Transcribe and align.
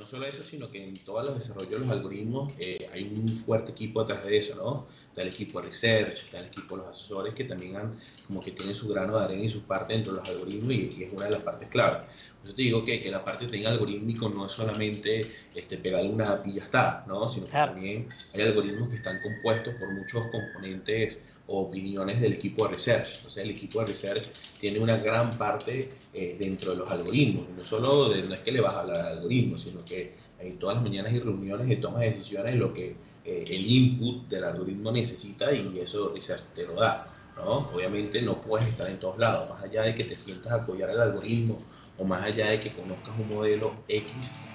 no 0.00 0.06
solo 0.06 0.26
eso, 0.26 0.42
sino 0.42 0.70
que 0.70 0.82
en 0.82 0.94
todos 1.04 1.26
los 1.26 1.38
desarrollos 1.38 1.72
de 1.72 1.78
los 1.80 1.90
algoritmos 1.90 2.54
eh, 2.58 2.88
hay 2.90 3.02
un 3.04 3.28
fuerte 3.44 3.72
equipo 3.72 4.00
atrás 4.00 4.24
de 4.24 4.38
eso, 4.38 4.54
¿no? 4.54 4.86
Está 5.08 5.20
el 5.20 5.28
equipo 5.28 5.60
de 5.60 5.68
research, 5.68 6.24
está 6.24 6.38
el 6.38 6.46
equipo 6.46 6.74
de 6.74 6.82
los 6.82 6.96
asesores 6.96 7.34
que 7.34 7.44
también 7.44 7.76
han, 7.76 7.92
como 8.26 8.40
que 8.40 8.52
tienen 8.52 8.74
su 8.74 8.88
grano 8.88 9.18
de 9.18 9.24
arena 9.26 9.44
y 9.44 9.50
su 9.50 9.62
parte 9.62 9.92
dentro 9.92 10.14
de 10.14 10.20
los 10.20 10.28
algoritmos 10.28 10.72
y, 10.72 11.04
es 11.04 11.12
una 11.12 11.26
de 11.26 11.32
las 11.32 11.42
partes 11.42 11.68
clave. 11.68 11.98
Por 12.38 12.46
eso 12.46 12.56
te 12.56 12.62
digo 12.62 12.82
que, 12.82 13.02
que 13.02 13.10
la 13.10 13.22
parte 13.22 13.46
de 13.46 13.66
algorítmico 13.66 14.30
no 14.30 14.46
es 14.46 14.52
solamente 14.52 15.20
este, 15.54 15.76
pegarle 15.76 16.08
una 16.08 16.32
app 16.32 16.46
y 16.46 16.54
ya 16.54 16.64
está, 16.64 17.04
¿no? 17.06 17.28
Sino 17.28 17.44
que 17.44 17.52
también 17.52 18.08
hay 18.32 18.40
algoritmos 18.40 18.88
que 18.88 18.96
están 18.96 19.20
compuestos 19.20 19.74
por 19.74 19.92
muchos 19.92 20.26
componentes 20.28 21.18
opiniones 21.58 22.20
del 22.20 22.34
equipo 22.34 22.66
de 22.66 22.74
research. 22.74 23.16
Entonces 23.16 23.44
el 23.44 23.50
equipo 23.50 23.80
de 23.80 23.86
research 23.86 24.24
tiene 24.60 24.78
una 24.78 24.96
gran 24.96 25.36
parte 25.36 25.90
eh, 26.12 26.36
dentro 26.38 26.72
de 26.72 26.78
los 26.78 26.90
algoritmos. 26.90 27.48
No 27.56 27.64
solo 27.64 28.08
de, 28.08 28.22
no 28.22 28.34
es 28.34 28.40
que 28.40 28.52
le 28.52 28.60
vas 28.60 28.74
a 28.74 28.80
hablar 28.80 28.98
al 28.98 29.18
algoritmo, 29.18 29.58
sino 29.58 29.84
que 29.84 30.14
hay 30.40 30.52
todas 30.52 30.76
las 30.76 30.84
mañanas 30.84 31.12
hay 31.12 31.20
reuniones 31.20 31.68
de 31.68 31.76
toma 31.76 32.00
de 32.00 32.12
decisiones 32.12 32.54
lo 32.56 32.72
que 32.72 32.94
eh, 33.24 33.44
el 33.46 33.70
input 33.70 34.28
del 34.28 34.44
algoritmo 34.44 34.90
necesita 34.92 35.52
y 35.52 35.78
eso 35.78 36.12
research 36.14 36.42
te 36.54 36.66
lo 36.66 36.74
da. 36.74 37.06
¿no? 37.36 37.70
Obviamente 37.74 38.20
no 38.22 38.40
puedes 38.40 38.68
estar 38.68 38.88
en 38.88 38.98
todos 38.98 39.18
lados, 39.18 39.48
más 39.50 39.62
allá 39.62 39.82
de 39.82 39.94
que 39.94 40.04
te 40.04 40.16
sientas 40.16 40.52
a 40.52 40.56
apoyar 40.56 40.90
al 40.90 41.00
algoritmo 41.00 41.58
o 41.98 42.04
más 42.04 42.24
allá 42.24 42.50
de 42.50 42.60
que 42.60 42.72
conozcas 42.72 43.14
un 43.18 43.28
modelo 43.28 43.74
X 43.88 44.12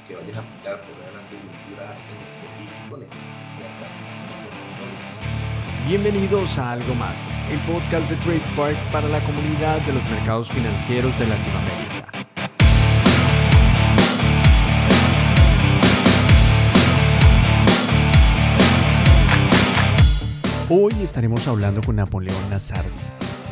que 0.08 0.16
vayas 0.16 0.38
a 0.38 0.39
aplicar 0.41 0.81
por 0.81 0.95
una 0.98 1.20
agricultura 1.20 2.05
en 2.08 2.22
específico, 2.22 2.98
necesitas 2.98 4.25
Bienvenidos 5.88 6.58
a 6.58 6.72
Algo 6.72 6.96
Más, 6.96 7.30
el 7.52 7.60
podcast 7.60 8.10
de 8.10 8.16
TradeSpark 8.16 8.92
para 8.92 9.08
la 9.08 9.24
comunidad 9.24 9.80
de 9.82 9.94
los 9.94 10.04
mercados 10.10 10.52
financieros 10.52 11.18
de 11.20 11.28
Latinoamérica. 11.28 12.26
Hoy 20.67 20.94
estaremos 21.04 21.48
hablando 21.48 21.82
con 21.82 21.98
Napoleón 21.98 22.50
Nazardi. 22.50 22.89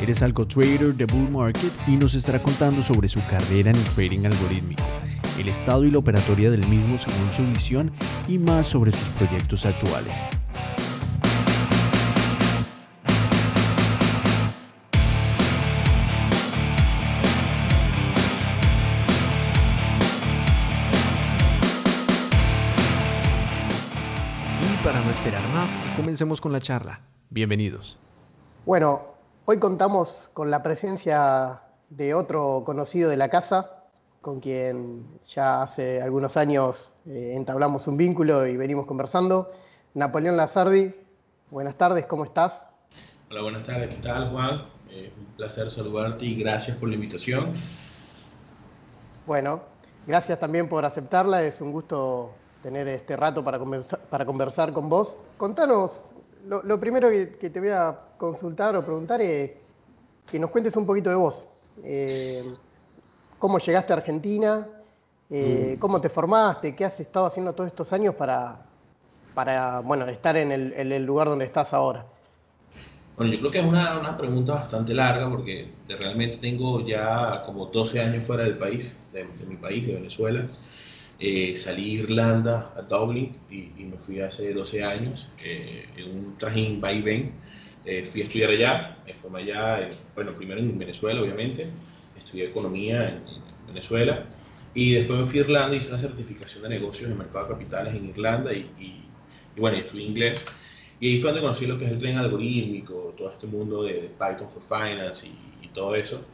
Eres 0.02 0.20
algo 0.20 0.44
trader 0.48 0.94
de 0.94 1.06
Bull 1.06 1.30
Market 1.30 1.70
y 1.86 1.92
nos 1.92 2.14
estará 2.14 2.42
contando 2.42 2.82
sobre 2.82 3.08
su 3.08 3.24
carrera 3.28 3.70
en 3.70 3.76
el 3.76 3.84
trading 3.84 4.26
algorítmico, 4.26 4.82
el 5.38 5.46
estado 5.46 5.84
y 5.84 5.92
la 5.92 5.98
operatoria 5.98 6.50
del 6.50 6.66
mismo 6.66 6.98
según 6.98 7.32
su 7.32 7.46
visión 7.46 7.92
y 8.26 8.38
más 8.38 8.66
sobre 8.66 8.90
sus 8.90 9.08
proyectos 9.10 9.64
actuales. 9.64 10.26
Esperar 25.14 25.48
más, 25.50 25.78
comencemos 25.94 26.40
con 26.40 26.50
la 26.50 26.60
charla. 26.60 27.00
Bienvenidos. 27.30 27.96
Bueno, 28.66 29.02
hoy 29.44 29.60
contamos 29.60 30.28
con 30.34 30.50
la 30.50 30.60
presencia 30.64 31.60
de 31.88 32.14
otro 32.14 32.64
conocido 32.66 33.08
de 33.08 33.16
la 33.16 33.28
casa, 33.28 33.84
con 34.20 34.40
quien 34.40 35.06
ya 35.24 35.62
hace 35.62 36.02
algunos 36.02 36.36
años 36.36 36.92
eh, 37.06 37.34
entablamos 37.36 37.86
un 37.86 37.96
vínculo 37.96 38.44
y 38.44 38.56
venimos 38.56 38.88
conversando. 38.88 39.52
Napoleón 39.94 40.36
Lazardi, 40.36 40.92
buenas 41.48 41.78
tardes, 41.78 42.06
¿cómo 42.06 42.24
estás? 42.24 42.66
Hola, 43.30 43.42
buenas 43.42 43.62
tardes, 43.62 43.94
¿qué 43.94 44.02
tal 44.02 44.32
Juan? 44.32 44.64
Eh, 44.90 45.12
un 45.16 45.26
placer 45.36 45.70
saludarte 45.70 46.24
y 46.24 46.34
gracias 46.34 46.76
por 46.76 46.88
la 46.88 46.96
invitación. 46.96 47.52
Bueno, 49.28 49.62
gracias 50.08 50.40
también 50.40 50.68
por 50.68 50.84
aceptarla, 50.84 51.44
es 51.44 51.60
un 51.60 51.70
gusto 51.70 52.32
tener 52.64 52.88
este 52.88 53.14
rato 53.14 53.44
para 53.44 53.58
conversar, 53.58 54.00
para 54.08 54.24
conversar 54.24 54.72
con 54.72 54.88
vos. 54.88 55.18
Contanos, 55.36 56.02
lo, 56.48 56.80
primero 56.80 57.10
que, 57.10 57.50
te 57.50 57.60
voy 57.60 57.68
a 57.68 57.94
consultar 58.16 58.74
o 58.74 58.82
preguntar 58.82 59.20
es 59.20 59.50
que 60.30 60.38
nos 60.38 60.48
cuentes 60.48 60.74
un 60.74 60.86
poquito 60.86 61.10
de 61.10 61.16
vos. 61.16 61.44
Eh, 61.82 62.42
¿Cómo 63.38 63.58
llegaste 63.58 63.92
a 63.92 63.96
Argentina? 63.96 64.66
Eh, 65.28 65.74
mm. 65.76 65.78
¿Cómo 65.78 66.00
te 66.00 66.08
formaste? 66.08 66.74
¿Qué 66.74 66.86
has 66.86 66.98
estado 67.00 67.26
haciendo 67.26 67.52
todos 67.52 67.68
estos 67.68 67.92
años 67.92 68.14
para, 68.14 68.56
para 69.34 69.80
bueno, 69.80 70.06
estar 70.06 70.34
en 70.38 70.50
el, 70.50 71.04
lugar 71.04 71.28
donde 71.28 71.44
estás 71.44 71.74
ahora? 71.74 72.06
Bueno, 73.18 73.30
yo 73.30 73.40
creo 73.40 73.50
que 73.50 73.58
es 73.58 73.66
una, 73.66 74.00
una, 74.00 74.16
pregunta 74.16 74.54
bastante 74.54 74.94
larga 74.94 75.28
porque 75.28 75.70
realmente 75.86 76.38
tengo 76.38 76.80
ya 76.80 77.42
como 77.44 77.66
12 77.66 78.00
años 78.00 78.26
fuera 78.26 78.44
del 78.44 78.56
país, 78.56 78.96
de 79.12 79.26
mi 79.46 79.56
país, 79.56 79.86
de 79.86 79.94
Venezuela. 79.96 80.46
Eh, 81.18 81.56
salí 81.56 81.98
a 81.98 82.02
Irlanda, 82.02 82.72
a 82.76 82.82
Dublin, 82.82 83.36
y, 83.50 83.84
me 83.84 83.96
fui 83.98 84.20
hace 84.20 84.52
12 84.52 84.82
años 84.82 85.28
eh, 85.44 85.86
en 85.96 86.10
un 86.10 86.38
trajín 86.38 86.80
va 86.82 86.92
y 86.92 87.02
ven. 87.02 87.32
Eh, 87.84 88.08
fui 88.10 88.22
a 88.22 88.24
estudiar 88.24 88.50
allá, 88.50 88.96
me 89.06 89.14
formé 89.14 89.42
allá, 89.42 89.88
bueno, 90.14 90.32
primero 90.32 90.60
en 90.60 90.78
Venezuela, 90.78 91.20
obviamente, 91.20 91.68
estudié 92.18 92.46
economía 92.46 93.08
en, 93.08 93.44
Venezuela, 93.68 94.26
y 94.74 94.92
después 94.92 95.18
me 95.20 95.26
fui 95.26 95.38
a 95.38 95.42
Irlanda 95.42 95.74
y 95.74 95.80
hice 95.80 95.88
una 95.88 95.98
certificación 95.98 96.62
de 96.64 96.68
negocios 96.68 97.10
en 97.10 97.18
mercado 97.18 97.46
de 97.46 97.54
capitales 97.54 97.94
en 97.94 98.10
Irlanda, 98.10 98.52
y, 98.52 98.70
y, 98.78 99.60
bueno, 99.60 99.78
estudié 99.78 100.06
inglés. 100.06 100.40
Y 101.00 101.08
ahí 101.08 101.20
fue 101.20 101.30
donde 101.30 101.42
conocí 101.42 101.66
lo 101.66 101.78
que 101.78 101.86
es 101.86 101.92
el 101.92 101.98
tren 101.98 102.16
algorítmico, 102.18 103.14
todo 103.16 103.30
este 103.30 103.46
mundo 103.46 103.82
de, 103.82 104.10
Python 104.18 104.48
for 104.50 104.62
Finance 104.68 105.26
y, 105.26 105.64
y 105.64 105.68
todo 105.68 105.94
eso. 105.94 106.24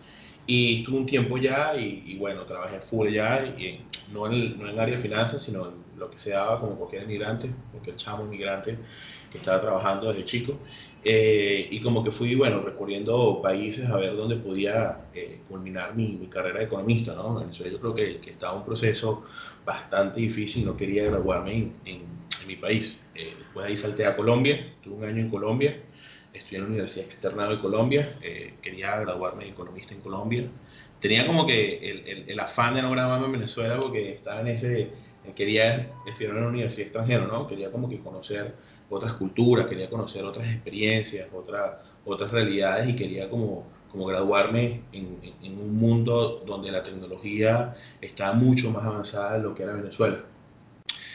Y 0.47 0.81
estuve 0.81 0.99
un 0.99 1.07
tiempo 1.07 1.39
ya 1.39 1.77
y, 1.77 2.17
bueno, 2.19 2.43
trabajé 2.43 2.81
full 2.81 3.13
ya, 3.13 3.45
y 3.45 3.81
no, 4.13 4.27
en 4.27 4.33
el, 4.33 4.59
no 4.59 4.69
en 4.69 4.79
área 4.81 4.97
de 4.97 5.03
finanzas, 5.03 5.43
sino 5.43 5.69
en 5.69 5.75
lo 5.97 6.11
que 6.11 6.19
se 6.19 6.31
daba 6.31 6.59
como 6.59 6.77
cualquier 6.77 7.05
inmigrante, 7.05 7.51
cualquier 7.71 7.97
chamo 7.97 8.25
inmigrante 8.25 8.77
que 9.31 9.39
estaba 9.39 9.61
trabajando 9.61 10.09
desde 10.09 10.25
chico. 10.25 10.59
Eh, 11.05 11.69
y 11.71 11.81
como 11.81 12.03
que 12.03 12.11
fui, 12.11 12.35
bueno, 12.35 12.61
recorriendo 12.61 13.41
países 13.41 13.89
a 13.89 13.97
ver 13.97 14.17
dónde 14.17 14.37
podía 14.37 15.07
eh, 15.15 15.41
culminar 15.49 15.95
mi, 15.95 16.13
mi, 16.13 16.27
carrera 16.27 16.59
de 16.59 16.67
economista, 16.67 17.15
¿no? 17.15 17.29
En 17.29 17.47
Venezuela 17.47 17.73
yo 17.73 17.81
creo 17.81 17.95
que, 17.95 18.21
que, 18.21 18.31
estaba 18.31 18.55
un 18.55 18.65
proceso 18.65 19.25
bastante 19.65 20.21
difícil, 20.21 20.67
no 20.67 20.77
quería 20.77 21.05
graduarme 21.05 21.53
en, 21.55 21.73
en, 21.87 22.21
mi 22.47 22.57
país. 22.57 22.97
Eh, 23.15 23.35
después 23.39 23.65
de 23.65 23.71
ahí 23.71 23.77
salté 23.77 24.05
a 24.07 24.17
Colombia, 24.17 24.75
tuve 24.83 24.95
un 24.95 25.05
año 25.05 25.21
en 25.21 25.31
Colombia 25.31 25.77
estudié 26.33 26.59
en 26.59 26.65
la 26.65 26.69
Universidad 26.69 27.05
Externa 27.05 27.49
de 27.49 27.61
Colombia, 27.61 28.19
eh, 28.23 28.55
quería 28.63 28.99
graduarme 29.01 29.45
de 29.45 29.51
economista 29.51 29.95
en 29.95 30.01
Colombia. 30.01 30.49
Tenía 31.01 31.27
como 31.27 31.47
que 31.47 31.79
el, 31.79 32.29
el, 32.29 32.41
afán 32.41 32.75
de 32.75 32.83
no 32.83 32.91
graduarme 32.91 33.27
en 33.27 33.33
Venezuela 33.33 33.81
porque 33.81 34.13
estaba 34.13 34.41
en 34.43 34.49
ese, 34.49 34.91
quería 35.35 35.91
estudiar 36.07 36.33
en 36.33 36.39
una 36.39 36.49
universidad 36.49 36.87
extranjera, 36.87 37.27
¿no? 37.27 37.47
Quería 37.47 37.71
como 37.71 37.89
que 37.89 37.99
conocer 38.01 38.55
otras 38.91 39.15
culturas, 39.15 39.67
quería 39.67 39.89
conocer 39.89 40.25
otras 40.25 40.47
experiencias, 40.47 41.29
otra, 41.33 41.83
otras 42.05 42.31
realidades 42.31 42.89
y 42.89 42.97
quería 42.97 43.31
como, 43.31 43.67
como 43.91 44.05
graduarme 44.07 44.83
en, 44.93 45.19
en, 45.43 45.59
un 45.59 45.77
mundo 45.77 46.43
donde 46.47 46.71
la 46.71 46.83
tecnología 46.83 47.77
está 48.01 48.33
mucho 48.33 48.71
más 48.71 48.85
avanzada 48.85 49.39
de 49.39 49.43
lo 49.45 49.55
que 49.55 49.63
era 49.63 49.73
Venezuela. 49.73 50.25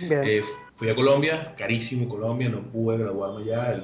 Eh, 0.01 0.41
fui 0.75 0.89
a 0.89 0.95
Colombia, 0.95 1.53
carísimo 1.57 2.09
Colombia, 2.09 2.49
no 2.49 2.63
pude 2.63 2.97
graduarme 2.97 3.45
ya, 3.45 3.81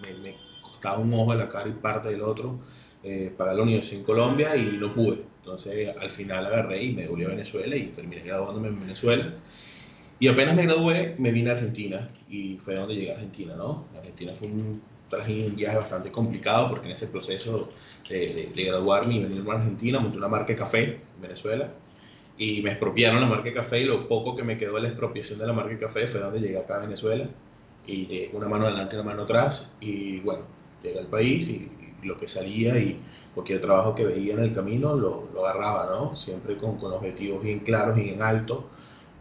me, 0.00 0.14
me 0.14 0.49
cada 0.80 0.98
un 0.98 1.12
ojo 1.14 1.32
de 1.32 1.38
la 1.38 1.48
cara 1.48 1.68
y 1.68 1.72
parte 1.72 2.08
del 2.08 2.22
otro, 2.22 2.58
eh, 3.02 3.32
pagar 3.36 3.56
la 3.56 3.62
universidad 3.62 4.00
en 4.00 4.04
Colombia 4.04 4.56
y 4.56 4.76
no 4.78 4.92
pude. 4.94 5.22
Entonces 5.38 5.94
al 5.96 6.10
final 6.10 6.46
agarré 6.46 6.82
y 6.84 6.92
me 6.92 7.06
volví 7.08 7.24
a 7.24 7.28
Venezuela 7.28 7.74
y 7.76 7.86
terminé 7.86 8.22
graduándome 8.22 8.68
en 8.68 8.80
Venezuela. 8.80 9.34
Y 10.18 10.28
apenas 10.28 10.54
me 10.54 10.64
gradué, 10.64 11.14
me 11.18 11.32
vine 11.32 11.50
a 11.50 11.54
Argentina 11.54 12.10
y 12.28 12.58
fue 12.58 12.74
donde 12.74 12.94
llegué 12.94 13.10
a 13.10 13.14
Argentina, 13.14 13.54
¿no? 13.56 13.86
Argentina 13.96 14.34
fue 14.38 14.48
un, 14.48 14.82
un 15.12 15.56
viaje 15.56 15.76
bastante 15.76 16.12
complicado 16.12 16.68
porque 16.68 16.88
en 16.88 16.92
ese 16.92 17.06
proceso 17.06 17.70
de, 18.08 18.50
de, 18.54 18.64
graduarme 18.64 19.14
y 19.14 19.22
venirme 19.22 19.50
a 19.50 19.54
Argentina 19.54 19.98
monté 19.98 20.18
una 20.18 20.28
marca 20.28 20.48
de 20.48 20.56
café 20.56 20.84
en 20.84 21.22
Venezuela 21.22 21.70
y 22.36 22.60
me 22.62 22.70
expropiaron 22.70 23.20
la 23.20 23.26
marca 23.26 23.44
de 23.44 23.54
café 23.54 23.80
y 23.80 23.84
lo 23.84 24.06
poco 24.08 24.36
que 24.36 24.42
me 24.42 24.58
quedó 24.58 24.74
de 24.74 24.82
la 24.82 24.88
expropiación 24.88 25.38
de 25.38 25.46
la 25.46 25.52
marca 25.54 25.70
de 25.70 25.78
café 25.78 26.06
fue 26.06 26.20
donde 26.20 26.40
llegué 26.40 26.58
acá 26.58 26.76
a 26.76 26.80
Venezuela 26.80 27.26
y 27.86 28.28
una 28.32 28.46
mano 28.46 28.66
adelante 28.66 28.96
y 28.96 28.98
una 28.98 29.10
mano 29.10 29.22
atrás 29.22 29.70
y 29.80 30.20
bueno, 30.20 30.44
llegué 30.82 30.98
al 30.98 31.06
país 31.06 31.48
y, 31.48 31.70
lo 32.02 32.16
que 32.16 32.28
salía 32.28 32.78
y 32.78 32.98
cualquier 33.34 33.60
trabajo 33.60 33.94
que 33.94 34.06
veía 34.06 34.32
en 34.32 34.40
el 34.40 34.54
camino 34.54 34.94
lo, 34.94 35.28
lo 35.34 35.46
agarraba, 35.46 35.90
¿no? 35.94 36.16
Siempre 36.16 36.56
con, 36.56 36.78
con, 36.78 36.92
objetivos 36.92 37.42
bien 37.42 37.58
claros 37.58 37.98
y 37.98 38.08
en 38.08 38.22
alto, 38.22 38.70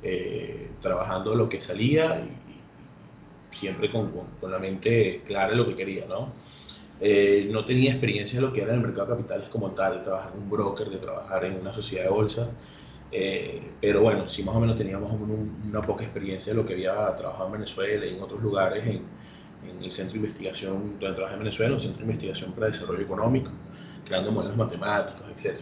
eh, 0.01 0.69
trabajando 0.81 1.35
lo 1.35 1.49
que 1.49 1.59
salía 1.59 2.21
y, 2.21 3.55
siempre 3.55 3.91
con, 3.91 4.11
con, 4.39 4.49
la 4.49 4.59
mente 4.59 5.23
clara 5.25 5.49
de 5.49 5.57
lo 5.57 5.65
que 5.65 5.75
quería, 5.75 6.05
¿no? 6.07 6.31
Eh, 7.01 7.49
no 7.51 7.65
tenía 7.65 7.91
experiencia 7.91 8.39
de 8.39 8.45
lo 8.45 8.53
que 8.53 8.61
era 8.61 8.73
en 8.73 8.79
el 8.79 8.87
mercado 8.87 9.07
de 9.07 9.17
capitales 9.17 9.49
como 9.49 9.71
tal, 9.71 9.97
de 9.97 10.03
trabajar 10.03 10.31
en 10.35 10.43
un 10.43 10.49
broker, 10.49 10.89
de 10.89 10.97
trabajar 10.97 11.45
en 11.45 11.59
una 11.59 11.73
sociedad 11.73 12.05
de 12.05 12.09
bolsa, 12.09 12.49
eh, 13.11 13.61
pero 13.81 14.01
bueno, 14.01 14.29
sí 14.29 14.43
más 14.43 14.55
o 14.55 14.59
menos 14.59 14.77
teníamos 14.77 15.11
una 15.13 15.81
poca 15.81 16.03
experiencia 16.03 16.53
de 16.53 16.59
lo 16.59 16.65
que 16.65 16.73
había 16.73 17.15
trabajado 17.15 17.47
en 17.47 17.53
Venezuela 17.53 18.05
y 18.05 18.15
en 18.15 18.21
otros 18.21 18.41
lugares 18.41 18.85
en, 18.85 19.03
en 19.67 19.83
el 19.83 19.91
Centro 19.91 20.13
de 20.13 20.19
Investigación, 20.19 20.99
donde 20.99 21.15
trabajé 21.15 21.35
en 21.35 21.39
Venezuela, 21.39 21.73
un 21.73 21.79
Centro 21.79 21.97
de 21.97 22.03
Investigación 22.03 22.53
para 22.53 22.67
Desarrollo 22.67 23.01
Económico, 23.01 23.51
creando 24.05 24.31
modelos 24.31 24.57
matemáticos, 24.57 25.23
etc. 25.37 25.59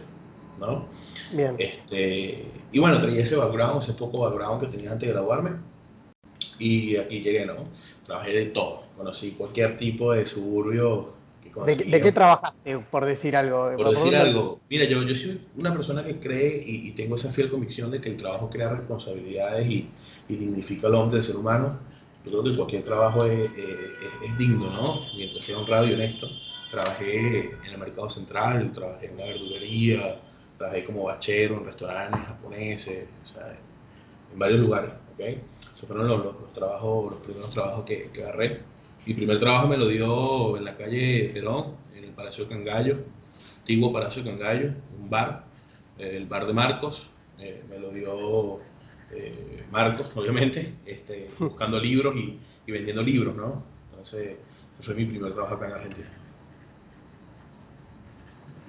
¿no? 0.58 0.86
Bien. 1.32 1.54
Este, 1.58 2.46
y 2.72 2.78
bueno, 2.78 3.00
traía 3.00 3.22
ese 3.22 3.36
background, 3.36 3.82
ese 3.82 3.94
poco 3.94 4.20
background 4.20 4.60
que 4.60 4.68
tenía 4.68 4.92
antes 4.92 5.08
de 5.08 5.12
graduarme. 5.12 5.50
Y 6.58 6.96
aquí 6.96 7.20
llegué, 7.20 7.46
¿no? 7.46 7.54
Trabajé 8.04 8.32
de 8.32 8.46
todo. 8.46 8.84
Conocí 8.96 9.32
cualquier 9.32 9.76
tipo 9.76 10.12
de 10.12 10.26
suburbio 10.26 11.18
¿De, 11.66 12.00
qué 12.00 12.12
trabajaste, 12.12 12.78
por 12.90 13.04
decir 13.04 13.36
algo? 13.36 13.70
Por, 13.76 13.90
decir 13.90 14.14
algo. 14.14 14.60
Mira, 14.68 14.84
yo, 14.84 15.02
yo 15.02 15.14
soy 15.14 15.40
una 15.56 15.72
persona 15.72 16.04
que 16.04 16.18
cree 16.18 16.62
y, 16.64 16.92
tengo 16.92 17.16
esa 17.16 17.30
fiel 17.30 17.50
convicción 17.50 17.90
de 17.90 18.00
que 18.00 18.10
el 18.10 18.16
trabajo 18.16 18.48
crea 18.50 18.70
responsabilidades 18.70 19.68
y, 19.68 19.88
dignifica 20.28 20.86
al 20.86 20.94
hombre, 20.94 21.18
al 21.18 21.24
ser 21.24 21.36
humano. 21.36 21.78
Yo 22.30 22.40
creo 22.40 22.52
que 22.52 22.56
cualquier 22.56 22.84
trabajo 22.84 23.24
es, 23.24 23.50
digno, 24.36 24.70
¿no? 24.70 25.00
Mientras 25.16 25.44
sea 25.44 25.58
honrado 25.58 25.86
y 25.86 25.94
honesto. 25.94 26.28
Trabajé 26.70 27.50
en 27.64 27.70
el 27.72 27.78
mercado 27.78 28.10
central, 28.10 28.72
trabajé 28.74 29.06
en 29.06 29.14
una 29.14 29.24
verdulería, 29.24 30.20
trabajé 30.58 30.84
como 30.84 31.04
bachero 31.04 31.56
en 31.58 31.64
restaurantes 31.64 32.20
japoneses, 32.20 33.06
o 33.24 33.26
sea, 33.26 33.58
en 34.32 34.38
varios 34.38 34.60
lugares, 34.60 34.90
¿ok? 35.14 35.20
Esos 35.20 35.88
fueron 35.88 36.08
los, 36.08 36.24
los, 36.24 36.52
trabajos, 36.52 37.12
los 37.12 37.20
primeros 37.22 37.50
trabajos 37.50 37.84
que, 37.84 38.10
que 38.12 38.22
agarré. 38.22 38.60
Mi 39.06 39.14
primer 39.14 39.40
trabajo 39.40 39.68
me 39.68 39.78
lo 39.78 39.88
dio 39.88 40.58
en 40.58 40.64
la 40.64 40.74
calle 40.74 41.30
Perón, 41.32 41.76
en 41.96 42.04
el 42.04 42.10
Palacio 42.10 42.46
Cangallo, 42.46 42.98
antiguo 43.60 43.90
Palacio 43.90 44.22
Cangallo, 44.22 44.72
un 45.00 45.08
bar, 45.08 45.44
eh, 45.98 46.16
el 46.16 46.26
bar 46.26 46.46
de 46.46 46.52
Marcos, 46.52 47.08
eh, 47.38 47.62
me 47.70 47.78
lo 47.78 47.90
dio 47.90 48.60
eh, 49.12 49.64
Marcos, 49.70 50.08
obviamente, 50.14 50.74
este, 50.84 51.30
buscando 51.38 51.80
libros 51.82 52.14
y, 52.16 52.38
vendiendo 52.70 53.02
libros, 53.02 53.34
¿no? 53.34 53.62
Entonces, 53.90 54.36
ese 54.78 54.82
fue 54.82 54.94
mi 54.94 55.06
primer 55.06 55.32
trabajo 55.32 55.54
acá 55.54 55.66
en 55.66 55.72
Argentina. 55.72 56.08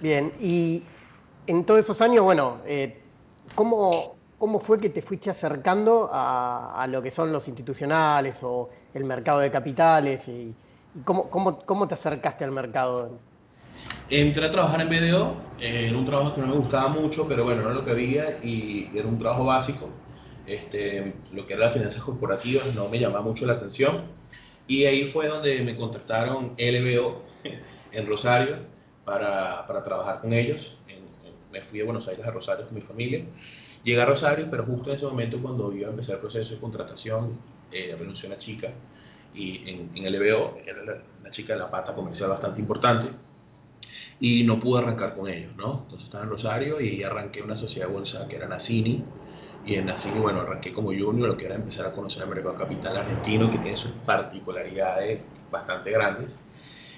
Bien, 0.02 0.34
y 0.40 0.84
en 1.48 1.66
todos 1.66 1.82
esos 1.82 2.00
años, 2.00 2.24
bueno, 2.24 2.60
¿cómo, 3.56 4.16
¿cómo 4.38 4.60
fue 4.62 4.80
que 4.80 4.90
te 4.90 5.02
fuiste 5.02 5.30
acercando 5.30 6.10
a, 6.12 6.88
lo 6.90 7.02
que 7.02 7.12
son 7.12 7.32
los 7.32 7.48
institucionales 7.48 8.40
o 8.42 8.70
el 8.94 9.04
mercado 9.04 9.40
de 9.40 9.52
capitales? 9.52 10.28
Y, 10.30 10.56
cómo, 11.04 11.30
cómo, 11.30 11.88
te 11.88 11.94
acercaste 11.94 12.46
al 12.46 12.52
mercado? 12.52 13.20
Entré 14.10 14.46
a 14.46 14.52
trabajar 14.52 14.82
en 14.82 14.90
BDO, 14.90 15.36
en 15.60 15.96
un 15.96 16.06
trabajo 16.06 16.34
que 16.34 16.42
no 16.42 16.48
me 16.48 16.56
gustaba 16.56 16.90
mucho, 16.90 17.28
pero 17.28 17.44
bueno, 17.44 17.62
no 17.62 17.68
era 17.70 17.76
lo 17.76 17.86
que 17.86 17.92
había 17.92 18.44
y 18.44 18.90
era 18.96 19.08
un 19.08 19.20
trabajo 19.20 19.46
básico. 19.46 19.90
Este, 20.50 21.14
lo 21.32 21.46
que 21.46 21.54
era 21.54 21.66
las 21.66 21.74
finanzas 21.74 22.02
corporativas 22.04 22.74
no 22.76 22.90
me 22.90 23.00
llamaba 23.00 23.22
mucho 23.22 23.46
la 23.46 23.54
atención. 23.54 24.04
Y 24.68 24.86
ahí 24.86 25.06
fue 25.06 25.28
donde 25.28 25.62
me 25.62 25.76
contactaron 25.76 26.56
LBO 26.58 27.24
en 27.92 28.08
Rosario 28.08 28.58
para, 29.06 29.66
para 29.68 29.84
trabajar 29.84 30.22
con 30.22 30.34
ellos. 30.34 30.78
me 31.52 31.62
fui 31.62 31.82
a 31.82 31.86
Buenos 31.86 32.08
Aires 32.08 32.26
a 32.26 32.32
Rosario 32.32 32.66
con 32.66 32.76
mi 32.76 32.82
familia 32.82 33.24
Llegué 33.84 34.02
a 34.02 34.06
Rosario, 34.06 34.48
pero 34.52 34.66
justo 34.66 34.90
en 34.90 34.98
ese 34.98 35.06
momento 35.06 35.42
cuando 35.42 35.72
iba 35.74 35.88
a 35.88 35.92
empezar 35.92 36.16
el 36.16 36.22
proceso 36.22 36.54
de 36.54 36.60
contratación, 36.60 37.40
eh, 37.72 37.96
renunció 37.98 38.28
una 38.28 38.38
chica 38.38 38.72
y 39.34 39.70
en, 39.70 39.92
en 39.96 40.06
el 40.06 40.16
EBO 40.16 40.58
era 40.66 41.02
una 41.20 41.32
chica 41.32 41.54
de 41.54 41.60
la 41.60 41.72
pata 41.72 41.94
comercial 41.96 42.30
bastante 42.30 42.60
importante 42.60 43.14
y 44.20 44.44
no 44.44 44.60
pude 44.60 44.82
arrancar 44.82 45.16
con 45.16 45.30
ellos, 45.30 45.56
¿no? 45.56 45.84
Entonces 45.84 46.06
estaba 46.08 46.26
en 46.26 46.30
Rosario 46.30 46.82
y 46.82 47.04
arranqué 47.04 47.42
una 47.42 47.58
sociedad 47.58 47.88
de 47.88 47.94
bolsa 47.94 48.28
que 48.28 48.36
era 48.36 48.48
Nacini 48.48 49.04
y 49.64 49.76
en 49.76 49.86
Nacini, 49.86 50.20
bueno, 50.20 50.42
arranqué 50.42 50.74
como 50.74 50.90
junior, 50.90 51.30
lo 51.30 51.38
que 51.38 51.46
era 51.46 51.56
empezar 51.56 51.86
a 51.86 51.92
conocer 51.92 52.24
el 52.24 52.30
mercado 52.30 52.56
capital 52.56 52.98
argentino 52.98 53.50
que 53.52 53.60
tiene 53.60 53.78
sus 53.78 53.92
particularidades 53.92 55.22
bastante 55.52 55.92
grandes. 55.92 56.36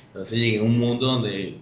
Entonces 0.08 0.38
llegué 0.38 0.60
a 0.60 0.64
un 0.64 0.78
mundo 0.78 1.08
donde 1.08 1.58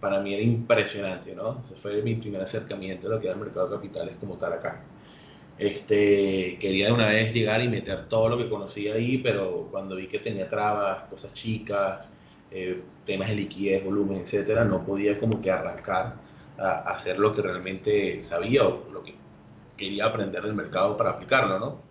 para 0.00 0.20
mí 0.20 0.34
era 0.34 0.42
impresionante, 0.42 1.34
¿no? 1.34 1.62
Ese 1.64 1.76
fue 1.76 2.02
mi 2.02 2.16
primer 2.16 2.42
acercamiento 2.42 3.06
a 3.06 3.10
lo 3.12 3.20
que 3.20 3.26
era 3.26 3.34
el 3.34 3.40
mercado 3.40 3.68
de 3.68 3.76
capitales 3.76 4.16
como 4.20 4.36
tal 4.36 4.52
acá. 4.54 4.82
Este, 5.58 6.58
quería 6.60 6.86
de 6.86 6.92
una 6.92 7.06
vez 7.08 7.32
llegar 7.32 7.62
y 7.62 7.68
meter 7.68 8.08
todo 8.08 8.28
lo 8.28 8.38
que 8.38 8.48
conocía 8.48 8.94
ahí, 8.94 9.18
pero 9.18 9.68
cuando 9.70 9.96
vi 9.96 10.08
que 10.08 10.18
tenía 10.18 10.48
trabas, 10.50 11.08
cosas 11.08 11.32
chicas, 11.32 12.06
eh, 12.50 12.82
temas 13.06 13.28
de 13.28 13.36
liquidez, 13.36 13.84
volumen, 13.84 14.22
etcétera, 14.22 14.64
no 14.64 14.84
podía 14.84 15.18
como 15.18 15.40
que 15.40 15.50
arrancar 15.50 16.16
a, 16.58 16.80
hacer 16.92 17.18
lo 17.18 17.32
que 17.32 17.42
realmente 17.42 18.22
sabía 18.22 18.64
o 18.66 18.90
lo 18.92 19.02
que 19.02 19.14
quería 19.82 20.06
aprender 20.06 20.42
del 20.42 20.54
mercado 20.54 20.96
para 20.96 21.10
aplicarlo, 21.10 21.58
¿no? 21.58 21.82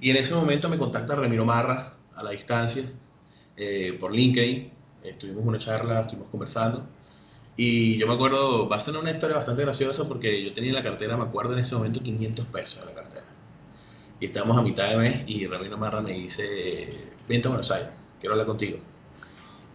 Y 0.00 0.10
en 0.10 0.16
ese 0.16 0.34
momento 0.34 0.68
me 0.68 0.78
contacta 0.78 1.14
Ramiro 1.14 1.44
Marra 1.44 1.94
a 2.14 2.22
la 2.22 2.30
distancia 2.30 2.84
eh, 3.56 3.96
por 3.98 4.12
LinkedIn, 4.12 4.70
estuvimos 5.02 5.44
una 5.44 5.58
charla, 5.58 6.00
estuvimos 6.00 6.28
conversando 6.30 6.86
y 7.56 7.98
yo 7.98 8.06
me 8.06 8.14
acuerdo, 8.14 8.68
va 8.68 8.76
a 8.76 8.80
ser 8.80 8.96
una 8.96 9.10
historia 9.10 9.36
bastante 9.36 9.62
graciosa 9.62 10.08
porque 10.08 10.44
yo 10.44 10.52
tenía 10.52 10.70
en 10.70 10.76
la 10.76 10.82
cartera, 10.82 11.16
me 11.16 11.24
acuerdo 11.24 11.52
en 11.52 11.60
ese 11.60 11.74
momento, 11.74 12.00
500 12.00 12.46
pesos 12.46 12.80
en 12.80 12.86
la 12.86 12.94
cartera. 12.94 13.26
Y 14.20 14.26
estábamos 14.26 14.58
a 14.58 14.62
mitad 14.62 14.88
de 14.88 14.96
mes 14.96 15.22
y 15.26 15.46
Ramiro 15.46 15.76
Marra 15.76 16.00
me 16.00 16.12
dice, 16.12 16.88
vente 17.28 17.48
a 17.48 17.50
Buenos 17.50 17.70
Aires, 17.70 17.90
quiero 18.20 18.34
hablar 18.34 18.46
contigo. 18.46 18.78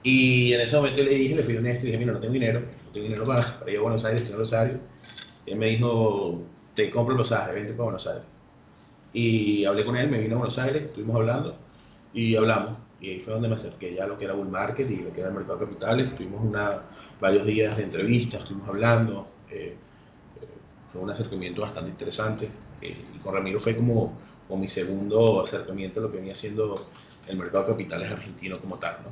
Y 0.03 0.53
en 0.53 0.61
ese 0.61 0.75
momento 0.75 1.03
le 1.03 1.13
dije, 1.13 1.35
le 1.35 1.43
fui 1.43 1.57
honesto 1.57 1.83
y 1.83 1.87
dije, 1.87 1.97
mira, 1.99 2.13
no 2.13 2.19
tengo 2.19 2.33
dinero, 2.33 2.59
no 2.59 2.91
tengo 2.91 3.03
dinero 3.05 3.25
para, 3.25 3.59
para 3.59 3.71
ir 3.71 3.77
a 3.77 3.81
Buenos 3.81 4.03
Aires, 4.03 4.21
estoy 4.21 4.33
en 4.33 4.39
Rosario. 4.39 4.79
Y 5.45 5.51
él 5.51 5.57
me 5.57 5.67
dijo, 5.67 6.41
te 6.79 6.89
compro 6.89 7.13
el 7.13 7.21
pasaje, 7.21 7.53
vente 7.53 7.73
para 7.73 7.83
Buenos 7.83 8.07
Aires. 8.07 8.23
Y 9.11 9.65
hablé 9.65 9.83
con 9.83 9.97
él, 9.97 10.09
me 10.09 10.19
vino 10.19 10.35
a 10.35 10.37
Buenos 10.39 10.57
Aires, 10.57 10.83
estuvimos 10.83 11.17
hablando 11.17 11.55
y 12.13 12.37
hablamos. 12.37 12.77
Y 13.01 13.09
ahí 13.09 13.19
fue 13.19 13.33
donde 13.33 13.49
me 13.49 13.55
acerqué 13.55 13.93
ya 13.93 14.05
a 14.05 14.07
lo 14.07 14.17
que 14.17 14.25
era 14.25 14.33
Bull 14.33 14.47
Market 14.47 14.89
y 14.89 14.97
lo 14.97 15.11
que 15.11 15.19
era 15.19 15.29
el 15.29 15.35
mercado 15.35 15.59
de 15.59 15.65
capitales. 15.65 16.15
Tuvimos 16.15 16.41
una 16.41 16.83
varios 17.19 17.45
días 17.45 17.75
de 17.75 17.83
entrevistas, 17.83 18.41
estuvimos 18.41 18.69
hablando, 18.69 19.27
eh, 19.49 19.75
eh, 20.41 20.47
fue 20.87 21.01
un 21.01 21.09
acercamiento 21.09 21.61
bastante 21.61 21.89
interesante 21.89 22.49
eh, 22.81 23.05
y 23.13 23.17
con 23.17 23.33
Ramiro 23.33 23.59
fue 23.59 23.75
como, 23.75 24.13
como, 24.47 24.61
mi 24.61 24.69
segundo 24.69 25.41
acercamiento 25.41 25.99
a 25.99 26.03
lo 26.03 26.11
que 26.11 26.17
venía 26.17 26.35
siendo 26.35 26.75
el 27.27 27.37
mercado 27.37 27.65
de 27.65 27.71
capitales 27.71 28.09
argentino 28.09 28.57
como 28.59 28.77
tal. 28.77 28.97
¿no? 29.03 29.09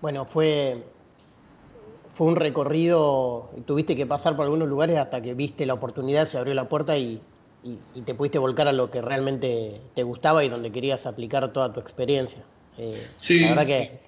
Bueno, 0.00 0.24
fue, 0.24 0.80
fue 2.20 2.26
un 2.26 2.36
recorrido, 2.36 3.48
tuviste 3.64 3.96
que 3.96 4.04
pasar 4.04 4.36
por 4.36 4.44
algunos 4.44 4.68
lugares 4.68 4.98
hasta 4.98 5.22
que 5.22 5.32
viste 5.32 5.64
la 5.64 5.72
oportunidad, 5.72 6.28
se 6.28 6.36
abrió 6.36 6.52
la 6.52 6.68
puerta 6.68 6.98
y, 6.98 7.18
y, 7.64 8.02
te 8.02 8.14
pudiste 8.14 8.36
volcar 8.36 8.68
a 8.68 8.74
lo 8.74 8.90
que 8.90 9.00
realmente 9.00 9.80
te 9.94 10.02
gustaba 10.02 10.44
y 10.44 10.50
donde 10.50 10.70
querías 10.70 11.06
aplicar 11.06 11.50
toda 11.50 11.72
tu 11.72 11.80
experiencia. 11.80 12.42
sí. 13.16 13.40
La 13.40 13.48
verdad 13.48 13.66
que 13.66 14.00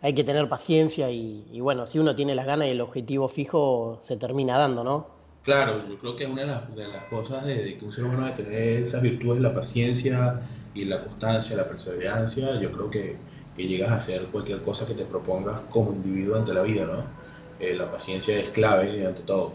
hay 0.00 0.14
que 0.14 0.22
tener 0.22 0.48
paciencia 0.48 1.10
y, 1.10 1.58
bueno, 1.58 1.88
si 1.88 1.98
uno 1.98 2.14
tiene 2.14 2.36
las 2.36 2.46
ganas 2.46 2.68
y 2.68 2.70
el 2.70 2.80
objetivo 2.80 3.26
fijo, 3.26 3.98
se 4.04 4.16
termina 4.16 4.56
dando, 4.56 4.84
¿no? 4.84 5.08
Claro, 5.42 5.82
yo 5.88 5.98
creo 5.98 6.14
que 6.14 6.26
una 6.26 6.42
de 6.72 6.86
las, 6.86 7.04
cosas 7.06 7.44
de, 7.44 7.78
que 7.78 7.84
un 7.84 7.92
ser 7.92 8.04
humano 8.04 8.26
debe 8.26 8.44
tener 8.44 8.82
esas 8.84 9.02
virtudes, 9.02 9.42
la 9.42 9.52
paciencia 9.52 10.40
y 10.72 10.84
la 10.84 11.02
constancia, 11.02 11.56
la 11.56 11.68
perseverancia, 11.68 12.60
yo 12.60 12.70
creo 12.70 12.90
que, 12.90 13.16
llegas 13.66 13.90
a 13.90 13.96
hacer 13.96 14.26
cualquier 14.26 14.62
cosa 14.62 14.86
que 14.86 14.94
te 14.94 15.04
propongas 15.04 15.60
como 15.70 15.92
individuo 15.92 16.36
ante 16.36 16.54
la 16.54 16.62
vida, 16.62 16.84
¿no? 16.84 17.04
Eh, 17.60 17.74
la 17.74 17.90
paciencia 17.90 18.38
es 18.38 18.48
clave 18.50 19.06
ante 19.06 19.22
todo. 19.22 19.52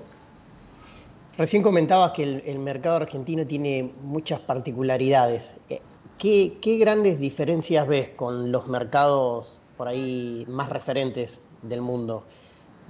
Recién 1.37 1.61
comentabas 1.61 2.13
que 2.13 2.23
el, 2.23 2.59
mercado 2.59 2.97
argentino 2.97 3.45
tiene 3.45 3.91
muchas 4.01 4.39
particularidades. 4.39 5.55
Eh, 5.69 5.81
¿Qué, 6.17 6.57
¿Qué, 6.61 6.77
grandes 6.77 7.19
diferencias 7.19 7.87
ves 7.87 8.09
con 8.09 8.51
los 8.51 8.67
mercados 8.67 9.55
por 9.77 9.87
ahí 9.87 10.43
más 10.47 10.69
referentes 10.69 11.43
del 11.61 11.81
mundo. 11.81 12.23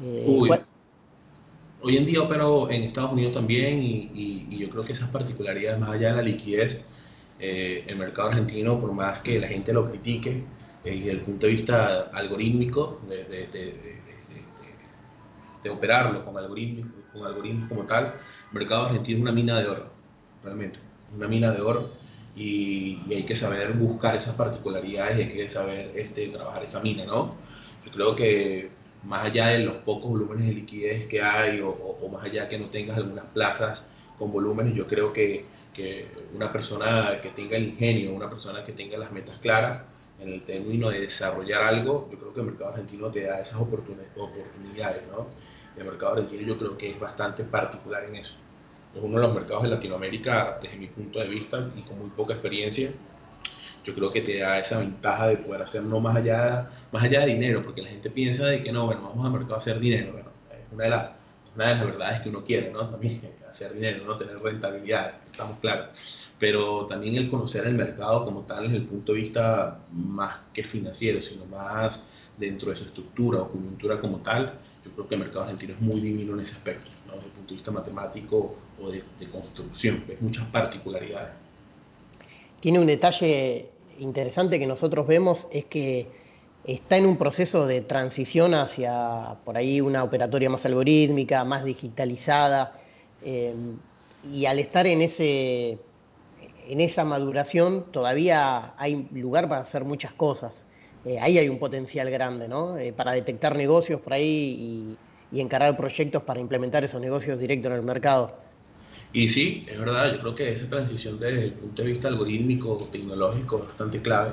Eh, 0.01 0.25
hoy 1.81 1.97
en 1.97 2.05
día 2.05 2.21
opero 2.21 2.69
en 2.71 2.83
Estados 2.83 3.11
Unidos 3.11 3.33
también 3.33 3.81
y, 3.81 4.57
yo 4.57 4.69
creo 4.69 4.83
que 4.83 4.93
esas 4.93 5.09
particularidades, 5.09 5.79
más 5.79 5.91
allá 5.91 6.09
de 6.09 6.15
la 6.15 6.21
liquidez, 6.23 6.83
eh, 7.39 7.83
el 7.85 7.97
mercado 7.97 8.29
argentino, 8.29 8.79
por 8.79 8.91
más 8.93 9.21
que 9.21 9.39
la 9.39 9.47
gente 9.47 9.71
lo 9.73 9.87
critique, 9.89 10.43
desde 10.83 11.11
el 11.11 11.21
punto 11.21 11.47
de 11.47 11.53
vista 11.53 12.09
algorítmico, 12.13 13.01
de, 13.07 13.97
operarlo 15.69 16.23
con 16.23 16.37
algoritmos, 16.37 16.87
con 17.11 17.25
algoritmos 17.25 17.67
como 17.67 17.83
tal, 17.83 18.05
el 18.05 18.53
mercado 18.53 18.85
argentino 18.85 19.17
es 19.17 19.21
una 19.21 19.31
mina 19.33 19.59
de 19.59 19.67
oro, 19.67 19.87
realmente, 20.41 20.79
una 21.13 21.27
mina 21.27 21.51
de 21.51 21.61
oro 21.61 21.89
y, 22.35 22.99
hay 23.09 23.23
que 23.23 23.35
saber 23.35 23.73
buscar 23.73 24.15
esas 24.15 24.35
particularidades 24.35 25.17
y 25.17 25.21
hay 25.23 25.29
que 25.29 25.49
saber 25.49 25.91
este, 25.95 26.27
trabajar 26.29 26.63
esa 26.63 26.79
mina, 26.79 27.05
¿no? 27.05 27.35
Yo 27.85 27.91
creo 27.91 28.15
que 28.15 28.69
más 29.03 29.25
allá 29.25 29.47
de 29.47 29.59
los 29.59 29.75
pocos 29.77 30.09
volúmenes 30.09 30.47
de 30.47 30.53
liquidez 30.53 31.05
que 31.07 31.21
hay 31.21 31.59
o, 31.59 31.69
o, 31.69 32.09
más 32.09 32.23
allá 32.23 32.47
que 32.47 32.57
no 32.57 32.67
tengas 32.67 32.97
algunas 32.97 33.25
plazas 33.25 33.85
con 34.17 34.31
volúmenes, 34.31 34.73
yo 34.73 34.87
creo 34.87 35.11
que, 35.13 35.45
que, 35.73 36.07
una 36.33 36.51
persona 36.51 37.19
que 37.21 37.29
tenga 37.29 37.57
el 37.57 37.65
ingenio, 37.65 38.13
una 38.13 38.29
persona 38.29 38.63
que 38.63 38.71
tenga 38.73 38.97
las 38.97 39.11
metas 39.11 39.37
claras 39.39 39.83
en 40.19 40.29
el 40.29 40.41
término 40.43 40.89
de 40.89 41.01
desarrollar 41.01 41.63
algo, 41.63 42.09
yo 42.11 42.17
creo 42.17 42.33
que 42.33 42.39
el 42.39 42.45
mercado 42.47 42.71
argentino 42.71 43.11
te 43.11 43.23
da 43.23 43.39
esas 43.39 43.59
oportunidades, 43.59 45.03
¿no? 45.11 45.27
El 45.77 45.85
mercado 45.85 46.13
argentino 46.13 46.47
yo 46.47 46.57
creo 46.57 46.77
que 46.77 46.89
es 46.89 46.99
bastante 46.99 47.43
particular 47.43 48.03
en 48.05 48.15
eso 48.15 48.33
es 48.97 49.03
uno 49.03 49.19
de 49.19 49.27
los 49.27 49.35
mercados 49.35 49.63
de 49.63 49.69
Latinoamérica, 49.69 50.59
desde 50.61 50.77
mi 50.77 50.87
punto 50.87 51.19
de 51.19 51.27
vista 51.27 51.69
y 51.75 51.81
con 51.81 51.99
muy 51.99 52.09
poca 52.09 52.33
experiencia, 52.33 52.91
yo 53.83 53.93
creo 53.95 54.11
que 54.11 54.21
te 54.21 54.39
da 54.39 54.59
esa 54.59 54.79
ventaja 54.79 55.27
de 55.27 55.37
poder 55.37 55.61
hacer 55.61 55.83
no 55.83 55.99
más 55.99 56.17
allá, 56.17 56.69
más 56.91 57.03
allá 57.03 57.21
de 57.21 57.27
dinero, 57.33 57.63
porque 57.63 57.81
la 57.81 57.89
gente 57.89 58.09
piensa 58.09 58.45
de 58.47 58.63
que 58.63 58.71
no, 58.71 58.85
bueno, 58.85 59.03
vamos 59.03 59.25
al 59.25 59.31
mercado 59.31 59.55
a 59.55 59.59
hacer 59.59 59.79
dinero, 59.79 60.13
bueno, 60.13 60.29
es 60.49 60.71
una 60.71 60.83
de 60.85 60.89
las 60.89 61.16
una 61.57 61.69
de 61.69 61.75
las 61.75 61.85
verdades 61.85 62.21
que 62.21 62.29
uno 62.29 62.43
quiere, 62.43 62.71
¿no? 62.71 62.87
También 62.87 63.19
hacer 63.51 63.73
dinero, 63.73 64.05
¿no? 64.05 64.15
Tener 64.15 64.39
rentabilidad, 64.39 65.15
estamos 65.23 65.57
claros. 65.59 65.89
Pero 66.39 66.85
también 66.85 67.15
el 67.15 67.29
conocer 67.29 67.65
el 67.65 67.73
mercado 67.73 68.23
como 68.25 68.41
tal 68.41 68.63
desde 68.63 68.77
el 68.77 68.83
punto 68.83 69.13
de 69.13 69.19
vista 69.19 69.79
más 69.91 70.37
que 70.53 70.63
financiero, 70.63 71.19
sino 71.21 71.45
más 71.45 72.03
dentro 72.37 72.69
de 72.69 72.75
su 72.75 72.83
estructura 72.83 73.41
o 73.41 73.49
coyuntura 73.49 73.99
como 73.99 74.17
tal, 74.17 74.53
yo 74.85 74.91
creo 74.91 75.07
que 75.07 75.15
el 75.15 75.21
mercado 75.21 75.41
argentino 75.45 75.73
es 75.73 75.81
muy 75.81 75.99
divino 75.99 76.33
en 76.35 76.41
ese 76.41 76.53
aspecto, 76.53 76.91
¿no? 77.07 77.13
desde 77.13 77.25
el 77.25 77.31
punto 77.31 77.49
de 77.49 77.55
vista 77.55 77.71
matemático 77.71 78.55
o 78.79 78.91
de, 78.91 79.03
de 79.19 79.27
construcción, 79.29 80.03
ves 80.07 80.21
muchas 80.21 80.45
particularidades. 80.45 81.31
Tiene 82.59 82.79
un 82.79 82.85
detalle 82.85 83.69
interesante 83.97 84.59
que 84.59 84.67
nosotros 84.67 85.07
vemos, 85.07 85.47
es 85.51 85.65
que 85.65 86.07
está 86.67 86.97
en 86.97 87.05
un 87.05 87.17
proceso 87.17 87.65
de 87.65 87.81
transición 87.81 88.53
hacia 88.53 89.37
por 89.45 89.57
ahí 89.57 89.79
una 89.79 90.03
operatoria 90.03 90.49
más 90.49 90.65
algorítmica, 90.65 91.43
más 91.45 91.63
digitalizada, 91.63 92.73
eh, 93.23 93.55
y 94.31 94.45
al 94.45 94.59
estar 94.59 94.85
en, 94.85 95.01
ese, 95.01 95.77
en 96.67 96.81
esa 96.81 97.05
maduración 97.05 97.85
todavía 97.91 98.73
hay 98.77 99.07
lugar 99.13 99.47
para 99.47 99.61
hacer 99.61 99.85
muchas 99.85 100.11
cosas. 100.13 100.65
Eh, 101.05 101.19
ahí 101.19 101.37
hay 101.37 101.47
un 101.47 101.57
potencial 101.57 102.09
grande, 102.09 102.49
¿no? 102.49 102.77
Eh, 102.77 102.91
para 102.91 103.13
detectar 103.13 103.55
negocios 103.55 104.01
por 104.01 104.13
ahí 104.13 104.97
y, 105.31 105.39
encarar 105.39 105.75
proyectos 105.75 106.23
para 106.23 106.39
implementar 106.39 106.85
esos 106.85 107.01
negocios 107.01 107.37
directo 107.37 107.67
en 107.67 107.75
el 107.75 107.83
mercado. 107.83 108.33
Y 109.11 109.27
sí, 109.27 109.65
es 109.67 109.77
verdad, 109.77 110.13
yo 110.13 110.19
creo 110.21 110.35
que 110.35 110.53
esa 110.53 110.67
transición 110.67 111.19
desde 111.19 111.45
el 111.45 111.53
punto 111.53 111.83
de 111.83 111.91
vista 111.91 112.07
algorítmico, 112.07 112.87
tecnológico, 112.91 113.59
es 113.59 113.67
bastante 113.67 114.01
clave. 114.01 114.31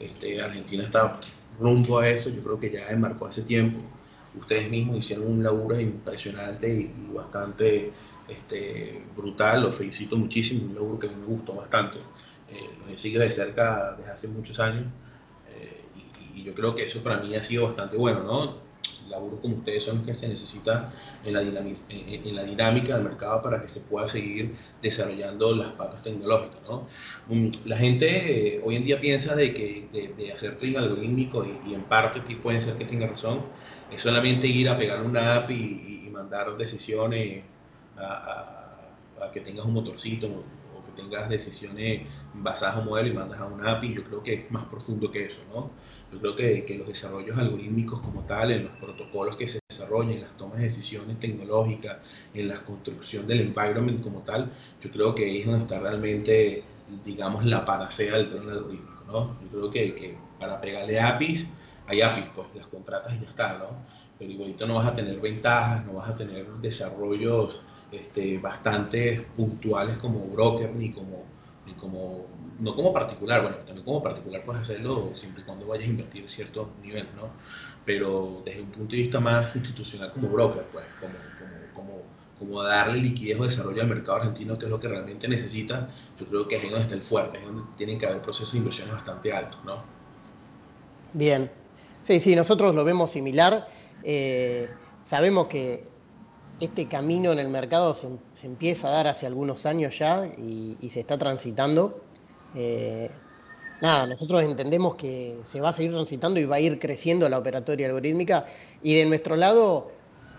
Este, 0.00 0.42
Argentina 0.42 0.84
está 0.84 1.20
rumbo 1.58 1.98
a 1.98 2.08
eso, 2.08 2.30
yo 2.30 2.42
creo 2.42 2.60
que 2.60 2.70
ya 2.70 2.88
enmarcó 2.88 3.26
hace 3.26 3.42
tiempo. 3.42 3.80
Ustedes 4.38 4.70
mismos 4.70 4.98
hicieron 4.98 5.26
un 5.26 5.42
laburo 5.42 5.78
impresionante 5.78 6.68
y, 6.68 6.80
y 6.82 7.12
bastante 7.12 7.92
este, 8.28 9.02
brutal, 9.16 9.62
los 9.62 9.76
felicito 9.76 10.16
muchísimo, 10.16 10.66
un 10.66 10.74
laburo 10.74 10.98
que 10.98 11.08
me 11.08 11.24
gustó 11.26 11.54
bastante. 11.54 11.98
Eh, 12.50 12.70
los 12.80 12.90
he 12.90 12.98
seguido 12.98 13.22
de 13.22 13.30
cerca 13.30 13.94
desde 13.96 14.10
hace 14.10 14.28
muchos 14.28 14.58
años 14.60 14.86
eh, 15.48 15.84
y, 16.34 16.40
y, 16.40 16.44
yo 16.44 16.54
creo 16.54 16.74
que 16.74 16.84
eso 16.84 17.02
para 17.02 17.20
mí 17.20 17.34
ha 17.34 17.42
sido 17.42 17.64
bastante 17.64 17.96
bueno, 17.96 18.22
¿no? 18.22 18.63
Laburo 19.08 19.40
como 19.40 19.56
ustedes 19.56 19.84
son 19.84 19.98
los 19.98 20.06
que 20.06 20.14
se 20.14 20.28
necesita 20.28 20.92
en 21.24 21.32
la, 21.32 21.40
en, 21.40 22.46
dinámica 22.46 22.94
del 22.94 23.04
mercado 23.04 23.42
para 23.42 23.60
que 23.60 23.68
se 23.68 23.80
pueda 23.80 24.08
seguir 24.08 24.54
desarrollando 24.82 25.54
las 25.54 25.72
patas 25.72 26.02
tecnológicas, 26.02 26.60
¿no? 26.68 26.86
Um, 27.28 27.50
la 27.66 27.76
gente 27.76 28.56
eh, 28.56 28.62
hoy 28.64 28.76
en 28.76 28.84
día 28.84 29.00
piensa 29.00 29.34
de 29.34 29.52
que 29.52 29.88
de, 30.16 30.32
hacer 30.32 30.58
trading 30.58 30.76
algorítmico 30.76 31.44
y, 31.44 31.74
en 31.74 31.82
parte 31.82 32.20
puede 32.36 32.60
ser 32.60 32.74
que 32.76 32.84
tenga 32.84 33.06
razón, 33.06 33.42
es 33.92 34.02
solamente 34.02 34.46
ir 34.46 34.68
a 34.68 34.78
pegar 34.78 35.02
una 35.02 35.36
app 35.36 35.50
y, 35.50 36.00
mandar 36.14 36.56
decisiones 36.56 37.42
a, 37.96 39.30
que 39.32 39.40
tengas 39.40 39.66
un 39.66 39.72
motorcito 39.72 40.44
tengas 40.94 41.28
decisiones 41.28 42.02
basadas 42.34 42.76
en 42.76 42.82
un 42.82 42.88
modelo 42.88 43.08
y 43.08 43.12
mandas 43.12 43.40
a 43.40 43.46
una 43.46 43.72
API, 43.72 43.94
yo 43.94 44.04
creo 44.04 44.22
que 44.22 44.34
es 44.34 44.50
más 44.50 44.64
profundo 44.66 45.10
que 45.10 45.24
eso, 45.24 45.38
¿no? 45.52 45.70
Yo 46.12 46.20
creo 46.20 46.36
que, 46.36 46.64
que 46.64 46.78
los 46.78 46.86
desarrollos 46.88 47.36
algorítmicos 47.36 48.00
como 48.00 48.22
tal, 48.22 48.50
en 48.52 48.64
los 48.64 48.72
protocolos 48.76 49.36
que 49.36 49.48
se 49.48 49.58
desarrollan, 49.68 50.12
en 50.12 50.20
las 50.22 50.36
tomas 50.36 50.58
de 50.58 50.64
decisiones 50.64 51.18
tecnológicas, 51.20 51.98
en 52.34 52.48
la 52.48 52.62
construcción 52.62 53.26
del 53.26 53.40
environment 53.40 54.02
como 54.02 54.20
tal, 54.20 54.50
yo 54.80 54.90
creo 54.90 55.14
que 55.14 55.24
ahí 55.24 55.40
es 55.40 55.46
donde 55.46 55.62
está 55.62 55.80
realmente, 55.80 56.62
digamos, 57.04 57.44
la 57.44 57.64
panacea 57.64 58.16
del 58.16 58.30
tren 58.30 58.48
algorítmico, 58.48 59.04
¿no? 59.06 59.36
Yo 59.42 59.48
creo 59.50 59.70
que, 59.70 59.94
que 59.94 60.18
para 60.38 60.60
pegarle 60.60 61.00
APIs, 61.00 61.46
hay 61.86 62.00
APIs, 62.00 62.26
pues 62.34 62.48
las 62.54 62.66
contratas 62.68 63.14
y 63.14 63.20
ya 63.20 63.28
está, 63.28 63.58
¿no? 63.58 63.66
Pero 64.18 64.30
igualito 64.30 64.66
no 64.66 64.74
vas 64.74 64.86
a 64.86 64.94
tener 64.94 65.20
ventajas, 65.20 65.84
no 65.86 65.94
vas 65.94 66.10
a 66.10 66.16
tener 66.16 66.46
desarrollos 66.62 67.60
este, 67.92 68.38
bastante 68.38 69.26
puntuales 69.36 69.98
como 69.98 70.26
broker 70.26 70.74
ni 70.74 70.90
como, 70.90 71.24
ni 71.66 71.72
como, 71.74 72.26
no 72.58 72.74
como 72.74 72.92
particular, 72.92 73.42
bueno, 73.42 73.56
también 73.58 73.84
como 73.84 74.02
particular 74.02 74.42
puedes 74.44 74.62
hacerlo 74.62 75.12
siempre 75.14 75.42
y 75.42 75.44
cuando 75.44 75.66
vayas 75.66 75.86
a 75.86 75.90
invertir 75.90 76.28
ciertos 76.30 76.68
niveles, 76.82 77.12
¿no? 77.16 77.28
Pero 77.84 78.42
desde 78.44 78.62
un 78.62 78.70
punto 78.70 78.96
de 78.96 79.02
vista 79.02 79.20
más 79.20 79.54
institucional 79.54 80.12
como 80.12 80.28
broker, 80.28 80.64
pues, 80.72 80.84
como, 81.00 81.14
como, 81.74 82.02
como, 82.38 82.62
darle 82.62 83.00
liquidez 83.00 83.38
o 83.38 83.44
desarrollo 83.44 83.82
al 83.82 83.88
mercado 83.88 84.18
argentino, 84.18 84.58
que 84.58 84.64
es 84.66 84.70
lo 84.70 84.80
que 84.80 84.88
realmente 84.88 85.28
necesita, 85.28 85.88
yo 86.18 86.26
creo 86.26 86.48
que 86.48 86.56
es 86.56 86.64
ahí 86.64 86.70
donde 86.70 86.84
está 86.84 86.94
el 86.94 87.02
fuerte, 87.02 87.38
es 87.38 87.44
donde 87.44 87.62
tienen 87.76 87.98
que 87.98 88.06
haber 88.06 88.22
procesos 88.22 88.52
de 88.52 88.58
inversiones 88.58 88.94
bastante 88.94 89.32
altos, 89.32 89.58
¿no? 89.64 89.82
Bien, 91.12 91.50
sí, 92.02 92.18
sí, 92.20 92.34
nosotros 92.34 92.74
lo 92.74 92.84
vemos 92.84 93.12
similar. 93.12 93.68
Eh, 94.02 94.68
sabemos 95.04 95.46
que 95.46 95.93
este 96.60 96.86
camino 96.86 97.32
en 97.32 97.38
el 97.38 97.48
mercado 97.48 97.94
se, 97.94 98.46
empieza 98.46 98.88
a 98.88 98.92
dar 98.92 99.06
hace 99.08 99.26
algunos 99.26 99.66
años 99.66 99.98
ya 99.98 100.26
y, 100.26 100.88
se 100.90 101.00
está 101.00 101.18
transitando. 101.18 102.00
Eh, 102.54 103.10
nada, 103.80 104.06
nosotros 104.06 104.42
entendemos 104.42 104.94
que 104.94 105.38
se 105.42 105.60
va 105.60 105.70
a 105.70 105.72
seguir 105.72 105.92
transitando 105.92 106.38
y 106.38 106.44
va 106.44 106.56
a 106.56 106.60
ir 106.60 106.78
creciendo 106.78 107.28
la 107.28 107.38
operatoria 107.38 107.86
algorítmica 107.86 108.46
y 108.82 108.94
de 108.94 109.06
nuestro 109.06 109.36
lado 109.36 109.90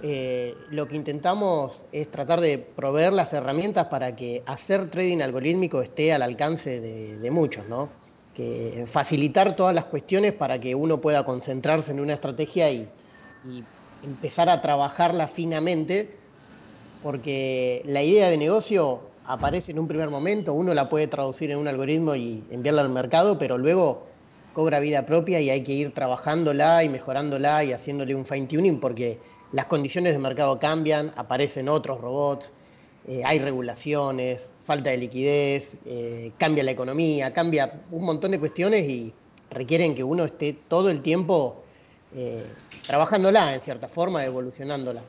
eh, 0.02 0.56
lo 0.70 0.88
que 0.88 0.96
intentamos 0.96 1.86
es 1.92 2.10
tratar 2.10 2.40
de 2.40 2.58
proveer 2.60 3.14
las 3.14 3.34
herramientas 3.34 3.88
para 3.88 4.16
que 4.16 4.44
hacer 4.46 4.90
trading 4.90 5.22
algorítmico 5.22 5.82
esté 5.82 6.14
al 6.14 6.22
alcance 6.22 6.80
de, 6.80 7.32
muchos, 7.32 7.68
¿no? 7.68 7.90
Que 8.34 8.86
facilitar 8.88 9.56
todas 9.56 9.74
las 9.74 9.86
cuestiones 9.86 10.34
para 10.34 10.60
que 10.60 10.76
uno 10.76 11.00
pueda 11.00 11.24
concentrarse 11.24 11.92
en 11.92 12.02
una 12.02 12.14
estrategia 12.14 12.70
y 12.72 12.90
empezar 14.06 14.50
a 14.50 14.62
trabajarla 14.62 15.28
finamente, 15.28 16.16
porque 17.04 17.82
la 17.86 18.04
idea 18.04 18.30
de 18.30 18.38
negocio 18.38 19.02
aparece 19.26 19.72
en 19.72 19.80
un 19.80 19.88
primer 19.88 20.10
momento, 20.10 20.54
uno 20.54 20.74
la 20.74 20.88
puede 20.88 21.08
traducir 21.08 21.52
en 21.52 21.58
un 21.58 21.68
algoritmo 21.68 22.16
y 22.16 22.44
enviarla 22.52 22.82
al 22.82 22.90
mercado, 22.90 23.38
pero 23.38 23.58
luego 23.58 24.08
cobra 24.54 24.80
vida 24.80 25.06
propia 25.06 25.42
y 25.42 25.50
hay 25.50 25.64
que 25.64 25.74
ir 25.74 25.94
trabajándola 25.94 26.84
y 26.84 26.90
mejorándola 26.90 27.64
y 27.64 27.74
haciéndole 27.74 28.16
un 28.16 28.26
fine 28.26 28.48
tuning 28.48 28.80
porque 28.80 29.20
las 29.52 29.66
condiciones 29.66 30.14
de 30.14 30.20
mercado 30.20 30.60
cambian, 30.60 31.12
aparecen 31.18 31.68
otros 31.68 32.00
robots, 32.00 32.54
eh, 33.08 33.22
hay 33.26 33.40
regulaciones, 33.40 34.56
falta 34.64 34.92
de 34.92 34.98
liquidez, 34.98 35.78
eh, 35.86 36.32
cambia 36.38 36.64
la 36.64 36.72
economía, 36.72 37.34
cambia 37.34 37.82
un 37.92 38.04
montón 38.06 38.32
de 38.32 38.40
cuestiones 38.40 38.88
y 38.88 39.14
requieren 39.50 39.94
que 39.96 40.04
uno 40.04 40.24
esté 40.26 40.58
todo 40.68 40.90
el 40.90 41.02
tiempo 41.02 41.65
eh, 42.16 42.46
trabajándola 42.88 43.54
en 43.54 43.62
cierta 43.62 43.88
forma, 43.88 44.26
evolucionándola. 44.26 45.02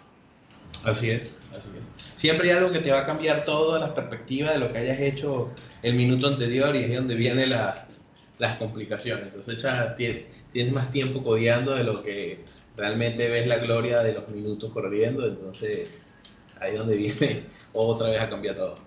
Así 0.85 1.11
es, 1.11 1.31
así 1.57 1.71
es. 1.79 2.21
Siempre 2.21 2.51
hay 2.51 2.59
algo 2.59 2.71
que 2.71 2.81
te 2.81 2.91
va 2.91 3.01
a 3.01 3.07
cambiar 3.07 3.45
todas 3.45 3.81
las 3.81 3.91
perspectivas 3.91 4.55
de 4.55 4.61
lo 4.61 4.73
que 4.73 4.79
hayas 4.79 5.01
hecho 5.01 5.51
el 5.83 5.95
minuto 5.95 6.29
anterior 6.29 6.75
y 6.75 6.85
es 6.85 6.95
donde 6.97 7.15
vienen 7.15 7.51
la, 7.51 7.87
las 8.39 8.59
complicaciones. 8.59 9.27
Entonces 9.27 9.63
ya 9.63 9.97
tienes 9.97 10.73
más 10.73 10.91
tiempo 10.91 11.23
codeando 11.23 11.75
de 11.75 11.85
lo 11.85 12.03
que 12.03 12.45
realmente 12.77 13.29
ves 13.29 13.47
la 13.47 13.59
gloria 13.59 14.01
de 14.03 14.13
los 14.13 14.29
minutos 14.29 14.73
corriendo, 14.73 15.27
entonces 15.27 15.89
ahí 16.61 16.73
es 16.73 16.79
donde 16.79 16.97
viene 16.97 17.45
otra 17.73 18.09
vez 18.09 18.21
a 18.21 18.29
cambiar 18.29 18.57
todo. 18.57 18.79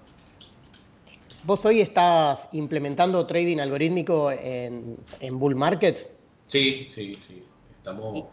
¿Vos 1.44 1.64
hoy 1.66 1.82
estás 1.82 2.50
implementando 2.52 3.26
trading 3.26 3.60
algorítmico 3.60 4.30
en, 4.32 4.98
en 5.20 5.40
bull 5.40 5.56
markets? 5.56 6.12
Sí, 6.48 6.90
sí, 6.94 7.14
sí. 7.28 7.49
Estamos, 7.90 8.26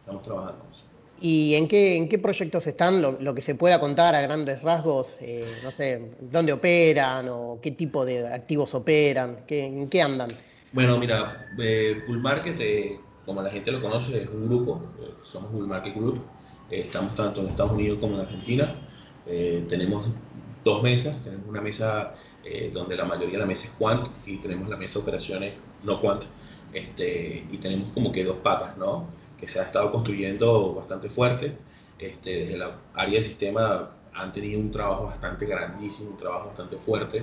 estamos 0.00 0.22
trabajando. 0.22 0.64
¿Y 1.20 1.54
en 1.54 1.68
qué, 1.68 1.96
en 1.96 2.08
qué 2.08 2.18
proyectos 2.18 2.66
están? 2.66 3.00
Lo, 3.00 3.12
lo 3.20 3.32
que 3.32 3.40
se 3.40 3.54
pueda 3.54 3.78
contar 3.78 4.16
a 4.16 4.20
grandes 4.20 4.62
rasgos, 4.62 5.16
eh, 5.20 5.44
no 5.62 5.70
sé, 5.70 6.10
dónde 6.20 6.52
operan 6.52 7.28
o 7.30 7.60
qué 7.62 7.70
tipo 7.70 8.04
de 8.04 8.26
activos 8.26 8.74
operan, 8.74 9.44
qué, 9.46 9.64
en 9.64 9.88
qué 9.88 10.02
andan. 10.02 10.28
Bueno, 10.72 10.98
mira, 10.98 11.46
eh, 11.56 12.02
Bull 12.08 12.18
Market, 12.18 12.56
eh, 12.58 12.98
como 13.24 13.42
la 13.42 13.50
gente 13.50 13.70
lo 13.70 13.80
conoce, 13.80 14.22
es 14.22 14.28
un 14.28 14.48
grupo, 14.48 14.82
eh, 15.00 15.14
somos 15.22 15.52
Bull 15.52 15.68
Market 15.68 15.94
Group, 15.94 16.20
estamos 16.68 17.14
tanto 17.14 17.42
en 17.42 17.50
Estados 17.50 17.72
Unidos 17.72 17.98
como 18.00 18.16
en 18.16 18.22
Argentina, 18.22 18.74
tenemos 19.24 20.06
dos 20.64 20.82
mesas, 20.82 21.22
tenemos 21.22 21.46
una 21.48 21.60
mesa 21.62 22.14
donde 22.72 22.96
la 22.96 23.04
mayoría 23.04 23.34
de 23.34 23.38
la 23.38 23.46
mesa 23.46 23.68
es 23.68 23.72
Quant 23.78 24.08
y 24.26 24.36
tenemos 24.38 24.68
la 24.68 24.76
mesa 24.76 24.98
de 24.98 25.02
operaciones 25.02 25.54
no 25.82 26.00
Quant, 26.00 26.24
este, 26.74 27.46
y 27.50 27.56
tenemos 27.58 27.92
como 27.92 28.12
que 28.12 28.24
dos 28.24 28.36
patas, 28.38 28.76
¿no? 28.76 29.06
que 29.38 29.48
se 29.48 29.60
ha 29.60 29.64
estado 29.64 29.90
construyendo 29.92 30.74
bastante 30.74 31.08
fuerte. 31.10 31.56
Este, 31.98 32.44
desde 32.44 32.58
la 32.58 32.72
área 32.94 33.20
de 33.20 33.22
sistema 33.24 33.90
han 34.12 34.32
tenido 34.32 34.60
un 34.60 34.70
trabajo 34.70 35.04
bastante 35.06 35.46
grandísimo, 35.46 36.10
un 36.10 36.16
trabajo 36.16 36.46
bastante 36.48 36.76
fuerte, 36.76 37.22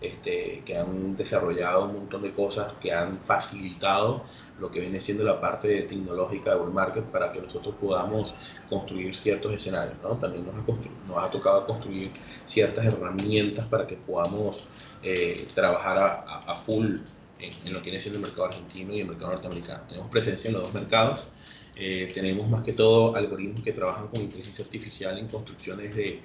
este, 0.00 0.62
que 0.66 0.76
han 0.76 1.16
desarrollado 1.16 1.84
un 1.84 1.94
montón 1.94 2.22
de 2.22 2.32
cosas 2.32 2.72
que 2.80 2.92
han 2.92 3.18
facilitado 3.20 4.24
lo 4.58 4.70
que 4.70 4.80
viene 4.80 5.00
siendo 5.00 5.22
la 5.22 5.40
parte 5.40 5.82
tecnológica 5.82 6.50
de 6.50 6.56
Bull 6.56 6.72
Market 6.72 7.04
para 7.04 7.30
que 7.32 7.40
nosotros 7.40 7.74
podamos 7.80 8.34
construir 8.68 9.14
ciertos 9.14 9.52
escenarios. 9.54 9.96
¿no? 10.02 10.10
También 10.16 10.44
nos 10.44 10.54
ha, 10.56 11.08
nos 11.08 11.24
ha, 11.24 11.30
tocado 11.30 11.66
construir 11.66 12.10
ciertas 12.46 12.84
herramientas 12.84 13.66
para 13.66 13.86
que 13.86 13.94
podamos 13.94 14.64
eh, 15.04 15.46
trabajar 15.54 15.98
a, 15.98 16.52
a, 16.52 16.56
full 16.56 16.98
en, 17.42 17.72
lo 17.72 17.80
que 17.80 17.84
viene 17.84 18.00
siendo 18.00 18.18
el 18.18 18.22
mercado 18.24 18.46
argentino 18.46 18.94
y 18.94 19.00
el 19.00 19.08
mercado 19.08 19.32
norteamericano. 19.32 19.82
Tenemos 19.88 20.10
presencia 20.10 20.48
en 20.48 20.54
los 20.54 20.64
dos 20.64 20.74
mercados. 20.74 21.28
Eh, 21.74 22.12
tenemos 22.14 22.48
más 22.48 22.62
que 22.62 22.74
todo 22.74 23.16
algoritmos 23.16 23.62
que 23.62 23.72
trabajan 23.72 24.08
con 24.08 24.20
inteligencia 24.20 24.64
artificial 24.64 25.18
en 25.18 25.28
construcciones 25.28 25.94
de, 25.96 26.20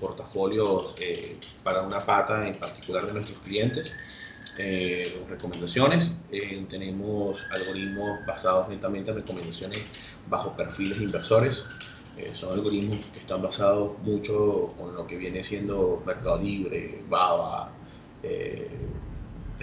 portafolios 0.00 0.96
eh, 0.98 1.36
para 1.62 1.82
una 1.82 2.00
pata 2.00 2.48
en 2.48 2.56
particular 2.56 3.06
de 3.06 3.12
nuestros 3.12 3.38
clientes. 3.40 3.92
Eh, 4.58 5.24
recomendaciones. 5.30 6.12
tenemos 6.68 7.38
algoritmos 7.56 8.26
basados 8.26 8.68
netamente 8.68 9.10
en 9.10 9.18
recomendaciones 9.18 9.78
bajo 10.28 10.54
perfiles 10.56 10.98
de 10.98 11.04
inversores. 11.04 11.62
son 12.34 12.52
algoritmos 12.52 13.04
que 13.06 13.20
están 13.20 13.40
basados 13.40 13.98
mucho 14.02 14.74
con 14.76 14.94
lo 14.94 15.06
que 15.06 15.16
viene 15.16 15.42
siendo 15.42 16.02
Mercado 16.04 16.38
Libre, 16.38 17.00
Baba, 17.08 17.72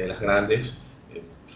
de 0.01 0.08
las 0.08 0.20
grandes 0.20 0.75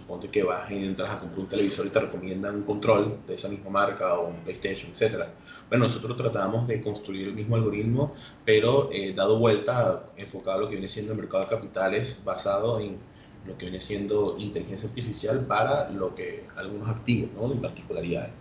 suponte 0.03 0.29
que 0.29 0.43
vas 0.43 0.69
y 0.69 0.75
entras 0.75 1.11
a 1.11 1.19
comprar 1.19 1.39
un 1.39 1.47
televisor 1.47 1.85
y 1.85 1.89
te 1.89 1.99
recomiendan 1.99 2.55
un 2.55 2.63
control 2.63 3.19
de 3.27 3.35
esa 3.35 3.47
misma 3.47 3.69
marca 3.69 4.15
o 4.15 4.27
un 4.27 4.37
PlayStation, 4.37 4.91
etc. 4.91 5.25
Bueno, 5.69 5.85
nosotros 5.85 6.17
tratamos 6.17 6.67
de 6.67 6.81
construir 6.81 7.27
el 7.27 7.33
mismo 7.33 7.55
algoritmo, 7.55 8.13
pero 8.45 8.89
eh, 8.91 9.13
dado 9.13 9.39
vuelta, 9.39 10.03
enfocado 10.17 10.57
a 10.57 10.61
lo 10.61 10.67
que 10.67 10.75
viene 10.75 10.89
siendo 10.89 11.13
el 11.13 11.19
mercado 11.19 11.43
de 11.43 11.49
capitales, 11.49 12.19
basado 12.23 12.79
en 12.79 12.97
lo 13.45 13.57
que 13.57 13.65
viene 13.65 13.81
siendo 13.81 14.35
inteligencia 14.37 14.87
artificial 14.87 15.45
para 15.45 15.89
lo 15.89 16.15
que 16.15 16.45
algunos 16.55 16.87
activos, 16.89 17.31
¿no? 17.33 17.51
En 17.51 17.61
particularidades. 17.61 18.31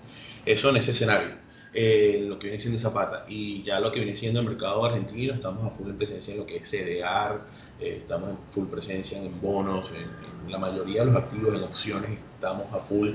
Eso 0.46 0.70
en 0.70 0.76
ese 0.76 0.92
escenario. 0.92 1.42
Eh, 1.74 2.26
lo 2.28 2.38
que 2.38 2.48
viene 2.48 2.60
siendo 2.60 2.78
Zapata 2.78 3.24
y 3.28 3.62
ya 3.62 3.80
lo 3.80 3.90
que 3.90 4.00
viene 4.00 4.14
siendo 4.14 4.40
el 4.40 4.46
mercado 4.46 4.84
argentino, 4.84 5.32
estamos 5.32 5.64
a 5.64 5.74
full 5.74 5.88
en 5.88 5.96
presencia 5.96 6.34
en 6.34 6.40
lo 6.40 6.46
que 6.46 6.56
es 6.56 6.70
CDR, 6.70 7.40
eh, 7.82 7.96
estamos 7.96 8.30
en 8.30 8.38
full 8.50 8.66
presencia 8.66 9.18
en 9.18 9.40
bonos, 9.40 9.90
en, 9.90 10.50
la 10.50 10.58
mayoría 10.58 11.00
de 11.00 11.06
los 11.06 11.16
activos, 11.16 11.54
en 11.54 11.62
opciones, 11.64 12.10
estamos 12.34 12.72
a 12.72 12.78
full. 12.78 13.10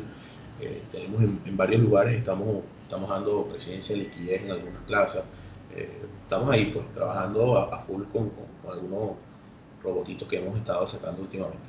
Eh, 0.60 0.82
tenemos 0.92 1.22
en, 1.22 1.58
varios 1.58 1.82
lugares, 1.82 2.16
estamos, 2.16 2.64
estamos 2.84 3.10
dando 3.10 3.44
presencia 3.46 3.96
de 3.96 4.04
liquidez 4.04 4.42
en 4.44 4.52
algunas 4.52 4.82
plazas. 4.84 5.24
Eh, 5.74 5.90
estamos 6.24 6.50
ahí 6.50 6.66
pues 6.74 6.86
trabajando 6.94 7.58
a, 7.58 7.80
full 7.80 8.04
con, 8.12 8.32
algunos 8.70 9.12
robotitos 9.82 10.28
que 10.28 10.38
hemos 10.38 10.58
estado 10.58 10.86
sacando 10.86 11.22
últimamente. 11.22 11.60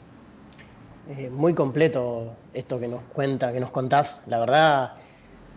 muy 1.30 1.54
completo 1.54 2.32
esto 2.52 2.80
que 2.80 2.88
nos 2.88 3.02
cuenta, 3.12 3.52
que 3.52 3.60
nos 3.60 3.70
contás. 3.70 4.22
La 4.26 4.40
verdad, 4.40 4.94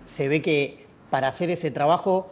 se 0.05 0.27
ve 0.27 0.41
que 0.43 0.86
para 1.10 1.29
hacer 1.29 1.50
ese 1.50 1.71
trabajo, 1.71 2.29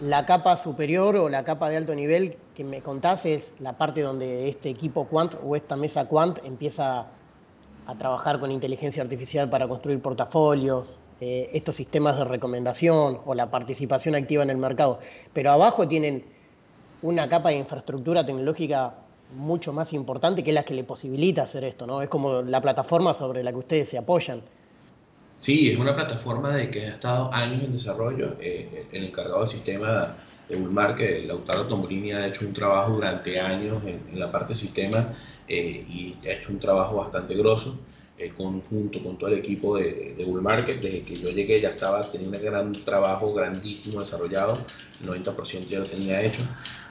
la 0.00 0.26
capa 0.26 0.56
superior 0.56 1.16
o 1.16 1.28
la 1.28 1.44
capa 1.44 1.68
de 1.68 1.76
alto 1.76 1.94
nivel 1.94 2.36
que 2.54 2.62
me 2.62 2.82
contás 2.82 3.26
es 3.26 3.52
la 3.58 3.76
parte 3.76 4.00
donde 4.00 4.48
este 4.48 4.70
equipo 4.70 5.06
Quant 5.06 5.34
o 5.42 5.56
esta 5.56 5.76
mesa 5.76 6.06
Quant 6.06 6.38
empieza 6.44 7.06
a 7.86 7.94
trabajar 7.96 8.38
con 8.38 8.50
inteligencia 8.50 9.02
artificial 9.02 9.50
para 9.50 9.66
construir 9.66 10.00
portafolios, 10.00 10.98
eh, 11.20 11.50
estos 11.52 11.74
sistemas 11.74 12.16
de 12.16 12.24
recomendación 12.24 13.20
o 13.24 13.34
la 13.34 13.50
participación 13.50 14.14
activa 14.14 14.44
en 14.44 14.50
el 14.50 14.58
mercado. 14.58 15.00
Pero 15.32 15.50
abajo 15.50 15.88
tienen 15.88 16.24
una 17.02 17.28
capa 17.28 17.48
de 17.48 17.56
infraestructura 17.56 18.24
tecnológica 18.24 18.94
mucho 19.34 19.72
más 19.72 19.92
importante 19.92 20.44
que 20.44 20.50
es 20.50 20.54
la 20.54 20.62
que 20.62 20.74
le 20.74 20.84
posibilita 20.84 21.42
hacer 21.42 21.64
esto, 21.64 21.86
¿no? 21.86 22.02
Es 22.02 22.08
como 22.08 22.42
la 22.42 22.60
plataforma 22.60 23.14
sobre 23.14 23.42
la 23.42 23.50
que 23.50 23.58
ustedes 23.58 23.88
se 23.88 23.98
apoyan. 23.98 24.42
Sí, 25.40 25.70
es 25.70 25.78
una 25.78 25.94
plataforma 25.94 26.54
de 26.56 26.70
que 26.70 26.86
ha 26.86 26.92
estado 26.92 27.32
años 27.32 27.62
en 27.64 27.72
desarrollo. 27.72 28.36
Eh, 28.40 28.86
el 28.92 29.04
encargado 29.04 29.40
del 29.40 29.48
sistema 29.48 30.16
de 30.48 30.56
Ulmar, 30.56 30.96
que 30.96 31.24
Lautaro 31.26 31.66
Tombolini 31.66 32.12
ha 32.12 32.26
hecho 32.26 32.44
un 32.46 32.52
trabajo 32.52 32.92
durante 32.94 33.40
años 33.40 33.82
en, 33.84 34.18
la 34.18 34.30
parte 34.32 34.54
de 34.54 34.60
sistema 34.60 35.14
eh, 35.46 35.84
y 35.88 36.16
ha 36.26 36.32
hecho 36.32 36.50
un 36.50 36.58
trabajo 36.58 36.96
bastante 36.96 37.34
grosso 37.34 37.78
eh, 38.18 38.32
conjunto 38.36 39.02
con 39.02 39.16
todo 39.18 39.30
el 39.30 39.38
equipo 39.38 39.76
de, 39.76 40.14
de 40.16 40.24
Bullmarket. 40.24 40.80
Desde 40.80 41.02
que 41.02 41.16
yo 41.16 41.30
llegué 41.30 41.60
ya 41.60 41.70
estaba 41.70 42.10
teniendo 42.10 42.36
un 42.36 42.44
gran 42.44 42.72
trabajo 42.72 43.32
grandísimo 43.32 44.00
desarrollado, 44.00 44.58
el 45.00 45.08
90% 45.08 45.68
ya 45.68 45.78
lo 45.80 45.86
tenía 45.86 46.22
hecho. 46.22 46.42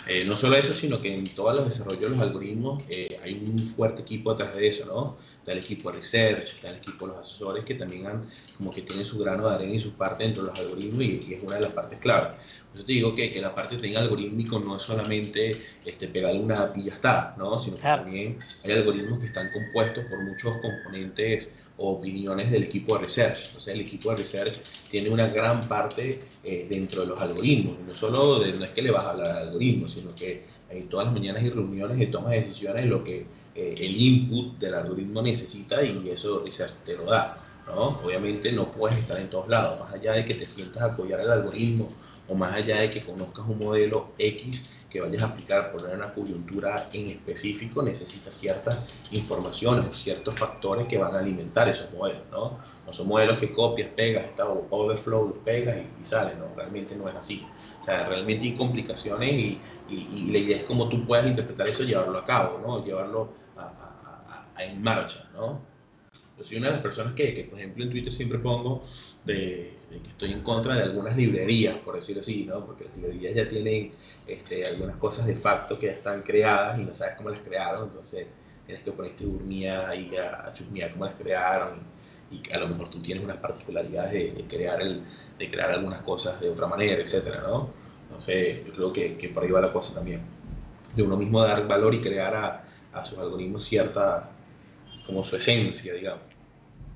Eh, 0.09 0.23
no 0.23 0.37
solo 0.37 0.55
eso, 0.55 0.71
sino 0.71 1.01
que 1.01 1.13
en 1.13 1.25
todos 1.35 1.53
los 1.53 1.67
desarrollos 1.67 1.99
de 2.01 2.09
los 2.11 2.21
algoritmos 2.21 2.81
eh, 2.87 3.19
hay 3.21 3.33
un 3.33 3.59
fuerte 3.75 4.03
equipo 4.03 4.31
atrás 4.31 4.55
de 4.55 4.69
eso, 4.69 4.85
¿no? 4.85 5.17
Está 5.39 5.51
el 5.51 5.57
equipo 5.57 5.91
de 5.91 5.97
research, 5.97 6.53
está 6.55 6.69
el 6.69 6.77
equipo 6.77 7.07
de 7.07 7.11
los 7.13 7.27
asesores 7.27 7.65
que 7.65 7.75
también 7.75 8.07
han, 8.07 8.29
como 8.57 8.71
que 8.71 8.83
tienen 8.83 9.05
su 9.05 9.19
grano 9.19 9.49
de 9.49 9.55
arena 9.55 9.73
y 9.73 9.81
su 9.81 9.91
parte 9.93 10.23
dentro 10.23 10.43
de 10.43 10.49
los 10.51 10.59
algoritmos 10.59 11.03
y, 11.03 11.33
es 11.33 11.43
una 11.43 11.55
de 11.55 11.61
las 11.61 11.73
partes 11.73 11.99
clave. 11.99 12.35
Eso 12.77 12.85
te 12.85 12.93
digo 12.93 13.11
que, 13.11 13.31
que 13.31 13.41
la 13.41 13.55
parte 13.55 13.75
de 13.75 13.97
algorítmico 13.97 14.59
no 14.59 14.77
es 14.77 14.83
solamente 14.83 15.49
este, 15.83 16.07
pegarle 16.09 16.39
una 16.39 16.61
app 16.61 16.77
y 16.77 16.83
ya 16.83 16.93
está, 16.93 17.33
¿no? 17.35 17.57
Sino 17.59 17.75
que 17.77 17.81
también 17.81 18.37
hay 18.63 18.71
algoritmos 18.71 19.19
que 19.19 19.25
están 19.25 19.49
compuestos 19.51 20.05
por 20.05 20.19
muchos 20.23 20.57
componentes 20.57 21.49
o 21.77 21.93
opiniones 21.93 22.51
del 22.51 22.65
equipo 22.65 22.95
de 22.95 23.05
research. 23.05 23.47
Entonces 23.47 23.73
el 23.73 23.81
equipo 23.81 24.11
de 24.11 24.17
research 24.17 24.53
tiene 24.91 25.09
una 25.09 25.25
gran 25.27 25.67
parte 25.67 26.21
eh, 26.43 26.67
dentro 26.69 27.01
de 27.01 27.07
los 27.07 27.19
algoritmos. 27.19 27.79
no 27.79 27.95
solo 27.95 28.41
de, 28.41 28.53
no 28.53 28.63
es 28.63 28.71
que 28.73 28.83
le 28.83 28.91
vas 28.91 29.05
a 29.05 29.09
hablar 29.09 29.31
al 29.31 29.47
algoritmo, 29.47 29.87
sino 29.87 30.13
que 30.13 30.43
hay 30.69 30.83
todas 30.83 31.07
las 31.07 31.15
mañanas 31.15 31.41
hay 31.41 31.49
reuniones 31.49 31.99
y 31.99 32.05
tomas 32.11 32.29
de 32.33 32.41
decisiones 32.41 32.85
lo 32.85 33.03
que 33.03 33.25
eh, 33.55 33.75
el 33.75 33.99
input 33.99 34.59
del 34.59 34.75
algoritmo 34.75 35.23
necesita 35.23 35.81
y 35.83 36.07
eso 36.11 36.43
research 36.45 36.73
te 36.85 36.95
lo 36.95 37.05
da. 37.05 37.43
¿no? 37.65 37.99
Obviamente 38.05 38.51
no 38.51 38.71
puedes 38.71 38.99
estar 38.99 39.19
en 39.19 39.31
todos 39.31 39.47
lados, 39.47 39.79
más 39.79 39.91
allá 39.95 40.13
de 40.13 40.25
que 40.25 40.35
te 40.35 40.45
sientas 40.45 40.83
a 40.83 40.85
apoyar 40.93 41.19
el 41.21 41.31
algoritmo 41.31 41.89
o 42.27 42.35
más 42.35 42.55
allá 42.55 42.81
de 42.81 42.89
que 42.89 43.01
conozcas 43.01 43.45
un 43.47 43.59
modelo 43.59 44.11
X, 44.17 44.61
que 44.89 45.01
vayas 45.01 45.21
a 45.21 45.27
aplicar 45.27 45.71
por 45.71 45.83
una 45.83 46.13
coyuntura 46.13 46.89
en 46.93 47.09
específico, 47.09 47.81
necesitas 47.83 48.35
ciertas 48.35 48.79
informaciones 49.11 49.95
ciertos 49.97 50.35
factores 50.35 50.87
que 50.87 50.97
van 50.97 51.13
a 51.15 51.19
alimentar 51.19 51.67
esos 51.67 51.91
modelos, 51.93 52.23
¿no? 52.31 52.57
No 52.85 52.93
son 52.93 53.07
modelos 53.07 53.37
que 53.37 53.51
copias, 53.51 53.89
pegas, 53.89 54.25
está 54.25 54.47
overflow, 54.47 55.41
pegas 55.43 55.77
y, 55.77 56.01
y 56.01 56.05
sale, 56.05 56.35
¿no? 56.35 56.55
Realmente 56.55 56.95
no 56.95 57.09
es 57.09 57.15
así. 57.15 57.45
O 57.81 57.83
sea, 57.83 58.07
realmente 58.07 58.45
hay 58.45 58.55
complicaciones 58.55 59.31
y, 59.31 59.61
y, 59.89 60.31
la 60.31 60.37
idea 60.37 60.57
es 60.57 60.63
cómo 60.63 60.89
tú 60.89 61.05
puedas 61.05 61.25
interpretar 61.25 61.69
eso 61.69 61.83
y 61.83 61.87
llevarlo 61.87 62.17
a 62.17 62.25
cabo, 62.25 62.59
¿no? 62.65 62.85
Llevarlo 62.85 63.29
a, 63.57 64.45
en 64.59 64.81
marcha, 64.81 65.29
¿no? 65.33 65.61
Yo 66.37 66.43
soy 66.43 66.57
una 66.57 66.67
de 66.67 66.73
las 66.73 66.81
personas 66.81 67.13
que, 67.13 67.33
que, 67.33 67.43
por 67.45 67.59
ejemplo, 67.59 67.83
en 67.83 67.89
Twitter 67.89 68.13
siempre 68.13 68.39
pongo 68.39 68.83
de, 69.25 69.76
que 69.89 70.09
estoy 70.09 70.33
en 70.33 70.41
contra 70.41 70.75
de 70.75 70.83
algunas 70.83 71.15
librerías, 71.15 71.77
por 71.77 71.95
decirlo 71.95 72.21
así, 72.21 72.45
¿no? 72.45 72.65
Porque 72.65 72.85
las 72.85 72.97
librerías 72.97 73.35
ya 73.35 73.47
tienen 73.47 73.91
este, 74.27 74.65
algunas 74.65 74.97
cosas 74.97 75.25
de 75.25 75.35
facto 75.35 75.79
que 75.79 75.87
ya 75.87 75.93
están 75.93 76.21
creadas 76.23 76.79
y 76.79 76.83
no 76.83 76.93
sabes 76.93 77.15
cómo 77.15 77.29
las 77.29 77.39
crearon, 77.39 77.87
entonces 77.87 78.27
tienes 78.65 78.83
que 78.83 78.91
ponerte 78.91 79.25
urmía 79.25 79.95
y 79.95 80.15
a, 80.17 80.47
a 80.47 80.53
chusmear 80.53 80.91
cómo 80.91 81.05
las 81.05 81.15
crearon 81.15 81.79
y, 82.31 82.41
a 82.53 82.59
lo 82.59 82.67
mejor 82.67 82.89
tú 82.89 82.99
tienes 82.99 83.23
unas 83.23 83.37
particularidades 83.37 84.35
de, 84.35 84.43
crear 84.45 84.81
el, 84.81 85.01
de 85.39 85.49
crear 85.49 85.71
algunas 85.71 86.01
cosas 86.01 86.39
de 86.41 86.49
otra 86.49 86.67
manera, 86.67 87.01
etcétera, 87.01 87.41
¿no? 87.47 87.69
Entonces, 88.09 88.65
yo 88.65 88.73
creo 88.73 88.93
que, 88.93 89.17
que 89.17 89.29
por 89.29 89.43
ahí 89.43 89.51
va 89.51 89.61
la 89.61 89.71
cosa 89.71 89.93
también. 89.93 90.21
De 90.95 91.03
uno 91.03 91.17
mismo 91.17 91.41
dar 91.41 91.67
valor 91.67 91.93
y 91.93 92.01
crear 92.01 92.35
a, 92.35 92.63
a 92.93 93.05
sus 93.05 93.17
algoritmos 93.19 93.65
cierta, 93.65 94.29
como 95.05 95.25
su 95.25 95.35
esencia, 95.35 95.93
digamos. 95.93 96.21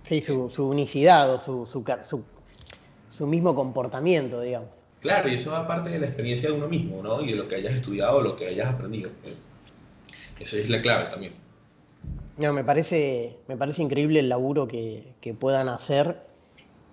Sí, 0.04 0.22
su, 0.22 0.50
su 0.50 0.68
unicidad 0.68 1.34
o 1.34 1.38
su, 1.38 1.66
su, 1.72 1.84
su, 2.02 2.24
mismo 3.20 3.56
comportamiento, 3.56 4.42
digamos. 4.42 4.70
Claro, 5.02 5.30
y 5.30 5.36
eso 5.36 5.52
va 5.52 5.68
parte 5.68 5.90
de 5.90 6.00
la 6.00 6.06
experiencia 6.06 6.50
de 6.50 6.56
uno 6.56 6.68
mismo, 6.68 7.02
¿no? 7.02 7.22
Y 7.22 7.32
de 7.32 7.36
lo 7.36 7.48
que 7.48 7.56
hayas 7.56 7.74
estudiado, 7.74 8.22
lo 8.22 8.36
que 8.36 8.48
hayas 8.48 8.74
aprendido. 8.74 9.10
Esa 10.40 10.58
es 10.58 10.70
la 10.70 10.82
clave 10.82 11.10
también. 11.10 11.34
No, 12.38 12.54
me 12.54 12.64
parece, 12.64 13.38
me 13.48 13.58
parece 13.58 13.84
increíble 13.84 14.20
el 14.20 14.30
laburo 14.30 14.68
que, 14.68 15.14
que 15.20 15.34
puedan 15.34 15.70
hacer, 15.70 16.22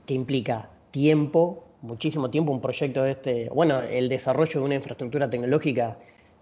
que 0.06 0.14
implica 0.14 0.70
tiempo, 0.90 1.64
muchísimo 1.82 2.30
tiempo, 2.30 2.52
un 2.52 2.60
proyecto 2.60 3.02
de 3.02 3.12
este, 3.12 3.48
bueno, 3.50 3.80
el 3.80 4.08
desarrollo 4.08 4.60
de 4.60 4.66
una 4.66 4.74
infraestructura 4.74 5.30
tecnológica, 5.30 5.98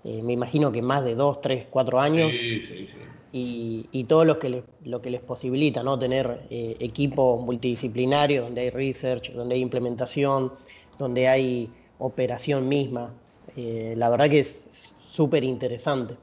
eh, 0.06 0.22
me 0.22 0.32
imagino 0.32 0.72
que 0.72 0.80
más 0.80 1.04
de 1.04 1.14
dos, 1.14 1.40
tres, 1.40 1.66
cuatro 1.68 2.00
años. 2.00 2.30
Sí, 2.32 2.60
sí, 2.60 2.86
sí 2.86 3.06
y, 3.38 4.04
todo 4.04 4.24
lo 4.24 4.38
que, 4.38 4.48
les, 4.48 4.64
lo 4.84 5.02
que 5.02 5.10
les 5.10 5.20
posibilita, 5.20 5.82
¿no? 5.82 5.98
Tener 5.98 6.46
eh, 6.50 6.76
equipos 6.80 7.40
multidisciplinarios 7.40 8.44
donde 8.44 8.62
hay 8.62 8.70
research, 8.70 9.32
donde 9.32 9.56
hay 9.56 9.60
implementación, 9.60 10.52
donde 10.98 11.28
hay 11.28 11.70
operación 11.98 12.68
misma. 12.68 13.12
Eh, 13.56 13.94
la 13.96 14.08
verdad 14.08 14.30
que 14.30 14.40
es 14.40 14.66
súper 15.08 15.44
interesante. 15.44 16.16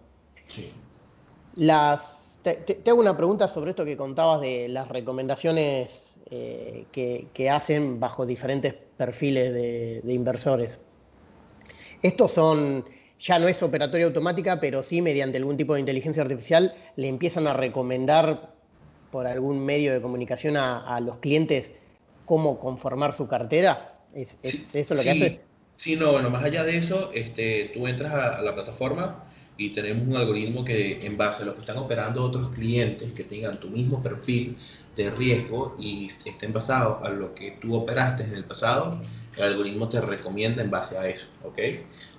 Sí. 0.47 0.71
Las, 1.55 2.39
te, 2.41 2.81
hago 2.87 2.99
una 2.99 3.15
pregunta 3.15 3.47
sobre 3.47 3.71
esto 3.71 3.85
que 3.85 3.95
contabas 3.95 4.41
de 4.41 4.67
las 4.69 4.87
recomendaciones 4.87 6.15
eh, 6.31 6.85
que, 6.91 7.49
hacen 7.49 7.99
bajo 7.99 8.25
diferentes 8.25 8.73
perfiles 8.97 9.53
de, 9.53 10.01
de 10.03 10.13
inversores. 10.13 10.79
Estos 12.01 12.31
son 12.31 12.85
ya 13.23 13.39
no 13.39 13.47
es 13.47 13.63
operatoria 13.63 14.05
automática, 14.05 14.59
pero 14.59 14.83
sí 14.83 15.01
mediante 15.01 15.37
algún 15.37 15.55
tipo 15.55 15.73
de 15.73 15.79
inteligencia 15.79 16.21
artificial 16.21 16.75
le 16.97 17.07
empiezan 17.07 17.47
a 17.47 17.53
recomendar 17.53 18.53
por 19.11 19.27
algún 19.27 19.63
medio 19.63 19.93
de 19.93 20.01
comunicación 20.01 20.57
a, 20.57 20.99
los 20.99 21.17
clientes 21.19 21.71
cómo 22.25 22.59
conformar 22.59 23.13
su 23.13 23.27
cartera. 23.27 23.99
¿Es, 24.13 24.37
eso 24.43 24.93
lo 24.93 25.03
que 25.03 25.11
hace? 25.11 25.41
Sí, 25.77 25.95
no, 25.95 26.11
bueno, 26.11 26.29
más 26.29 26.43
allá 26.43 26.63
de 26.63 26.77
eso, 26.77 27.11
este, 27.13 27.71
tú 27.73 27.87
entras 27.87 28.13
a, 28.13 28.41
la 28.41 28.53
plataforma 28.53 29.23
y 29.29 29.33
y 29.55 29.69
tenemos 29.69 30.07
un 30.07 30.15
algoritmo 30.15 30.65
que 30.65 31.05
en 31.05 31.15
base 31.15 31.43
a 31.43 31.45
lo 31.45 31.53
que 31.53 31.61
están 31.61 31.77
operando 31.77 32.23
otros 32.23 32.53
clientes 32.55 33.13
que 33.13 33.23
tengan 33.23 33.59
tu 33.59 33.69
mismo 33.69 34.01
perfil 34.01 34.57
de 34.95 35.11
riesgo 35.11 35.75
y 35.79 36.09
estén 36.25 36.51
basados 36.53 36.97
a 37.03 37.09
lo 37.09 37.35
que 37.35 37.51
tú 37.61 37.75
operaste 37.75 38.23
en 38.23 38.33
el 38.33 38.45
pasado, 38.45 38.99
el 39.37 39.43
algoritmo 39.43 39.89
te 39.89 40.01
recomienda 40.01 40.63
en 40.63 40.71
base 40.71 40.97
a 40.97 41.07
eso, 41.07 41.27
¿ok? 41.43 41.59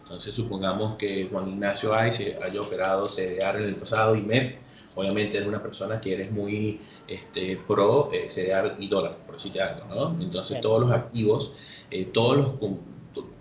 Entonces 0.04 0.34
supongamos 0.34 0.96
que 0.96 1.28
Juan 1.30 1.48
Ignacio 1.48 1.94
Ay 1.94 2.10
haya 2.42 2.60
operado 2.60 3.08
CDR 3.08 3.56
en 3.56 3.64
el 3.64 3.76
pasado 3.76 4.14
y 4.14 4.20
MEP, 4.20 4.58
obviamente 4.94 5.38
es 5.38 5.46
una 5.46 5.62
persona 5.62 6.00
que 6.00 6.12
eres 6.12 6.30
muy 6.30 6.80
este, 7.08 7.58
pro 7.66 8.10
eh, 8.12 8.28
CDR 8.28 8.76
y 8.78 8.88
dólar, 8.88 9.16
por 9.26 9.36
decirte 9.36 9.62
algo, 9.62 9.86
¿no? 9.94 10.22
Entonces 10.22 10.60
todos 10.60 10.80
los 10.82 10.92
activos, 10.92 11.52
eh, 11.90 12.04
todos 12.04 12.36
los 12.36 12.52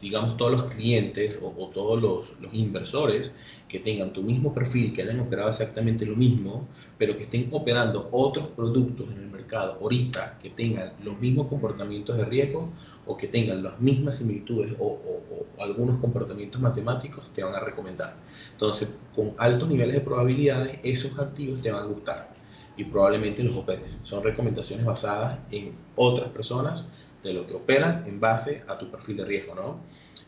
digamos, 0.02 0.38
todos 0.38 0.52
los 0.52 0.74
clientes 0.74 1.38
o, 1.42 1.70
todos 1.74 2.02
los, 2.02 2.32
los, 2.42 2.54
inversores 2.54 3.32
que 3.68 3.80
tengan 3.80 4.14
tu 4.14 4.22
mismo 4.22 4.54
perfil, 4.54 4.94
que 4.94 5.02
hayan 5.02 5.20
operado 5.20 5.50
exactamente 5.50 6.06
lo 6.06 6.16
mismo, 6.16 6.68
pero 6.98 7.18
que 7.18 7.24
estén 7.24 7.50
operando 7.52 8.10
otros 8.12 8.48
productos 8.48 9.08
en 9.12 9.24
el 9.24 9.30
mercado 9.30 9.78
ahorita 9.82 10.38
que 10.42 10.50
tengan 10.50 10.94
los 11.04 11.20
mismos 11.20 11.48
comportamientos 11.48 12.18
de 12.18 12.26
riesgo 12.26 12.70
o 13.06 13.18
que 13.18 13.28
tengan 13.28 13.64
las 13.64 13.80
mismas 13.80 14.18
similitudes 14.18 14.74
o, 14.80 14.86
o 14.86 15.62
algunos 15.62 16.00
comportamientos 16.00 16.62
matemáticos, 16.62 17.32
te 17.34 17.44
van 17.44 17.56
a 17.56 17.60
recomendar. 17.60 18.16
Entonces, 18.52 18.90
con 19.16 19.34
altos 19.38 19.70
niveles 19.70 19.96
de 19.96 20.02
probabilidades, 20.02 20.80
esos 20.84 21.18
activos 21.20 21.62
te 21.62 21.72
van 21.72 21.84
a 21.84 21.88
gustar 21.88 22.34
y 22.76 22.84
probablemente 22.86 23.44
los 23.44 23.56
operes. 23.56 23.98
Son 24.04 24.24
recomendaciones 24.24 24.86
basadas 24.86 25.40
en 25.52 25.74
otras 25.96 26.30
personas 26.30 26.88
de 27.24 27.34
lo 27.34 27.48
que 27.48 27.54
operan 27.54 28.04
en 28.08 28.20
base 28.20 28.64
a 28.68 28.78
tu 28.78 28.92
perfil 28.92 29.18
de 29.18 29.26
riesgo, 29.26 29.56
¿no? 29.56 29.80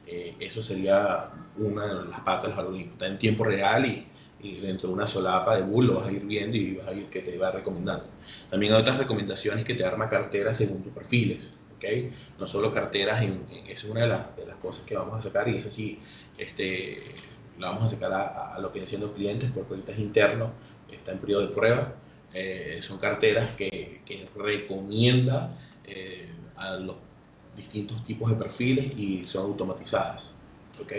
Eh, 0.08 0.36
eso 0.40 0.62
sería 0.62 1.30
una 1.58 1.88
de 1.88 2.10
las 2.10 2.20
patas 2.22 2.52
del 2.52 2.60
algoritmo. 2.60 2.94
Está 2.94 3.08
en 3.08 3.18
tiempo 3.18 3.44
real 3.44 3.86
y, 3.86 4.08
dentro 4.62 4.90
de 4.90 4.94
una 4.94 5.08
solapa 5.08 5.56
de 5.56 5.64
bull 5.64 5.88
lo 5.88 5.96
vas 5.96 6.08
a 6.08 6.12
ir 6.12 6.24
viendo 6.24 6.56
y 6.56 6.76
vas 6.76 6.88
a 6.88 6.94
ir 6.94 7.06
que 7.08 7.22
te 7.22 7.36
va 7.36 7.50
recomendando. 7.50 8.06
También 8.52 8.74
hay 8.74 8.82
otras 8.82 9.00
recomendaciones 9.00 9.66
que 9.66 9.74
te 9.74 9.84
arma 9.84 10.08
carteras 10.08 10.60
según 10.60 10.84
tus 10.84 10.94
perfiles, 10.94 11.50
¿ok? 11.76 12.14
No 12.40 12.46
solo 12.46 12.72
carteras, 12.72 13.24
en, 13.24 13.44
es 13.68 13.84
una 13.86 14.02
de 14.02 14.08
las, 14.08 14.36
de 14.38 14.46
las, 14.46 14.58
cosas 14.58 14.86
que 14.86 14.96
vamos 14.96 15.16
a 15.16 15.22
sacar 15.22 15.48
y 15.50 15.58
es 15.58 15.66
así, 15.66 16.00
este, 16.38 17.16
la 17.58 17.70
vamos 17.70 17.86
a 17.86 17.96
sacar 17.96 18.14
a, 18.14 18.60
lo 18.60 18.68
que 18.68 18.74
vienen 18.74 18.90
siendo 18.90 19.14
clientes 19.14 19.50
porque 19.52 19.74
ahorita 19.74 19.94
es 19.94 20.00
interno, 20.00 20.52
está 20.92 21.14
en 21.14 21.18
periodo 21.18 21.48
de 21.48 21.54
prueba. 21.54 21.96
Eh, 22.32 22.80
son 22.84 23.00
carteras 23.00 23.56
que, 23.56 24.02
que 24.06 24.28
recomienda 24.36 25.58
eh, 25.86 26.28
a 26.58 26.76
los 26.76 26.96
distintos 27.56 28.04
tipos 28.06 28.30
de 28.30 28.36
perfiles 28.36 28.91
y 28.98 29.26
son 29.26 29.52
automatizadas. 29.52 30.30
¿ok? 30.82 30.91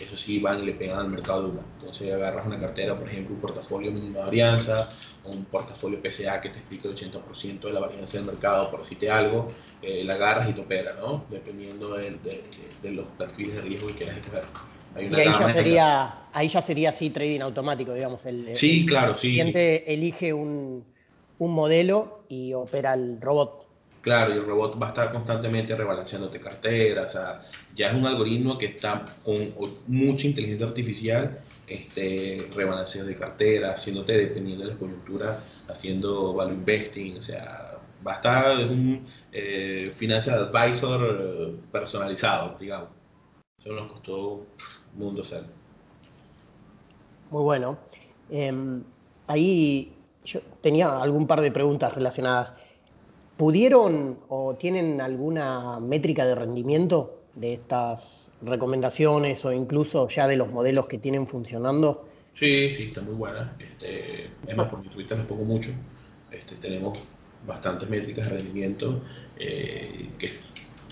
Eso 0.00 0.16
sí 0.16 0.38
van 0.38 0.62
y 0.62 0.66
le 0.66 0.72
pegan 0.72 0.98
al 0.98 1.08
mercado 1.08 1.42
de 1.42 1.50
una. 1.50 1.60
Entonces 1.78 2.12
agarras 2.12 2.46
una 2.46 2.58
cartera, 2.58 2.96
por 2.96 3.06
ejemplo, 3.06 3.34
un 3.34 3.40
portafolio 3.40 3.92
mínimo 3.92 4.18
de 4.18 4.24
varianza, 4.24 4.90
un 5.24 5.44
portafolio 5.44 6.00
PCA 6.00 6.40
que 6.40 6.48
te 6.48 6.58
explica 6.58 6.88
el 6.88 6.96
80% 6.96 7.60
de 7.60 7.72
la 7.72 7.80
varianza 7.80 8.16
del 8.16 8.26
mercado, 8.26 8.70
por 8.70 8.80
decirte 8.80 9.10
algo, 9.10 9.48
eh, 9.82 10.02
la 10.04 10.14
agarras 10.14 10.48
y 10.48 10.54
te 10.54 10.62
opera, 10.62 10.94
¿no? 10.94 11.24
Dependiendo 11.30 11.94
de, 11.96 12.16
los 12.84 13.06
perfiles 13.18 13.56
de 13.56 13.60
riesgo 13.60 13.88
que 13.88 13.94
quieras 13.94 14.16
escoger. 14.16 14.44
y 14.96 15.14
ahí 15.14 15.24
ya, 15.26 15.52
sería, 15.52 16.14
ahí 16.32 16.48
ya 16.48 16.62
sería 16.62 16.88
así 16.90 17.10
trading 17.10 17.40
automático, 17.40 17.92
digamos. 17.92 18.24
El, 18.24 18.56
sí, 18.56 18.86
claro, 18.86 19.18
sí. 19.18 19.28
El 19.28 19.32
cliente 19.34 19.92
elige 19.92 20.32
un, 20.32 20.82
un 21.38 21.52
modelo 21.52 22.24
y 22.28 22.54
opera 22.54 22.94
el 22.94 23.20
robot 23.20 23.69
Claro, 24.00 24.34
y 24.34 24.38
el 24.38 24.46
robot 24.46 24.80
va 24.80 24.86
a 24.86 24.88
estar 24.90 25.12
constantemente 25.12 25.76
rebalanceándote 25.76 26.40
carteras, 26.40 27.08
o 27.08 27.18
sea, 27.18 27.42
ya 27.76 27.88
es 27.90 27.94
un 27.94 28.06
algoritmo 28.06 28.56
que 28.56 28.66
está 28.66 29.04
con 29.22 29.52
mucha 29.88 30.26
inteligencia 30.26 30.66
artificial, 30.66 31.38
este, 31.66 32.48
rebalanceo 32.54 33.04
de 33.04 33.14
carteras, 33.16 33.78
haciéndote 33.78 34.16
dependiendo 34.16 34.64
de 34.64 34.72
la 34.72 34.78
coyuntura, 34.78 35.40
haciendo 35.68 36.32
value 36.32 36.54
investing, 36.54 37.18
o 37.18 37.22
sea, 37.22 37.78
va 38.06 38.12
a 38.12 38.16
estar 38.16 38.66
un 38.68 39.06
eh, 39.32 39.92
financial 39.96 40.50
advisor 40.50 41.54
personalizado, 41.70 42.56
digamos. 42.58 42.88
Eso 43.58 43.72
nos 43.74 43.92
costó 43.92 44.46
mundo 44.94 45.22
ser. 45.22 45.44
Muy 47.30 47.42
bueno. 47.42 47.78
Em, 48.30 48.82
ahí 49.26 49.92
yo 50.24 50.40
tenía 50.60 51.00
algún 51.00 51.26
par 51.26 51.40
de 51.40 51.52
preguntas 51.52 51.94
relacionadas. 51.94 52.54
¿Pudieron 53.40 54.18
o 54.28 54.54
tienen 54.56 55.00
alguna 55.00 55.80
métrica 55.80 56.26
de 56.26 56.34
rendimiento 56.34 57.22
de 57.34 57.54
estas 57.54 58.30
recomendaciones 58.42 59.42
o 59.46 59.52
incluso 59.54 60.10
ya 60.10 60.28
de 60.28 60.36
los 60.36 60.52
modelos 60.52 60.86
que 60.88 60.98
tienen 60.98 61.26
funcionando? 61.26 62.06
Sí, 62.34 62.74
sí, 62.76 62.82
está 62.88 63.00
muy 63.00 63.14
buena. 63.14 63.56
Este, 63.58 64.28
es 64.46 64.54
más, 64.54 64.68
por 64.68 64.82
mi 64.82 64.88
Twitter 64.90 65.16
les 65.16 65.26
pongo 65.26 65.44
mucho. 65.44 65.70
Este, 66.30 66.56
tenemos 66.56 66.98
bastantes 67.46 67.88
métricas 67.88 68.28
de 68.28 68.36
rendimiento 68.36 69.00
eh, 69.38 70.10
que 70.18 70.30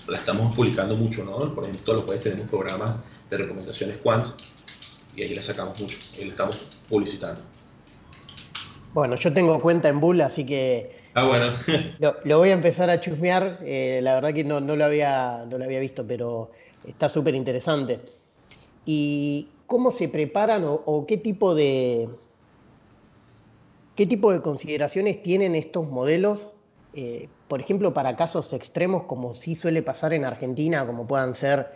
la 0.07 0.17
estamos 0.17 0.55
publicando 0.55 0.95
mucho, 0.95 1.23
¿no? 1.23 1.53
Por 1.53 1.65
ejemplo, 1.65 1.83
todos 1.83 1.97
los 1.97 2.05
jueves 2.05 2.23
tenemos 2.23 2.49
programas 2.49 2.95
de 3.29 3.37
recomendaciones 3.37 3.97
Quant 3.97 4.25
y 5.15 5.21
ahí 5.21 5.35
la 5.35 5.43
sacamos 5.43 5.79
mucho, 5.79 5.99
y 6.17 6.25
la 6.25 6.31
estamos 6.31 6.57
publicitando. 6.89 7.41
Bueno, 8.91 9.17
yo 9.17 9.31
tengo 9.31 9.61
cuenta 9.61 9.87
en 9.87 9.99
Bull, 9.99 10.21
así 10.21 10.47
que 10.47 10.98
Ah, 11.15 11.53
lo, 11.99 12.37
voy 12.37 12.49
a 12.49 12.53
empezar 12.53 12.89
a 12.89 12.99
chusmear. 12.99 13.59
Eh, 13.63 13.99
la 14.03 14.15
verdad 14.15 14.33
que 14.33 14.43
no, 14.43 14.59
lo 14.59 14.85
había, 14.85 15.45
no 15.49 15.57
lo 15.57 15.65
había 15.65 15.79
visto, 15.79 16.05
pero 16.05 16.51
está 16.87 17.09
súper 17.09 17.35
interesante. 17.35 17.99
¿Y 18.85 19.49
cómo 19.65 19.91
se 19.91 20.07
preparan 20.09 20.63
o, 20.65 21.05
qué 21.07 21.17
tipo 21.17 21.55
de 21.55 22.09
qué 23.95 24.05
tipo 24.07 24.31
de 24.31 24.41
consideraciones 24.41 25.21
tienen 25.21 25.55
estos 25.55 25.89
modelos? 25.89 26.49
Eh, 26.93 27.27
por 27.47 27.59
ejemplo, 27.59 27.93
para 27.93 28.15
casos 28.15 28.53
extremos, 28.53 29.03
como 29.03 29.35
sí 29.35 29.55
suele 29.55 29.83
pasar 29.83 30.13
en 30.13 30.25
Argentina, 30.25 30.85
como 30.85 31.05
puedan 31.05 31.35
ser 31.35 31.67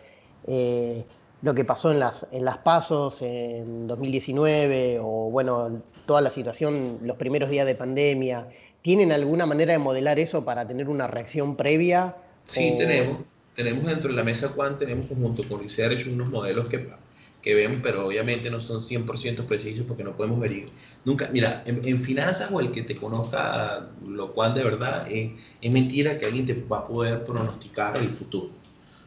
eh, 0.48 1.04
lo 1.42 1.54
que 1.54 1.66
pasó 1.66 1.92
en 1.92 2.00
las, 2.00 2.28
en 2.32 2.46
las 2.46 2.60
pasos 2.60 3.22
en 3.22 3.88
2019 3.88 5.00
o 5.02 5.30
bueno, 5.30 5.82
toda 6.06 6.22
la 6.22 6.30
situación, 6.30 7.00
los 7.02 7.18
primeros 7.18 7.50
días 7.50 7.66
de 7.66 7.76
pandemia, 7.76 8.48
¿Tienen 8.84 9.14
alguna 9.14 9.46
manera 9.46 9.72
de 9.72 9.80
modelar 9.80 10.20
eso 10.20 10.44
para 10.44 10.68
tener 10.68 10.90
una 10.90 11.08
reacción 11.08 11.56
previa? 11.56 12.18
Sí, 12.48 12.76
tenemos. 12.78 13.20
Tenemos 13.56 13.86
dentro 13.86 14.10
de 14.10 14.16
la 14.16 14.24
mesa 14.24 14.50
Quant, 14.50 14.78
tenemos 14.78 15.08
junto 15.08 15.48
con 15.48 15.62
Research 15.62 16.06
unos 16.08 16.30
modelos 16.30 16.68
que, 16.68 16.90
que 17.42 17.54
ven, 17.54 17.82
pero 17.82 18.08
obviamente 18.08 18.50
no 18.50 18.60
son 18.60 18.80
100% 18.80 19.46
precisos 19.46 19.86
porque 19.86 20.04
no 20.04 20.18
podemos 20.18 20.40
ver. 20.40 20.66
Nunca, 21.06 21.30
mira, 21.32 21.64
en, 21.66 22.02
finanzas 22.02 22.52
o 22.52 22.60
el 22.60 22.72
que 22.72 22.82
te 22.82 22.98
conozca 22.98 23.88
lo 24.06 24.34
cual 24.34 24.54
de 24.54 24.64
verdad 24.66 25.10
es, 25.10 25.32
es 25.62 25.72
mentira 25.72 26.20
que 26.20 26.26
alguien 26.26 26.46
te 26.46 26.54
va 26.54 26.80
a 26.80 26.88
poder 26.88 27.24
pronosticar 27.24 27.98
el 28.00 28.10
futuro. 28.10 28.50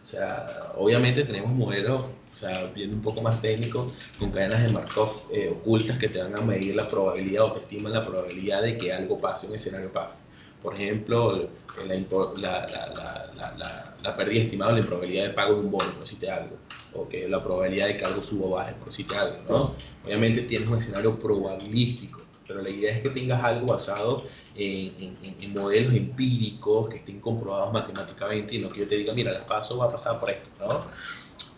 O 0.02 0.06
sea, 0.06 0.72
obviamente 0.78 1.24
tenemos 1.24 1.52
modelos 1.52 2.06
o 2.36 2.38
sea, 2.38 2.70
viendo 2.74 2.94
un 2.94 3.02
poco 3.02 3.22
más 3.22 3.40
técnico, 3.40 3.92
con 4.18 4.30
cadenas 4.30 4.62
de 4.62 4.68
Markov 4.68 5.22
eh, 5.32 5.48
ocultas 5.50 5.98
que 5.98 6.10
te 6.10 6.22
van 6.22 6.36
a 6.36 6.42
medir 6.42 6.76
la 6.76 6.86
probabilidad 6.86 7.44
o 7.44 7.52
te 7.52 7.60
estiman 7.60 7.94
la 7.94 8.04
probabilidad 8.04 8.62
de 8.62 8.76
que 8.76 8.92
algo 8.92 9.18
pase, 9.18 9.46
un 9.46 9.54
escenario 9.54 9.90
pase. 9.90 10.20
Por 10.62 10.74
ejemplo, 10.74 11.48
la, 11.88 12.66
la, 12.66 13.94
la, 14.02 14.16
pérdida 14.16 14.42
estimada 14.42 14.72
la 14.72 14.82
probabilidad 14.82 15.28
de 15.28 15.30
pago 15.30 15.54
de 15.54 15.60
un 15.60 15.70
bono, 15.70 15.90
por 15.92 16.00
decirte 16.00 16.30
algo, 16.30 16.56
o 16.92 17.08
que 17.08 17.26
la 17.26 17.42
probabilidad 17.42 17.86
de 17.86 17.96
que 17.96 18.04
algo 18.04 18.22
suba 18.22 18.46
o 18.46 18.50
baje, 18.50 18.74
por 18.74 18.88
decirte 18.88 19.16
algo, 19.16 19.38
¿no? 19.48 19.74
Obviamente 20.04 20.42
tienes 20.42 20.68
un 20.68 20.76
escenario 20.76 21.18
probabilístico, 21.18 22.20
pero 22.46 22.60
la 22.60 22.68
idea 22.68 22.94
es 22.94 23.00
que 23.00 23.10
tengas 23.10 23.42
algo 23.42 23.68
basado 23.68 24.24
en, 24.54 25.16
en, 25.40 25.52
modelos 25.54 25.94
empíricos 25.94 26.90
que 26.90 26.96
estén 26.96 27.18
comprobados 27.20 27.72
matemáticamente 27.72 28.56
y 28.56 28.58
no 28.58 28.68
que 28.68 28.80
yo 28.80 28.88
te 28.88 28.96
diga, 28.96 29.14
mira, 29.14 29.34
el 29.34 29.44
paso 29.44 29.78
va 29.78 29.86
a 29.86 29.88
pasar 29.88 30.20
por 30.20 30.28
esto, 30.28 30.48
¿no? 30.60 30.84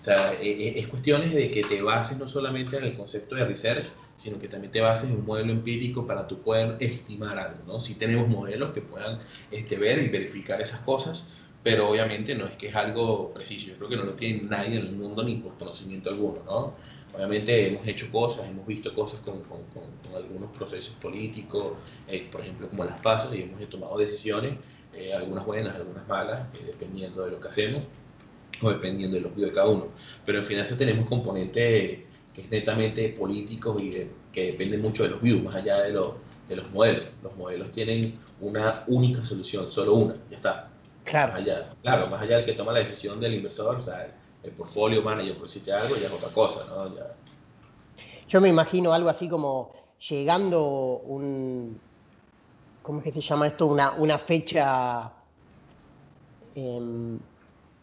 Sea, 0.09 0.41
e, 0.41 0.49
e, 0.49 0.81
es 0.81 0.87
cuestiones 0.87 1.35
de 1.35 1.51
que 1.51 1.61
te 1.61 1.83
bases 1.83 2.17
no 2.17 2.27
solamente 2.27 2.79
en 2.79 2.85
el 2.85 2.97
concepto 2.97 3.35
de 3.35 3.45
research, 3.45 3.89
sino 4.17 4.39
que 4.39 4.49
también 4.49 4.73
te 4.73 4.81
bases 4.81 5.11
en 5.11 5.17
un 5.17 5.27
modelo 5.27 5.53
empírico 5.53 6.07
para 6.07 6.27
tú 6.27 6.41
poder 6.41 6.79
estimar 6.81 7.39
algo, 7.39 7.59
¿no? 7.67 7.79
Si 7.79 7.95
tenemos 7.95 8.27
modelos 8.27 8.73
que 8.73 8.81
puedan 8.81 9.19
este, 9.51 9.77
ver 9.77 9.99
y 9.99 10.09
verificar 10.09 10.63
esas 10.63 10.81
cosas, 10.81 11.27
pero 11.63 11.91
obviamente 11.91 12.35
no 12.35 12.47
es 12.47 12.53
que 12.53 12.69
es 12.69 12.75
algo 12.75 13.35
preciso. 13.35 13.67
Yo 13.67 13.77
creo 13.77 13.91
que 13.91 13.97
no 13.97 14.05
lo 14.05 14.15
tiene 14.15 14.45
nadie 14.45 14.79
en 14.79 14.87
el 14.87 14.93
mundo 14.93 15.23
ni 15.23 15.35
por 15.37 15.59
conocimiento 15.59 16.09
alguno, 16.09 16.39
¿no? 16.47 16.73
Obviamente 17.15 17.69
hemos 17.69 17.87
hecho 17.87 18.11
cosas, 18.11 18.47
hemos 18.49 18.67
visto 18.67 18.95
cosas 18.95 19.21
con, 19.21 19.43
con, 19.43 19.61
con, 19.75 20.17
algunos 20.17 20.57
procesos 20.57 20.95
políticos, 20.95 21.75
eh, 22.09 22.27
por 22.33 22.41
ejemplo 22.41 22.67
como 22.71 22.83
las 22.83 22.99
pasos, 23.03 23.37
y 23.37 23.43
hemos 23.43 23.61
tomado 23.69 23.99
decisiones, 23.99 24.55
eh, 24.95 25.13
algunas 25.13 25.45
buenas, 25.45 25.75
algunas 25.75 26.09
malas, 26.09 26.49
eh, 26.55 26.65
dependiendo 26.65 27.27
de 27.27 27.33
lo 27.33 27.41
que 27.41 27.49
hacemos 27.49 27.83
o 28.63 28.71
dependiendo 28.71 29.17
del 29.17 29.27
objetivo 29.27 29.49
de 29.49 29.55
cada 29.55 29.69
uno. 29.69 29.89
Pero 30.25 30.39
en 30.39 30.45
finanzas 30.45 30.77
tenemos 30.79 31.09
componentes 31.09 32.01
que 32.35 32.41
es 32.43 32.51
netamente 32.51 33.09
políticos 33.11 33.81
y 33.83 33.91
que 34.33 34.47
dependen 34.53 34.83
mucho 34.83 35.03
de 35.03 35.11
los 35.11 35.21
views, 35.21 35.43
más 35.43 35.57
allá 35.57 35.83
de, 35.83 35.93
los 35.93 36.15
de 36.49 36.57
los 36.57 36.71
modelos. 36.71 37.05
Los 37.23 37.37
modelos 37.37 37.71
tienen 37.73 38.19
una 38.41 38.85
única 38.87 39.25
solución, 39.25 39.71
solo 39.71 39.95
una, 39.95 40.17
ya 40.31 40.37
está. 40.37 40.69
Claro. 41.05 41.33
Más 41.33 41.41
allá, 41.41 41.75
claro, 41.83 42.07
más 42.09 42.23
allá 42.23 42.37
del 42.37 42.45
que 42.45 42.53
toma 42.53 42.73
la 42.73 42.81
decisión 42.81 43.21
del 43.21 43.35
inversor, 43.35 43.77
o 43.77 43.83
sea, 43.83 44.15
el, 44.43 44.53
portfolio 44.53 45.03
manager, 45.03 45.35
por 45.35 45.47
decirte 45.47 45.73
algo, 45.73 45.97
ya 45.97 46.07
es 46.07 46.13
otra 46.13 46.31
cosa, 46.31 46.65
¿no? 46.67 46.95
Ya. 46.95 47.15
Yo 48.29 48.41
me 48.41 48.49
imagino 48.49 48.93
algo 48.93 49.09
así 49.11 49.29
como 49.29 49.73
llegando 50.09 50.63
un, 51.05 51.79
¿cómo 52.83 52.99
es 52.99 53.05
que 53.05 53.13
se 53.13 53.21
llama 53.21 53.47
esto? 53.47 53.67
Una, 53.67 53.93
una 53.93 54.19
fecha, 54.19 55.11
em, 56.55 57.19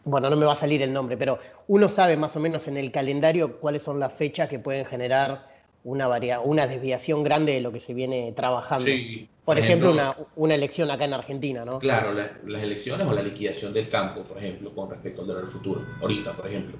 bueno, 0.06 0.30
no 0.30 0.36
me 0.36 0.46
va 0.46 0.52
a 0.52 0.56
salir 0.56 0.82
el 0.82 0.92
nombre, 0.92 1.16
pero 1.16 1.38
uno 1.66 1.88
sabe 1.88 2.16
más 2.16 2.36
o 2.36 2.40
menos 2.40 2.68
en 2.68 2.76
el 2.76 2.92
calendario 2.92 3.58
cuáles 3.58 3.82
son 3.82 3.98
las 3.98 4.12
fechas 4.12 4.48
que 4.48 4.60
pueden 4.60 4.86
generar 4.86 5.48
una, 5.82 6.08
una 6.44 6.66
desviación 6.68 7.24
grande 7.24 7.54
de 7.54 7.60
lo 7.60 7.72
que 7.72 7.80
se 7.80 7.92
viene 7.92 8.32
trabajando. 8.32 8.86
por, 9.44 9.58
ejemplo, 9.58 9.92
una, 10.36 10.54
elección 10.54 10.92
acá 10.92 11.06
en 11.06 11.14
Argentina, 11.14 11.64
¿no? 11.64 11.80
Claro, 11.80 12.12
las 12.12 12.62
elecciones 12.62 13.04
o 13.04 13.12
la 13.12 13.22
liquidación 13.22 13.72
del 13.72 13.88
campo, 13.88 14.22
por 14.22 14.38
ejemplo, 14.38 14.72
con 14.72 14.88
respecto 14.88 15.22
al 15.22 15.26
dólar 15.26 15.46
futuro. 15.46 15.84
Ahorita, 16.00 16.36
por 16.36 16.46
ejemplo, 16.46 16.76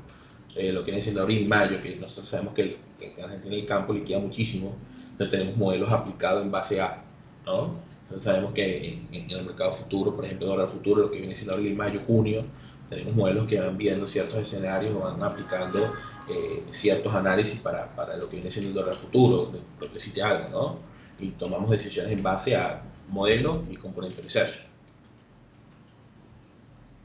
eh, 0.54 0.70
lo 0.70 0.84
que 0.84 0.92
viene 0.92 1.02
siendo 1.02 1.22
abril, 1.22 1.48
mayo, 1.48 1.82
que 1.82 1.96
nosotros 1.96 2.28
sabemos 2.28 2.54
que, 2.54 2.76
en 3.00 3.24
Argentina 3.24 3.56
el 3.56 3.66
campo 3.66 3.92
liquida 3.92 4.20
muchísimo, 4.20 4.76
no 5.18 5.28
tenemos 5.28 5.56
modelos 5.56 5.90
aplicados 5.90 6.44
en 6.44 6.50
base 6.52 6.80
a, 6.80 7.02
¿no? 7.44 7.74
Entonces 8.02 8.24
sabemos 8.24 8.52
que 8.54 9.00
en, 9.10 9.30
el 9.30 9.44
mercado 9.44 9.72
futuro, 9.72 10.14
por 10.14 10.24
ejemplo, 10.24 10.46
dólar 10.46 10.68
futuro, 10.68 11.02
lo 11.02 11.10
que 11.10 11.18
viene 11.18 11.34
siendo 11.34 11.54
abril, 11.54 11.74
mayo, 11.74 12.00
junio, 12.06 12.44
tenemos 12.88 13.14
modelos 13.14 13.46
que 13.48 13.60
van 13.60 13.76
viendo 13.76 14.06
ciertos 14.06 14.40
escenarios 14.40 14.94
o 14.94 15.00
van 15.00 15.22
aplicando 15.22 15.92
eh, 16.28 16.62
ciertos 16.72 17.14
análisis 17.14 17.58
para, 17.60 17.86
para, 17.94 18.16
lo 18.16 18.28
que 18.28 18.36
viene 18.36 18.50
siendo 18.50 18.70
el 18.70 18.74
dólar 18.74 18.96
futuro, 18.96 19.52
lo 19.80 19.92
que 19.92 19.98
te 19.98 20.22
algo, 20.22 20.48
¿no? 20.50 20.78
Y 21.18 21.30
tomamos 21.30 21.70
decisiones 21.70 22.12
en 22.12 22.22
base 22.22 22.56
a 22.56 22.82
modelo 23.08 23.62
y 23.70 23.76
componente 23.76 24.20
research. 24.22 24.60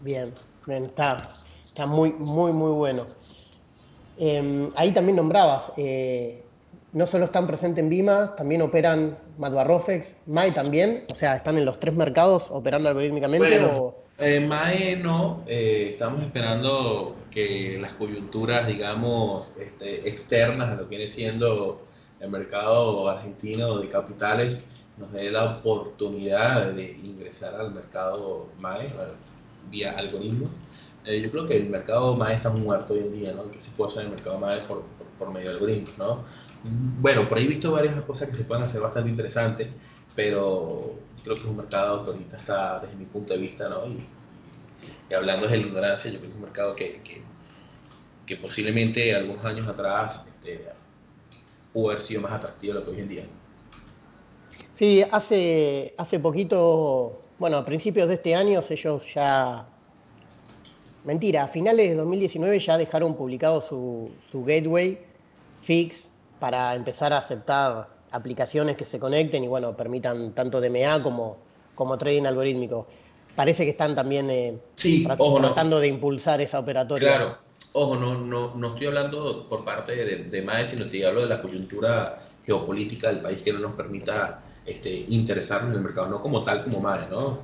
Bien, 0.02 0.34
bien, 0.66 0.86
está, 0.86 1.18
está 1.64 1.86
muy, 1.86 2.12
muy, 2.14 2.52
muy 2.52 2.72
bueno. 2.72 3.06
Em, 4.18 4.72
ahí 4.76 4.92
también 4.92 5.16
nombrabas, 5.16 5.72
eh, 5.78 6.44
no 6.94 7.08
solo 7.08 7.26
están 7.26 7.48
presentes 7.48 7.84
en 7.84 7.90
Bima, 7.90 8.36
también 8.36 8.62
operan 8.62 9.18
Madbarrofex, 9.38 10.16
MAE 10.28 10.52
también, 10.52 11.06
o 11.12 11.16
sea, 11.16 11.38
están 11.38 11.58
en 11.58 11.66
los 11.66 11.80
tres 11.80 11.96
mercados 11.96 12.48
operando 12.50 12.90
algorítmicamente. 12.90 13.64
o... 13.64 14.01
Eh, 14.24 14.40
MAE 14.40 14.98
no, 14.98 15.44
eh, 15.48 15.90
estamos 15.94 16.22
esperando 16.22 17.16
que 17.32 17.80
las 17.82 17.94
coyunturas, 17.94 18.68
digamos, 18.68 19.52
este, 19.60 20.08
externas 20.08 20.70
a 20.70 20.76
lo 20.76 20.84
que 20.84 20.96
viene 20.96 21.08
siendo 21.08 21.82
el 22.20 22.30
mercado 22.30 23.10
argentino 23.10 23.80
de 23.80 23.90
capitales 23.90 24.62
nos 24.98 25.12
dé 25.12 25.32
la 25.32 25.58
oportunidad 25.58 26.72
de 26.74 26.92
ingresar 27.04 27.56
al 27.56 27.74
mercado 27.74 28.50
MAE 28.60 28.94
vía 29.72 29.98
algoritmos. 29.98 30.52
Eh, 31.04 31.20
yo 31.20 31.32
creo 31.32 31.48
que 31.48 31.58
el 31.58 31.70
mercado 31.70 32.16
MAE 32.16 32.36
está 32.36 32.52
muerto 32.52 32.94
hoy 32.94 33.00
en 33.00 33.14
día, 33.14 33.34
¿no? 33.34 33.50
Que 33.50 33.60
se 33.60 33.72
puede 33.72 33.90
hacer 33.90 34.04
el 34.04 34.12
mercado 34.12 34.38
MAE 34.38 34.60
por, 34.68 34.84
por, 35.18 35.32
medio 35.32 35.50
de 35.50 35.54
algoritmos, 35.56 35.98
¿no? 35.98 36.24
Bueno, 37.02 37.28
por 37.28 37.40
ahí 37.40 37.46
he 37.46 37.48
visto 37.48 37.72
varias 37.72 38.00
cosas 38.04 38.30
que 38.30 38.36
se 38.36 38.44
pueden 38.44 38.66
hacer 38.66 38.82
bastante 38.82 39.10
interesantes, 39.10 39.68
pero 40.16 40.94
creo 41.24 41.36
que 41.36 41.42
es 41.42 41.48
un 41.48 41.58
mercado 41.58 42.04
que 42.04 42.12
ahorita 42.12 42.38
está, 42.38 42.80
desde 42.80 42.96
mi 42.96 43.06
punto 43.06 43.34
de 43.34 43.40
vista, 43.40 43.70
¿no? 43.70 43.86
Y, 43.88 45.14
hablando 45.14 45.48
de 45.48 45.58
la 45.58 45.66
ignorancia, 45.68 46.10
yo 46.10 46.20
creo 46.20 46.30
que 46.30 46.36
es 46.36 46.36
un 46.36 46.42
mercado 46.44 46.76
que, 46.76 47.02
que, 48.26 48.38
posiblemente 48.38 49.14
algunos 49.14 49.44
años 49.44 49.68
atrás 49.68 50.24
este, 50.26 50.66
pudo 51.74 51.92
haber 51.92 52.02
sido 52.02 52.22
más 52.22 52.32
atractivo 52.32 52.74
de 52.74 52.80
lo 52.80 52.86
que 52.86 52.92
hoy 52.92 53.00
en 53.02 53.10
día. 53.10 53.26
Sí, 54.74 55.04
hace, 55.12 55.94
hace 55.98 56.18
poquito, 56.18 57.22
bueno, 57.38 57.58
a 57.58 57.66
principios 57.66 58.08
de 58.08 58.14
este 58.14 58.34
año 58.34 58.62
ellos 58.70 59.14
ya, 59.14 59.66
mentira, 61.04 61.44
a 61.44 61.48
finales 61.50 61.90
de 61.90 61.96
2019 61.96 62.58
ya 62.60 62.78
dejaron 62.78 63.16
publicado 63.16 63.60
su, 63.60 64.12
su 64.32 64.46
gateway 64.46 64.98
fix 65.62 66.10
para 66.40 66.74
empezar 66.74 67.12
a 67.12 67.18
aceptar 67.18 67.90
aplicaciones 68.12 68.76
que 68.76 68.86
se 68.86 69.00
conecten 69.00 69.44
y 69.44 69.48
bueno, 69.48 69.76
permitan 69.76 70.34
tanto 70.34 70.62
DMA 70.62 71.02
como, 71.02 71.38
como 71.76 71.98
trading 71.98 72.26
algorítmico. 72.26 72.88
Parece 73.36 73.64
que 73.64 73.72
están 73.72 73.96
también 73.96 74.30
eh, 74.30 74.60
tratando 75.06 75.80
de 75.80 75.88
impulsar 75.88 76.42
esa 76.42 76.60
operatoria. 76.60 77.08
Claro, 77.08 77.38
ojo, 77.74 77.96
no, 77.96 78.18
no, 78.20 78.54
no 78.56 78.68
estoy 78.74 78.88
hablando 78.88 79.48
por 79.48 79.64
parte 79.64 79.96
de, 79.96 80.24
de 80.26 80.42
MAE, 80.42 80.66
sino 80.66 80.88
te 80.88 81.06
hablo 81.06 81.22
de 81.22 81.28
la 81.28 81.42
coyuntura 81.42 82.22
geopolítica 82.46 83.08
del 83.08 83.22
país 83.22 83.42
que 83.42 83.54
no 83.54 83.60
nos 83.60 83.74
permita 83.74 84.44
este, 84.66 85.06
interesarnos 85.08 85.72
en 85.72 85.78
el 85.78 85.84
mercado, 85.84 86.10
no 86.10 86.22
como 86.22 86.44
tal 86.44 86.64
como 86.64 86.82
MAE, 86.82 87.08
¿no? 87.10 87.40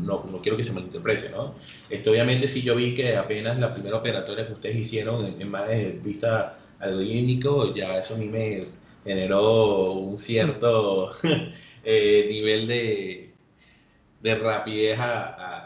No, 0.00 0.24
no, 0.24 0.40
quiero 0.40 0.56
que 0.56 0.64
se 0.64 0.72
malinterprete, 0.72 1.28
¿no? 1.28 1.54
Esto 1.90 2.10
obviamente 2.10 2.48
sí 2.48 2.62
yo 2.62 2.74
vi 2.74 2.94
que 2.94 3.16
apenas 3.16 3.58
la 3.58 3.74
primera 3.74 3.98
operatoria 3.98 4.46
que 4.46 4.54
ustedes 4.54 4.76
hicieron 4.76 5.26
en, 5.26 5.40
en 5.40 5.50
MAE 5.50 6.00
vista 6.02 6.58
algorítmico, 6.80 7.74
ya 7.74 7.98
eso 7.98 8.14
a 8.14 8.18
mí 8.18 8.28
me 8.28 8.66
generó 9.08 9.92
un 9.92 10.18
cierto 10.18 11.10
eh, 11.84 12.26
nivel 12.28 12.68
de, 12.68 13.32
de 14.22 14.34
rapidez 14.34 14.98
a, 15.00 15.64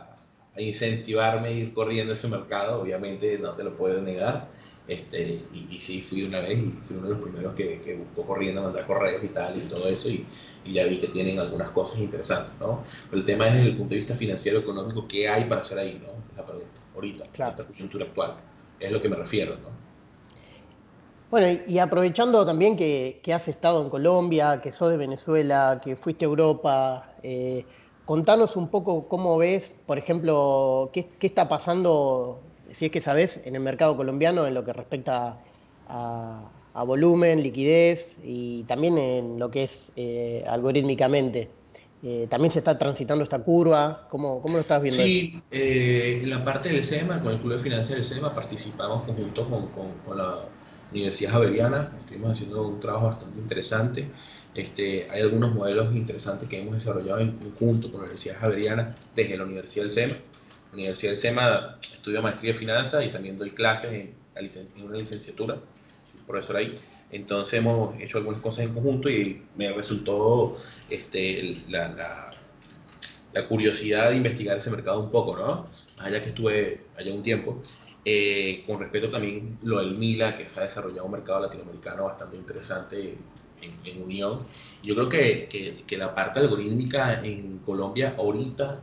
incentivarme 0.57 1.49
a 1.49 1.51
ir 1.51 1.73
corriendo 1.73 2.13
ese 2.13 2.29
mercado, 2.29 2.83
obviamente 2.83 3.39
no 3.39 3.53
te 3.55 3.65
lo 3.65 3.77
puedo 3.77 4.01
negar. 4.01 4.49
Este, 4.87 5.41
y, 5.53 5.67
y, 5.71 5.81
sí, 5.81 6.03
fui 6.03 6.25
una 6.25 6.41
vez 6.41 6.59
y 6.59 6.71
fui 6.85 6.97
uno 6.97 7.09
de 7.09 7.15
los 7.15 7.23
primeros 7.23 7.55
que, 7.55 7.81
que 7.83 7.95
buscó 7.95 8.27
corriendo, 8.27 8.63
mandar 8.63 8.85
correos 8.85 9.23
y 9.23 9.29
tal 9.29 9.57
y 9.57 9.61
todo 9.69 9.89
eso 9.89 10.09
y, 10.09 10.27
y, 10.65 10.73
ya 10.73 10.85
vi 10.87 10.99
que 10.99 11.07
tienen 11.09 11.39
algunas 11.39 11.71
cosas 11.71 11.99
interesantes, 12.01 12.53
¿no? 12.61 12.85
Pero 13.09 13.21
el 13.21 13.25
tema 13.25 13.49
es 13.49 13.55
desde 13.55 13.69
el 13.71 13.77
punto 13.77 13.95
de 13.95 14.01
vista 14.01 14.15
financiero 14.15 14.59
económico, 14.59 15.07
¿qué 15.09 15.29
hay 15.29 15.45
para 15.45 15.63
hacer 15.63 15.79
ahí, 15.79 16.01
no? 16.05 16.13
La 16.37 16.45
pregunta, 16.45 16.81
ahorita, 16.95 17.25
en 17.25 17.31
esta 17.31 17.65
coyuntura 17.65 18.05
actual. 18.07 18.37
Es 18.81 18.91
lo 18.91 19.01
que 19.01 19.09
me 19.09 19.17
refiero, 19.17 19.57
¿no? 19.57 19.82
Bueno, 21.33 21.63
y 21.67 21.79
aprovechando 21.79 22.45
también 22.45 22.77
que, 22.77 23.23
has 23.35 23.49
estado 23.49 23.83
en 23.83 23.89
Colombia, 23.89 24.61
que 24.63 24.71
sos 24.71 24.91
de 24.91 24.99
Venezuela, 24.99 25.81
que 25.83 25.97
fuiste 25.97 26.27
a 26.27 26.29
Europa, 26.29 27.15
eh, 27.23 27.65
contanos 28.05 28.55
un 28.55 28.69
poco 28.69 29.09
cómo 29.09 29.39
ves, 29.39 29.75
por 29.87 29.97
ejemplo, 29.97 30.91
qué, 30.93 31.09
está 31.23 31.49
pasando, 31.49 32.43
si 32.73 32.85
es 32.85 32.93
que 32.93 33.01
sabes, 33.01 33.41
en 33.47 33.57
el 33.57 33.63
mercado 33.63 33.97
colombiano 33.97 34.47
en 34.47 34.53
lo 34.53 34.63
que 34.63 34.75
respecta 34.75 35.39
a, 35.89 36.51
volumen, 36.85 37.43
liquidez 37.43 38.19
y 38.23 38.65
también 38.65 38.99
en 38.99 39.39
lo 39.39 39.51
que 39.51 39.63
es 39.63 39.91
eh, 39.97 40.45
algorítmicamente. 40.47 41.49
Eh, 42.03 42.27
también 42.29 42.51
se 42.51 42.59
está 42.59 42.77
transitando 42.77 43.25
esta 43.25 43.39
curva, 43.39 44.07
¿cómo, 44.11 44.43
cómo 44.43 44.57
lo 44.57 44.61
estás 44.61 44.83
viendo? 44.83 45.03
Sí, 45.03 45.41
en 45.51 46.29
la 46.29 46.45
parte 46.45 46.69
del 46.69 46.85
SEMA, 46.85 47.23
con 47.23 47.33
el 47.33 47.41
Club 47.41 47.55
de 47.55 47.59
Financiero 47.61 48.03
del 48.03 48.05
SEMA, 48.05 48.35
participamos 48.35 49.05
conjunto 49.05 49.49
con, 49.49 49.69
con 50.05 50.19
la 50.19 50.45
Universidad 50.93 51.33
Javeriana, 51.33 51.91
estuvimos 52.01 52.33
haciendo 52.33 52.69
un 52.69 52.79
trabajo 52.79 53.07
bastante 53.07 53.39
interesante. 53.39 54.09
Este, 54.55 55.11
hay 55.11 55.23
algunos 55.23 55.55
modelos 55.55 55.95
interesantes 55.97 56.49
que 56.49 56.61
hemos 56.61 56.75
desarrollado 56.75 57.21
en 57.21 57.33
conjunto 57.39 57.91
con 57.91 58.01
la 58.01 58.07
Universidad 58.07 58.39
Javeriana 58.39 58.95
desde 59.17 59.39
la 59.39 59.45
Universidad 59.45 59.87
del 59.87 59.93
SEMA. 59.93 60.15
La 60.71 60.75
Universidad 60.75 61.13
del 61.13 61.19
SEMA 61.19 61.79
estudio 61.81 62.21
maestría 62.21 62.53
de 62.53 62.59
finanzas 62.59 63.07
y 63.07 63.09
también 63.09 63.39
doy 63.39 63.51
clases 63.53 63.93
en, 63.93 64.15
una 64.85 64.99
licenciatura, 64.99 65.55
soy 65.55 66.21
profesor 66.27 66.57
ahí. 66.57 66.79
Entonces 67.11 67.55
hemos 67.55 67.99
hecho 68.01 68.19
algunas 68.19 68.41
cosas 68.43 68.67
en 68.67 68.75
conjunto 68.75 69.09
y 69.09 69.43
me 69.57 69.73
resultó 69.73 70.59
este, 70.91 71.63
la, 71.69 72.35
la 73.33 73.49
curiosidad 73.49 74.11
de 74.11 74.17
investigar 74.17 74.59
ese 74.59 74.71
mercado 74.71 75.01
un 75.01 75.11
poco, 75.11 75.37
¿no? 75.37 75.67
Más 75.97 76.07
allá 76.07 76.23
que 76.23 76.31
estuve 76.31 76.81
allá 76.97 77.15
un 77.15 77.23
tiempo. 77.23 77.63
Eh, 78.05 78.65
con 78.67 78.81
respecto 78.81 79.11
también 79.11 79.59
lo 79.63 79.79
del 79.79 79.97
Mila, 79.97 80.37
que 80.37 80.45
está 80.45 80.63
desarrollado 80.63 81.05
un 81.07 81.13
mercado 81.13 81.41
latinoamericano 81.41 82.05
bastante 82.05 82.37
interesante 82.37 83.17
en, 83.61 84.03
Unión. 84.03 84.41
Yo 84.83 84.95
creo 84.97 85.09
que, 85.09 85.85
que, 85.87 85.97
la 85.97 86.13
parte 86.15 86.41
algorítmica 86.41 87.25
en 87.25 87.59
Colombia 87.59 88.17
ahorita, 88.19 88.81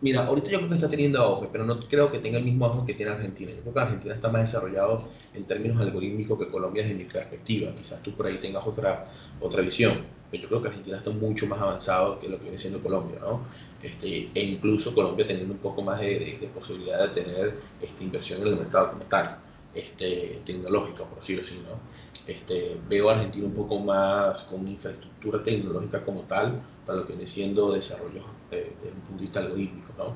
mira, 0.00 0.26
ahorita 0.26 0.50
yo 0.50 0.58
creo 0.58 0.68
que 0.68 0.74
está 0.76 0.88
teniendo 0.88 1.20
auge, 1.20 1.48
pero 1.50 1.64
no 1.64 1.80
creo 1.88 2.10
que 2.10 2.18
tenga 2.18 2.38
el 2.38 2.44
mismo 2.44 2.66
auge 2.66 2.86
que 2.86 2.94
tiene 2.94 3.12
Argentina. 3.12 3.52
Yo 3.52 3.62
creo 3.62 3.74
que 3.74 3.80
Argentina 3.80 4.14
está 4.14 4.28
más 4.28 4.42
desarrollado 4.42 5.08
en 5.34 5.44
términos 5.44 5.80
algorítmicos 5.80 6.38
que 6.38 6.48
Colombia 6.48 6.82
desde 6.82 6.96
mi 6.96 7.04
perspectiva. 7.04 7.72
Quizás 7.74 8.02
tú 8.02 8.12
por 8.12 8.26
ahí 8.26 8.38
tengas 8.38 8.66
otra, 8.66 9.10
otra 9.40 9.62
visión 9.62 10.16
pero 10.30 10.42
yo 10.42 10.48
creo 10.48 10.62
que 10.62 10.68
Argentina 10.68 10.98
está 10.98 11.10
mucho 11.10 11.46
más 11.46 11.60
avanzado 11.60 12.18
que 12.18 12.28
lo 12.28 12.38
que 12.38 12.44
viene 12.44 12.58
siendo 12.58 12.82
Colombia, 12.82 13.18
¿no? 13.20 13.42
Este, 13.82 14.30
e 14.34 14.44
incluso 14.44 14.94
Colombia 14.94 15.26
teniendo 15.26 15.54
un 15.54 15.60
poco 15.60 15.82
más 15.82 16.00
de, 16.00 16.48
posibilidad 16.54 17.08
de 17.08 17.22
tener 17.22 17.54
este, 17.80 18.04
inversión 18.04 18.40
en 18.42 18.48
el 18.48 18.56
mercado 18.56 18.92
como 18.92 19.04
tal, 19.04 19.38
este, 19.76 20.40
tecnológica, 20.44 21.04
por 21.04 21.20
decirlo 21.20 21.42
así, 21.42 21.54
¿no? 21.56 21.78
Este, 22.26 22.76
veo 22.88 23.10
a 23.10 23.14
Argentina 23.14 23.46
un 23.46 23.52
poco 23.52 23.78
más 23.78 24.42
con 24.44 24.66
infraestructura 24.66 25.44
tecnológica 25.44 26.02
como 26.02 26.22
tal 26.22 26.60
para 26.84 27.00
lo 27.00 27.06
que 27.06 27.12
viene 27.12 27.28
siendo 27.28 27.72
desarrollo 27.72 28.22
eh, 28.50 28.72
desde 28.82 28.94
un 28.94 29.00
punto 29.02 29.16
de 29.16 29.22
vista 29.22 29.40
algorítmico, 29.40 29.92
¿no? 29.98 30.14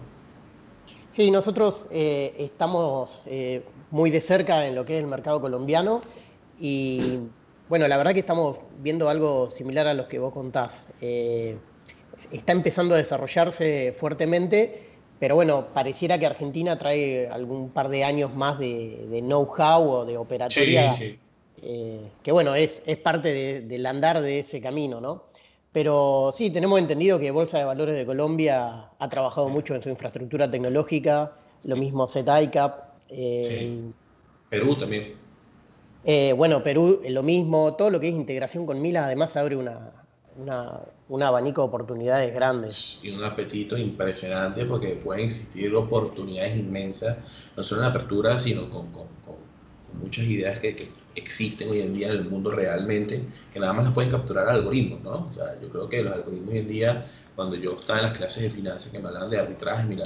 Sí, 1.15 1.31
nosotros 1.31 1.87
eh, 1.91 2.35
estamos 2.39 3.23
eh, 3.27 3.63
muy 3.91 4.11
de 4.11 4.21
cerca 4.21 4.67
en 4.67 4.75
lo 4.75 4.85
que 4.85 4.97
es 4.97 5.01
el 5.01 5.09
mercado 5.09 5.41
colombiano 5.41 6.03
y 6.59 7.19
bueno, 7.69 7.87
la 7.87 7.97
verdad 7.97 8.15
que 8.15 8.21
estamos 8.21 8.59
viendo 8.79 9.09
algo 9.09 9.49
similar 9.49 9.87
a 9.87 9.95
lo 9.95 10.09
que 10.09 10.19
vos 10.19 10.33
contás. 10.33 10.91
Está 11.01 12.53
empezando 12.53 12.95
a 12.95 12.99
desarrollarse 12.99 13.95
fuertemente, 13.97 14.90
pero 15.21 15.35
bueno, 15.35 15.67
pareciera 15.75 16.19
que 16.19 16.27
Argentina 16.27 16.79
trae 16.79 17.29
algún 17.29 17.71
par 17.71 17.91
de 17.91 18.03
años 18.03 18.35
más 18.35 18.59
de, 18.59 19.21
know-how 19.23 19.89
o 19.89 20.05
de 20.07 20.17
operatoria 20.17 20.97
eh, 21.63 22.01
que 22.23 22.33
bueno, 22.33 22.55
es, 22.55 22.83
es 22.87 22.97
parte 22.97 23.61
del 23.61 23.87
andar 23.87 24.23
de 24.23 24.39
ese 24.39 24.63
camino, 24.63 24.99
¿no? 24.99 25.25
Pero 25.73 26.33
sí, 26.35 26.51
tenemos 26.51 26.79
entendido 26.79 27.19
que 27.19 27.31
Bolsa 27.31 27.59
de 27.59 27.65
Valores 27.65 27.95
de 27.95 28.07
Colombia 28.07 28.89
ha 28.99 29.09
trabajado 29.09 29.49
mucho 29.51 29.75
en 29.75 29.83
su 29.83 29.91
infraestructura 29.91 30.51
tecnológica, 30.51 31.33
lo 31.65 31.77
mismo 31.77 32.09
ZICAP. 32.09 32.81
Eh, 33.11 33.79
Perú 34.49 34.75
también. 34.77 35.15
Eh, 36.05 36.33
bueno, 36.33 36.63
Perú 36.65 37.03
lo 37.07 37.23
mismo, 37.23 37.75
todo 37.75 37.91
lo 37.91 38.01
que 38.01 38.09
es 38.09 38.15
integración 38.15 38.65
con 38.65 38.81
Milas 38.81 39.05
además 39.05 39.37
abre 39.37 39.57
una, 39.57 40.00
un 41.09 41.23
abanico 41.23 41.63
de 41.63 41.69
oportunidades 41.69 42.35
grandes. 42.35 42.99
Y 43.03 43.11
un 43.11 43.25
apetito 43.25 43.77
impresionante 43.77 44.65
porque 44.65 44.89
pueden 44.91 45.27
existir 45.27 45.75
oportunidades 45.75 46.57
inmensas, 46.57 47.19
no 47.57 47.63
solo 47.63 47.83
en 47.83 47.89
apertura, 47.89 48.39
sino 48.39 48.69
con, 48.71 48.89
muchas 50.01 50.25
ideas 50.25 50.59
que, 50.61 50.89
existen 51.17 51.69
hoy 51.69 51.81
en 51.81 51.93
día 51.93 52.07
en 52.07 52.13
el 52.13 52.25
mundo 52.25 52.53
realmente, 52.53 53.21
que 53.53 53.59
nada 53.59 53.73
más 53.73 53.85
las 53.85 53.93
pueden 53.93 54.13
capturar 54.13 54.49
algoritmos, 54.49 55.03
¿no? 55.03 55.27
O 55.29 55.33
sea, 55.33 55.61
yo 55.61 55.69
creo 55.69 55.89
que 55.89 56.05
los 56.05 56.13
algoritmos 56.15 56.51
hoy 56.53 56.59
en 56.59 56.69
día, 56.69 57.07
cuando 57.35 57.57
yo 57.57 57.79
estaba 57.79 57.99
en 57.99 58.05
las 58.07 58.17
clases 58.17 58.45
de 58.45 58.51
finanzas 58.51 58.93
que 58.93 59.01
me 59.01 59.09
hablaban 59.09 59.29
de 59.29 59.39
arbitraje, 59.39 59.85
mira, 59.85 60.05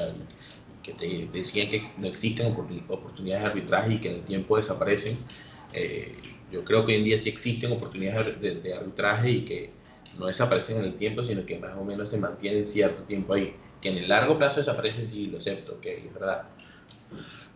que 0.83 0.95
te 0.95 1.29
decían 1.31 1.69
que 1.69 1.83
no 1.99 2.07
existen 2.07 2.47
oportunidades 2.53 3.43
de 3.43 3.51
arbitraje 3.51 3.93
y 3.93 3.99
que 3.99 4.11
en 4.11 4.15
el 4.17 4.23
tiempo 4.23 4.57
desaparecen, 4.57 5.19
eh, 5.75 6.17
yo 6.51 6.65
creo 6.65 6.87
que 6.87 6.93
hoy 6.93 6.99
en 6.99 7.05
día 7.05 7.19
sí 7.19 7.29
existen 7.29 7.73
oportunidades 7.73 8.41
de 8.41 8.75
arbitraje 8.75 9.31
y 9.31 9.45
que 9.45 9.71
no 10.19 10.27
desaparecen 10.27 10.79
en 10.79 10.85
el 10.85 10.95
tiempo, 10.95 11.23
sino 11.23 11.45
que 11.45 11.59
más 11.59 11.77
o 11.77 11.85
menos 11.85 12.09
se 12.09 12.19
mantienen 12.19 12.65
cierto 12.65 13.03
tiempo 13.03 13.35
ahí. 13.35 13.55
Que 13.81 13.91
en 13.91 13.99
el 13.99 14.09
largo 14.09 14.39
plazo 14.39 14.61
desaparecen, 14.61 15.07
sí, 15.07 15.27
lo 15.27 15.39
acepto, 15.39 15.81
que 15.81 15.95
es 15.95 16.15
verdad. 16.15 16.45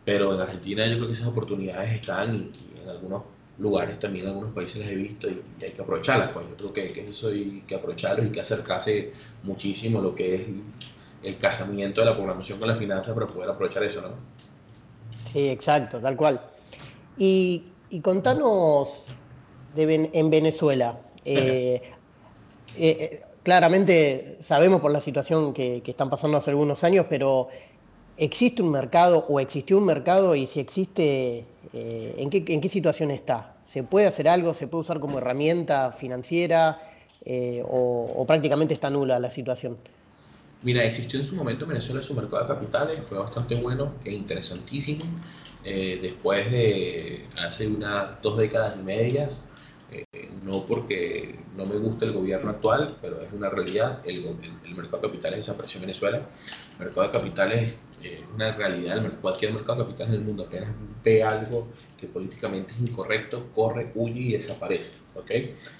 Pero 0.05 0.35
en 0.35 0.41
Argentina 0.41 0.87
yo 0.87 0.97
creo 0.97 1.07
que 1.09 1.15
esas 1.15 1.29
oportunidades 1.29 1.93
están 1.93 2.35
y, 2.35 2.81
en 2.83 2.89
algunos 2.89 3.23
lugares 3.59 3.99
también, 3.99 4.25
en 4.25 4.31
algunos 4.33 4.53
países 4.53 4.81
las 4.83 4.91
he 4.91 4.95
visto 4.95 5.29
y, 5.29 5.41
hay 5.63 5.71
que 5.71 5.83
aprovecharlas. 5.83 6.31
Pues 6.31 6.47
yo 6.49 6.57
creo 6.57 6.73
que, 6.73 6.93
que 6.93 7.09
eso 7.09 7.29
hay 7.29 7.63
que 7.67 7.75
aprovecharlo 7.75 8.25
y 8.25 8.31
que 8.31 8.41
acercarse 8.41 9.13
muchísimo 9.43 10.01
lo 10.01 10.15
que 10.15 10.35
es 10.35 10.43
el, 11.23 11.37
casamiento 11.39 12.01
de 12.01 12.07
la 12.07 12.15
programación 12.15 12.59
con 12.59 12.69
la 12.69 12.77
finanza 12.77 13.15
para 13.15 13.27
poder 13.27 13.51
aprovechar 13.51 13.83
eso, 13.85 14.03
¿no? 14.03 14.09
Sí, 15.25 15.49
exacto, 15.49 16.01
tal 16.01 16.17
cual. 16.17 16.41
Y, 17.19 17.67
y 17.91 18.01
contanos 18.01 19.05
de, 19.75 20.11
en 20.13 20.31
Venezuela. 20.31 20.99
Eh, 21.25 21.93
eh, 22.77 22.97
eh, 23.01 23.23
claramente 23.43 24.37
sabemos 24.41 24.81
por 24.81 24.93
la 24.93 25.01
situación 25.01 25.53
que, 25.53 25.83
están 25.85 26.11
pasando 26.11 26.37
hace 26.37 26.51
algunos 26.51 26.85
años, 26.85 27.07
pero 27.09 27.49
¿existe 28.17 28.63
un 28.63 28.71
mercado 28.71 29.25
o 29.29 29.41
existió 29.41 29.79
un 29.79 29.85
mercado 29.85 30.35
y 30.35 30.47
si 30.47 30.61
existe, 30.61 31.45
eh, 31.73 32.15
¿en, 32.19 32.31
qué, 32.31 32.69
situación 32.69 33.11
está? 33.11 33.55
¿Se 33.65 33.83
puede 33.83 34.07
hacer 34.07 34.29
algo? 34.29 34.55
¿Se 34.55 34.67
puede 34.67 34.83
usar 34.83 35.01
como 35.01 35.19
herramienta 35.19 35.93
financiera? 35.93 36.83
o, 37.71 38.25
prácticamente 38.27 38.73
está 38.73 38.89
nula 38.89 39.19
la 39.19 39.29
situación? 39.29 39.77
Mira, 40.63 40.83
existió 40.85 41.19
en 41.19 41.27
su 41.27 41.37
momento 41.37 41.65
en 41.65 41.71
Venezuela 41.71 42.01
su 42.01 42.15
mercado 42.15 42.43
de 42.43 42.49
capitales, 42.49 43.01
fue 43.07 43.19
bastante 43.19 43.55
bueno 43.57 43.93
e 44.03 44.13
interesantísimo. 44.13 45.05
después 45.63 46.51
de 46.51 47.27
hace 47.37 47.67
unas 47.67 48.23
dos 48.23 48.39
décadas 48.39 48.77
y 48.81 48.83
medias, 48.83 49.43
eh, 49.91 50.05
no 50.45 50.67
porque 50.67 51.39
no 51.57 51.65
me 51.65 51.77
guste 51.77 52.05
el 52.05 52.13
gobierno 52.13 52.51
actual, 52.51 52.97
pero 53.01 53.23
es 53.23 53.33
una 53.33 53.49
realidad. 53.49 54.01
El, 54.05 54.23
mercado 54.77 55.03
de 55.03 55.09
capitales 55.09 55.39
desapareció 55.39 55.79
en 55.79 55.83
Venezuela. 55.83 56.29
El 56.79 56.87
mercado 56.87 57.07
de 57.07 57.13
capitales 57.13 57.75
es 58.03 58.21
una 58.35 58.55
realidad. 58.55 59.03
cualquier 59.21 59.53
mercado 59.53 59.79
de 59.79 59.85
capitales 59.85 60.15
en 60.15 60.21
el 60.21 60.27
mundo 60.27 60.45
apenas 60.45 60.71
ve 61.03 61.23
algo 61.23 61.69
que 61.99 62.07
políticamente 62.07 62.73
es 62.73 62.91
incorrecto, 62.91 63.47
corre, 63.55 63.91
huye 63.95 64.21
y 64.21 64.33
desaparece. 64.33 64.93
¿ok? 65.15 65.31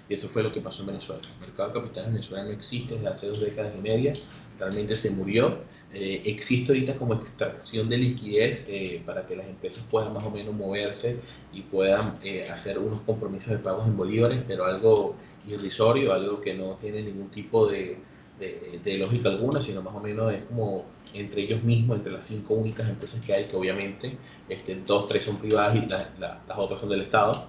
Y 0.09 0.15
eso 0.15 0.29
fue 0.29 0.43
lo 0.43 0.53
que 0.53 0.61
pasó 0.61 0.83
en 0.83 0.89
Venezuela. 0.89 1.23
El 1.35 1.47
mercado 1.47 1.69
de 1.69 1.81
capitales 1.81 2.09
en 2.09 2.15
Venezuela 2.15 2.45
no 2.45 2.51
existe 2.51 2.95
desde 2.95 3.09
hace 3.09 3.27
dos 3.29 3.41
décadas 3.41 3.73
y 3.77 3.81
media. 3.81 4.15
Realmente 4.59 4.97
se 4.97 5.11
murió 5.11 5.59
eh, 5.93 6.23
existe 6.27 6.71
ahorita 6.71 6.97
como 6.97 7.15
extracción 7.15 7.89
de 7.89 7.97
liquidez 7.97 8.63
eh, 8.69 9.03
para 9.07 9.27
que 9.27 9.35
las 9.35 9.47
empresas 9.47 9.83
puedan 9.91 10.13
más 10.13 10.23
o 10.23 10.31
menos 10.31 10.55
moverse 10.55 11.19
y 11.53 11.63
puedan 11.63 12.19
eh, 12.23 12.47
hacer 12.51 12.79
unos 12.79 13.01
compromisos 13.03 13.51
de 13.51 13.59
pagos 13.59 13.87
en 13.87 13.97
bolívares, 13.97 14.43
pero 14.47 14.67
algo 14.67 15.17
irrisorio, 15.47 16.13
algo 16.13 16.43
que 16.43 16.53
no 16.53 16.75
tiene 16.75 17.01
ningún 17.01 17.31
tipo 17.31 17.67
de, 17.67 17.97
de, 18.39 18.99
lógica 18.99 19.31
alguna, 19.31 19.63
sino 19.63 19.81
más 19.81 19.95
o 19.95 20.01
menos 20.01 20.33
es 20.35 20.43
como 20.43 20.85
entre 21.15 21.43
ellos 21.43 21.63
mismos, 21.65 21.97
entre 21.97 22.13
las 22.13 22.27
cinco 22.27 22.55
únicas 22.55 22.87
empresas 22.87 23.25
que 23.25 23.33
hay, 23.33 23.47
que 23.47 23.57
obviamente 23.57 24.19
este, 24.49 24.77
dos, 24.87 25.09
tres 25.09 25.25
son 25.25 25.39
privadas 25.39 25.77
y 25.77 25.87
las 25.87 26.59
otras 26.59 26.81
son 26.81 26.91
del 26.91 27.03
Estado, 27.03 27.47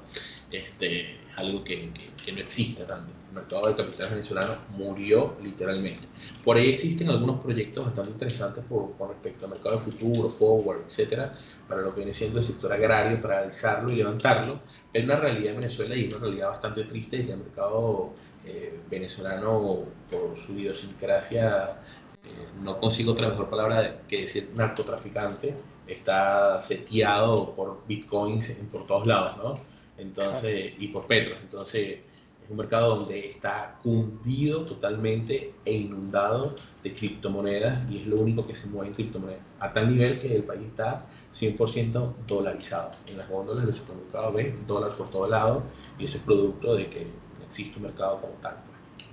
este, 0.49 1.17
algo 1.39 1.63
que, 1.63 1.91
que, 2.23 2.31
no 2.31 2.39
existe 2.39 2.85
realmente. 2.85 3.19
El 3.29 3.35
mercado 3.35 3.67
de 3.67 3.75
capitales 3.75 4.11
venezolano 4.11 4.55
murió 4.75 5.35
literalmente. 5.43 6.07
Por 6.43 6.57
ahí 6.57 6.69
existen 6.69 7.09
algunos 7.09 7.39
proyectos 7.41 7.85
bastante 7.85 8.11
interesantes 8.11 8.63
por, 8.67 8.95
con 8.97 9.09
respecto 9.09 9.45
al 9.45 9.51
mercado 9.51 9.77
de 9.77 9.83
futuro, 9.83 10.29
forward, 10.29 10.81
etcétera, 10.87 11.33
para 11.67 11.81
lo 11.81 11.93
que 11.93 11.97
viene 11.97 12.13
siendo 12.13 12.39
el 12.39 12.45
sector 12.45 12.71
agrario, 12.73 13.21
para 13.21 13.39
alzarlo 13.39 13.91
y 13.91 13.95
levantarlo. 13.95 14.59
Es 14.93 15.03
una 15.03 15.17
realidad 15.17 15.53
en 15.53 15.61
Venezuela 15.61 15.95
y 15.95 16.07
una 16.07 16.17
realidad 16.17 16.49
bastante 16.49 16.83
triste 16.83 17.17
y 17.17 17.31
el 17.31 17.37
mercado 17.37 18.13
eh, 18.45 18.79
venezolano, 18.89 19.79
por 20.09 20.39
su 20.39 20.53
idiosincrasia, 20.53 21.77
eh, 22.23 22.47
no 22.63 22.79
consigo 22.79 23.11
otra 23.13 23.29
mejor 23.29 23.49
palabra 23.49 24.01
que 24.07 24.21
decir 24.21 24.51
narcotraficante, 24.55 25.55
está 25.87 26.61
seteado 26.61 27.55
por 27.55 27.85
bitcoins 27.87 28.51
por 28.71 28.85
todos 28.87 29.07
lados, 29.07 29.37
¿no? 29.37 29.59
Entonces, 29.99 30.73
y 30.79 30.87
por 30.87 31.05
Petro. 31.05 31.35
Entonces, 31.41 31.99
es 32.43 32.49
un 32.49 32.57
mercado 32.57 32.95
donde 32.95 33.29
está 33.31 33.77
cundido 33.83 34.65
totalmente 34.65 35.53
e 35.65 35.73
inundado 35.73 36.55
de 36.83 36.95
criptomonedas 36.95 37.89
y 37.91 37.97
es 37.97 38.07
lo 38.07 38.17
único 38.17 38.47
que 38.47 38.55
se 38.55 38.67
mueve 38.67 38.87
en 38.87 38.93
criptomonedas. 38.95 39.43
A 39.59 39.71
tal 39.71 39.89
nivel 39.89 40.19
que 40.19 40.35
el 40.35 40.43
país 40.43 40.63
está 40.63 41.05
100% 41.33 42.13
dolarizado. 42.25 42.91
En 43.07 43.17
las 43.17 43.29
góndolas 43.29 43.65
del 43.65 43.75
supermercado 43.75 44.31
ves 44.33 44.53
dólar 44.65 44.95
por 44.95 45.09
todo 45.09 45.27
lado 45.27 45.63
y 45.99 46.05
eso 46.05 46.17
es 46.17 46.23
producto 46.23 46.75
de 46.75 46.89
que 46.89 47.03
no 47.03 47.45
existe 47.47 47.77
un 47.77 47.83
mercado 47.83 48.19
como 48.21 48.33
tal. 48.41 48.55
Pues. 48.55 49.07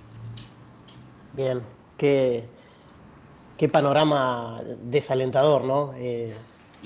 Bien, 1.35 1.61
qué, 1.97 2.45
qué 3.57 3.69
panorama 3.69 4.61
desalentador, 4.83 5.63
¿no? 5.63 5.93
Eh, 5.95 6.33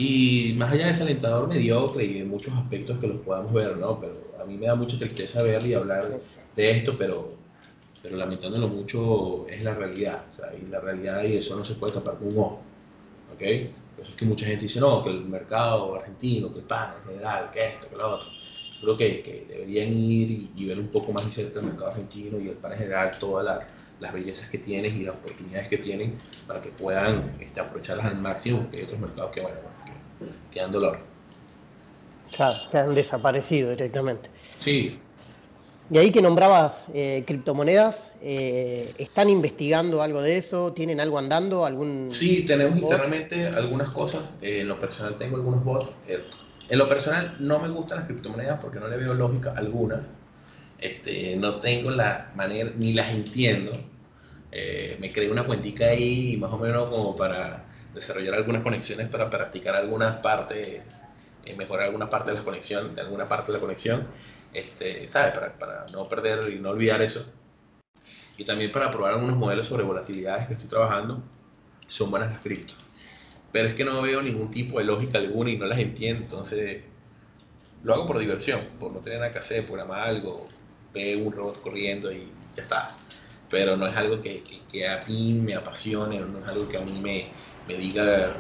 y 0.02 0.54
más 0.54 0.72
allá 0.72 0.88
de 0.88 0.92
ese 0.94 1.04
alentador 1.04 1.48
mediocre 1.48 2.04
y 2.04 2.14
de 2.20 2.26
muchos 2.26 2.52
aspectos 2.56 2.98
que 3.00 3.06
los 3.06 3.22
podamos 3.22 3.54
ver, 3.54 3.78
¿no? 3.78 4.00
Pero 4.00 4.34
a 4.42 4.46
mí 4.46 4.58
me 4.58 4.66
da 4.66 4.74
mucha 4.74 4.98
tristeza 4.98 5.44
ver 5.44 5.64
y 5.68 5.76
hablar 5.76 6.20
de 6.56 6.72
esto, 6.72 6.96
pero, 6.98 7.36
pero 8.02 8.18
lamentándolo 8.18 8.68
mucho 8.68 9.48
es 9.48 9.62
la 9.62 9.76
realidad. 9.76 10.24
O 10.34 10.36
sea, 10.38 10.54
y 10.56 10.68
la 10.72 10.80
realidad 10.80 11.24
y 11.24 11.38
eso 11.38 11.56
no 11.56 11.64
se 11.64 11.76
puede 11.76 11.94
tapar 11.94 12.18
con 12.18 12.30
un 12.30 12.40
ojo. 12.40 12.62
¿Ok? 13.32 13.42
Por 13.96 14.04
eso 14.04 14.12
es 14.12 14.16
que 14.16 14.26
mucha 14.26 14.48
gente 14.48 14.64
dice, 14.64 14.80
no, 14.80 15.04
que 15.04 15.12
el 15.12 15.26
mercado 15.26 15.96
argentino, 15.96 16.52
que 16.52 16.60
el 16.60 16.66
pan 16.66 16.96
en 16.98 17.12
general, 17.12 17.52
que 17.52 17.68
esto, 17.68 17.88
que 17.88 17.96
lo 17.96 18.16
otro. 18.16 18.28
Creo 18.82 18.98
que, 18.98 19.22
que 19.22 19.46
deberían 19.48 19.90
ir 19.94 20.50
y, 20.56 20.66
ver 20.66 20.80
un 20.80 20.88
poco 20.88 21.14
más 21.14 21.28
de 21.28 21.32
cerca 21.34 21.60
el 21.60 21.68
mercado 21.68 21.92
argentino 21.92 22.40
y 22.40 22.48
el 22.48 22.56
pan 22.56 22.72
en 22.72 22.80
general, 22.80 23.12
todas 23.20 23.64
las 24.00 24.14
bellezas 24.14 24.50
que 24.50 24.58
tienen 24.58 24.98
y 24.98 25.04
las 25.04 25.14
oportunidades 25.14 25.68
que 25.68 25.78
tienen 25.78 26.18
para 26.48 26.60
que 26.60 26.70
puedan 26.70 27.38
este, 27.40 27.60
aprovecharlas 27.60 28.08
al 28.08 28.18
máximo, 28.18 28.62
porque 28.62 28.78
hay 28.78 28.84
otros 28.86 29.00
mercados 29.00 29.32
que, 29.32 29.42
bueno, 29.42 29.71
quedan 30.52 30.72
dolor. 30.72 31.00
Claro, 32.36 32.58
que 32.70 32.78
han 32.78 32.96
desaparecido 32.96 33.72
directamente. 33.72 34.30
Sí. 34.60 34.98
Y 35.92 35.98
ahí 35.98 36.12
que 36.12 36.22
nombrabas 36.22 36.88
eh, 36.94 37.26
criptomonedas, 37.28 38.12
eh, 38.22 38.94
¿están 38.98 39.28
investigando 39.28 40.02
algo 40.02 40.22
de 40.22 40.38
eso? 40.38 40.72
¿Tienen 40.72 41.02
algo 41.02 41.20
andando? 41.20 41.66
algún 41.66 42.08
Sí, 42.12 42.46
tenemos 42.46 42.78
internamente 42.78 43.48
algunas 43.48 43.90
cosas. 43.90 44.22
Eh, 44.42 44.62
en 44.62 44.70
lo 44.70 44.80
personal 44.80 45.18
tengo 45.18 45.36
algunos 45.36 45.66
bots. 45.66 45.90
en 46.70 46.78
lo 46.78 46.88
personal 46.88 47.36
no 47.40 47.60
me 47.60 47.68
gustan 47.68 47.98
las 48.00 48.08
criptomonedas 48.08 48.62
porque 48.62 48.80
no 48.80 48.88
le 48.88 48.96
veo 48.96 49.14
lógica 49.14 49.54
alguna. 49.54 50.02
Este, 50.80 51.36
no 51.36 51.56
tengo 51.56 51.92
la 51.92 52.32
manera, 52.36 52.72
ni 52.78 52.94
las 52.94 53.12
entiendo. 53.12 53.74
me 54.54 55.12
creé 55.12 55.30
una 55.30 55.44
cuentica 55.44 55.88
ahí 55.88 56.38
más 56.38 56.54
o 56.54 56.58
menos 56.58 56.88
como 56.90 57.18
para 57.18 57.66
desarrollar 57.94 58.36
algunas 58.36 58.64
conexiones 58.64 59.08
para 59.10 59.30
practicar 59.30 59.76
algunas 59.76 60.18
partes, 60.18 60.82
eh, 61.46 61.56
mejorar 61.56 61.88
alguna 61.88 62.10
parte 62.10 62.32
de 62.32 62.38
la 62.38 62.44
conexión, 62.44 62.96
de 62.96 63.02
alguna 63.02 63.28
parte 63.28 63.52
de 63.52 63.58
la 63.58 63.62
conexión, 63.62 64.08
este, 64.54 65.08
¿sabes? 65.08 65.34
Para, 65.34 65.54
para 65.54 65.86
no 65.92 66.08
perder 66.08 66.52
y 66.52 66.60
no 66.60 66.70
olvidar 66.70 67.02
eso. 67.02 67.26
Y 68.38 68.46
también 68.46 68.72
para 68.72 68.90
probar 68.92 69.14
algunos 69.14 69.38
modelos 69.38 69.68
sobre 69.68 69.84
volatilidades 69.84 70.48
que 70.48 70.54
estoy 70.54 70.70
trabajando, 70.70 71.22
son 71.88 72.10
buenas 72.10 72.32
las 72.32 72.42
criptos. 72.42 72.78
Pero 73.52 73.68
es 73.68 73.76
que 73.76 73.84
no 73.84 74.02
veo 74.02 74.22
ningún 74.22 74.50
tipo 74.50 74.80
de 74.80 74.86
lógica 74.86 75.18
alguna 75.18 75.50
y 75.50 75.58
no 75.58 75.66
las 75.66 75.80
entiendo, 75.80 76.24
entonces 76.24 76.84
lo 77.84 77.94
hago 77.94 78.08
por 78.08 78.20
diversión, 78.20 78.62
por 78.80 78.92
no 78.94 79.00
tener 79.00 79.20
nada 79.20 79.32
que 79.32 79.40
hacer, 79.40 79.66
programar 79.66 80.08
algo, 80.08 80.48
ver 80.94 81.18
un 81.18 81.32
robot 81.32 81.62
corriendo 81.62 82.12
y 82.12 82.32
ya 82.56 82.64
está. 82.64 82.96
Pero 83.50 83.76
no 83.76 83.88
es 83.88 83.96
algo 83.96 84.22
que, 84.22 84.44
que, 84.44 84.62
que 84.72 84.88
a 84.88 85.04
mí 85.08 85.34
me 85.34 85.56
apasione, 85.56 86.20
no 86.20 86.40
es 86.40 86.48
algo 86.48 86.70
que 86.70 86.78
a 86.78 86.82
mí 86.82 86.94
me, 86.94 87.28
me 87.68 87.76
diga, 87.76 88.36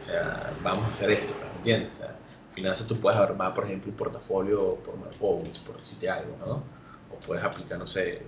o 0.00 0.04
sea, 0.04 0.52
vamos 0.62 0.86
a 0.86 0.92
hacer 0.92 1.10
esto, 1.10 1.34
¿me 1.52 1.58
entiendes? 1.58 2.00
finanzas 2.54 2.86
tú 2.86 2.96
puedes 3.00 3.18
armar, 3.18 3.52
por 3.52 3.64
ejemplo, 3.64 3.90
un 3.90 3.96
portafolio 3.96 4.76
por 4.76 4.96
Markowitz, 4.96 5.58
por 5.58 5.76
decirte 5.76 6.08
algo, 6.08 6.36
¿no? 6.38 6.62
O 7.12 7.18
puedes 7.26 7.42
aplicar, 7.42 7.78
no 7.78 7.86
sé, 7.86 8.22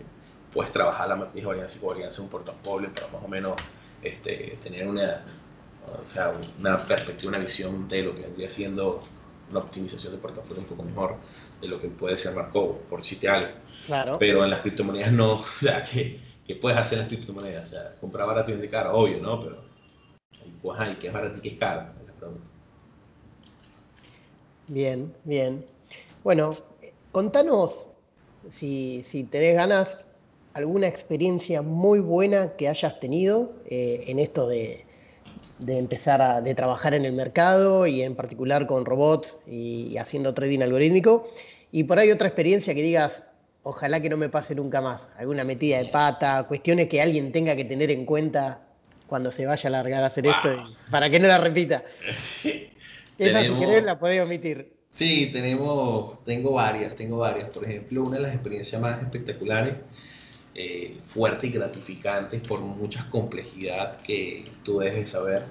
puedes 0.53 0.73
trabajar 0.73 1.09
la 1.09 1.17
matriz 1.17 1.43
de 1.43 1.47
varianza 1.47 1.77
y 1.77 1.81
covarianza 1.81 2.19
en 2.19 2.25
un 2.25 2.31
portafolio 2.31 2.93
para 2.93 3.07
más 3.09 3.23
o 3.23 3.29
menos 3.29 3.55
este, 4.03 4.59
tener 4.63 4.87
una, 4.87 5.23
o 5.87 6.11
sea, 6.13 6.33
una 6.59 6.79
perspectiva, 6.79 7.31
una 7.31 7.39
visión 7.39 7.89
de 7.89 8.03
lo 8.03 8.15
que 8.15 8.23
vendría 8.23 8.51
siendo 8.51 9.03
una 9.51 9.61
optimización 9.61 10.13
de 10.13 10.19
portafolio 10.19 10.63
un 10.63 10.69
poco 10.69 10.83
mejor 10.83 11.17
de 11.61 11.69
lo 11.69 11.81
que 11.81 11.89
puede 11.89 12.19
ser 12.19 12.35
Markov, 12.35 12.81
por 12.89 13.01
decirte 13.01 13.29
algo. 13.29 13.51
Claro. 13.87 14.17
Pero 14.19 14.45
en 14.45 14.51
las 14.51 14.61
criptomonedas 14.61 15.13
no, 15.13 15.33
o 15.41 15.45
sea, 15.61 15.85
que, 15.85 16.21
puedes 16.61 16.79
hacer 16.79 16.95
en 16.95 17.01
las 17.01 17.09
criptomonedas? 17.09 17.69
O 17.69 17.71
sea, 17.71 18.01
comprar 18.01 18.27
barato 18.27 18.51
y 18.51 18.55
vender 18.55 18.71
caro, 18.71 18.95
obvio, 18.95 19.21
¿no? 19.21 19.41
Pero, 19.41 19.66
pues, 20.67 20.81
hay 20.81 20.97
que 20.97 21.07
es 21.07 21.13
barato 21.13 21.39
y 21.39 21.41
que 21.41 21.49
es 21.51 21.59
caro? 21.59 21.83
La 22.07 22.13
pregunta. 22.15 22.45
Bien, 24.69 25.15
bien. 25.23 25.65
Bueno, 26.25 26.57
contanos, 27.13 27.89
si, 28.51 29.03
si 29.05 29.23
tenés 29.23 29.55
ganas, 29.55 29.99
alguna 30.55 30.89
experiencia 30.89 31.63
muy 31.63 32.01
buena 32.01 32.57
que 32.57 32.69
hayas 32.69 32.99
tenido 32.99 33.53
eh, 33.67 34.05
en 34.09 34.19
esto 34.19 34.49
de, 34.49 34.85
empezar 35.69 36.21
a 36.21 36.41
de 36.41 36.55
trabajar 36.57 36.95
en 36.95 37.05
el 37.05 37.13
mercado 37.13 37.87
y 37.87 38.03
en 38.03 38.17
particular 38.17 38.67
con 38.67 38.85
robots 38.87 39.39
y, 39.47 39.97
haciendo 39.99 40.35
trading 40.35 40.63
algorítmico. 40.63 41.29
Y 41.71 41.85
por 41.85 42.01
ahí 42.01 42.11
otra 42.11 42.27
experiencia 42.27 42.75
que 42.75 42.83
digas, 42.83 43.23
ojalá 43.63 44.01
que 44.01 44.09
no 44.09 44.17
me 44.17 44.29
pase 44.29 44.57
nunca 44.57 44.81
más, 44.81 45.11
alguna 45.17 45.45
metida 45.45 45.79
de 45.79 45.91
pata, 45.91 46.45
cuestiones 46.49 46.89
que 46.89 47.01
alguien 47.01 47.31
tenga 47.31 47.55
que 47.55 47.65
tener 47.65 47.93
en 47.93 48.05
cuenta 48.05 48.66
cuando 49.07 49.31
se 49.31 49.47
vaya 49.47 49.69
a 49.69 49.71
largar 49.71 50.03
a 50.03 50.07
hacer 50.07 50.27
esto 50.27 50.67
para 50.91 51.11
que 51.11 51.21
no 51.21 51.29
la 51.29 51.39
repita. 51.39 51.85
Esa 53.19 53.43
si 53.43 53.59
querés 53.59 53.85
la 53.85 53.99
podés 53.99 54.21
omitir. 54.21 54.73
Sí, 54.93 55.31
tenemos, 55.33 56.23
tengo 56.25 56.53
varias, 56.53 56.97
tengo 56.97 57.19
varias. 57.19 57.51
Por 57.51 57.65
ejemplo, 57.65 58.05
una 58.05 58.17
de 58.17 58.23
las 58.23 58.35
experiencias 58.35 58.81
más 58.81 59.01
espectaculares, 59.03 59.75
eh, 60.55 60.99
fuertes 61.07 61.51
y 61.51 61.53
gratificantes 61.53 62.41
por 62.47 62.61
mucha 62.61 63.09
complejidad 63.11 64.01
que 64.03 64.51
tú 64.63 64.79
debes 64.79 65.11
saber, 65.11 65.45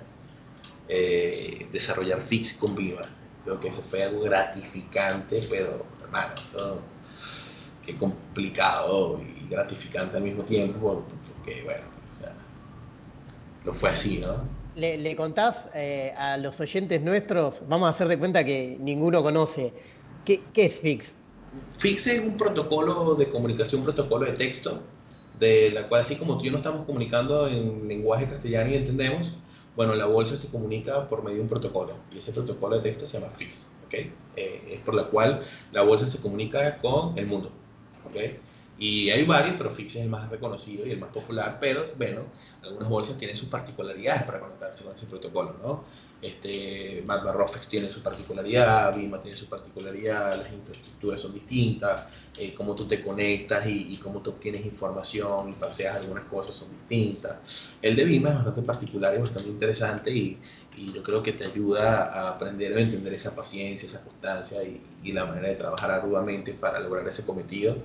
eh, 0.87 1.67
desarrollar 1.71 2.21
Fix 2.21 2.53
con 2.53 2.75
Viva. 2.75 3.07
Creo 3.43 3.59
que 3.59 3.67
eso 3.69 3.83
fue 3.83 4.03
algo 4.03 4.21
gratificante, 4.21 5.45
pero 5.49 5.85
hermano, 6.03 6.33
eso 6.43 6.81
qué 7.85 7.95
complicado 7.95 9.21
y 9.21 9.47
gratificante 9.47 10.17
al 10.17 10.23
mismo 10.23 10.43
tiempo, 10.43 11.05
porque 11.35 11.61
bueno, 11.63 11.83
o 13.65 13.73
sea, 13.73 13.73
lo 13.73 13.73
fue 13.73 13.89
así, 13.89 14.19
¿no? 14.19 14.55
le, 14.75 15.15
contás 15.15 15.69
eh, 15.73 16.13
a 16.17 16.37
los 16.37 16.59
oyentes 16.59 17.01
nuestros, 17.01 17.61
vamos 17.67 17.87
a 17.87 17.89
hacer 17.89 18.07
de 18.07 18.19
cuenta 18.19 18.43
que 18.43 18.77
ninguno 18.79 19.23
conoce, 19.23 19.73
¿qué, 20.25 20.41
es 20.55 20.79
Fix? 20.79 21.15
Fix 21.77 22.07
es 22.07 22.19
un 22.19 22.37
protocolo 22.37 23.15
de 23.15 23.29
comunicación, 23.29 23.81
un 23.81 23.85
protocolo 23.85 24.25
de 24.25 24.33
texto, 24.33 24.81
de 25.39 25.71
la 25.71 25.87
cual 25.87 26.01
así 26.01 26.17
como 26.17 26.37
tú 26.37 26.43
y 26.43 26.45
yo 26.47 26.51
nos 26.51 26.59
estamos 26.59 26.85
comunicando 26.85 27.47
en 27.47 27.87
lenguaje 27.87 28.27
castellano 28.27 28.71
y 28.71 28.75
entendemos, 28.75 29.33
bueno, 29.75 29.95
la 29.95 30.05
bolsa 30.05 30.37
se 30.37 30.47
comunica 30.49 31.07
por 31.09 31.23
medio 31.23 31.37
de 31.37 31.43
un 31.43 31.49
protocolo 31.49 31.93
y 32.13 32.19
ese 32.19 32.31
protocolo 32.31 32.77
de 32.77 32.81
texto 32.81 33.07
se 33.07 33.19
llama 33.19 33.33
Fix, 33.37 33.67
¿ok? 33.85 33.93
Eh, 34.35 34.61
es 34.71 34.79
por 34.81 34.95
la 34.95 35.05
cual 35.05 35.41
la 35.71 35.81
bolsa 35.83 36.07
se 36.07 36.19
comunica 36.19 36.77
con 36.77 37.17
el 37.17 37.27
mundo, 37.27 37.49
¿ok? 38.05 38.15
Y 38.77 39.09
hay 39.09 39.23
varios, 39.25 39.55
pero 39.57 39.71
Fix 39.71 39.95
es 39.95 40.01
el 40.01 40.09
más 40.09 40.29
reconocido 40.29 40.85
y 40.85 40.91
el 40.91 40.99
más 40.99 41.09
popular, 41.09 41.57
pero 41.61 41.93
bueno, 41.97 42.23
algunas 42.61 42.89
bolsas 42.89 43.17
tienen 43.17 43.37
sus 43.37 43.47
particularidades 43.47 44.23
para 44.23 44.39
conectarse 44.39 44.83
con 44.83 44.95
ese 44.95 45.05
protocolo, 45.05 45.55
¿no? 45.61 45.83
Este, 46.21 47.03
Rofex 47.05 47.67
tiene 47.67 47.89
su 47.89 48.01
particularidad, 48.01 48.95
Bima 48.95 49.21
tiene 49.21 49.37
su 49.37 49.47
particularidad, 49.47 50.41
las 50.41 50.51
infraestructuras 50.51 51.21
son 51.21 51.33
distintas, 51.33 52.11
eh, 52.37 52.53
cómo 52.55 52.73
tú 52.73 52.87
te 52.87 53.03
conectas 53.03 53.65
y, 53.67 53.95
cómo 53.97 54.21
tú 54.21 54.31
obtienes 54.31 54.65
información 54.65 55.49
y 55.49 55.53
paseas 55.53 55.97
algunas 55.97 56.23
cosas 56.23 56.55
son 56.55 56.69
distintas. 56.71 57.73
El 57.81 57.95
de 57.95 58.05
Bima 58.05 58.29
es 58.29 58.35
bastante 58.37 58.61
particular 58.63 59.13
y 59.15 59.19
bastante 59.19 59.49
interesante 59.49 60.11
y, 60.11 60.39
y 60.77 60.91
yo 60.91 61.03
creo 61.03 61.23
que 61.23 61.33
te 61.33 61.45
ayuda 61.45 62.05
a 62.11 62.29
aprender 62.31 62.75
a 62.77 62.81
entender 62.81 63.13
esa 63.13 63.35
paciencia, 63.35 63.87
esa 63.87 64.03
constancia 64.03 64.63
y, 64.63 64.81
y 65.03 65.11
la 65.13 65.25
manera 65.25 65.47
de 65.47 65.55
trabajar 65.55 65.91
arduamente 65.91 66.53
para 66.53 66.79
lograr 66.79 67.07
ese 67.07 67.23
cometido 67.23 67.75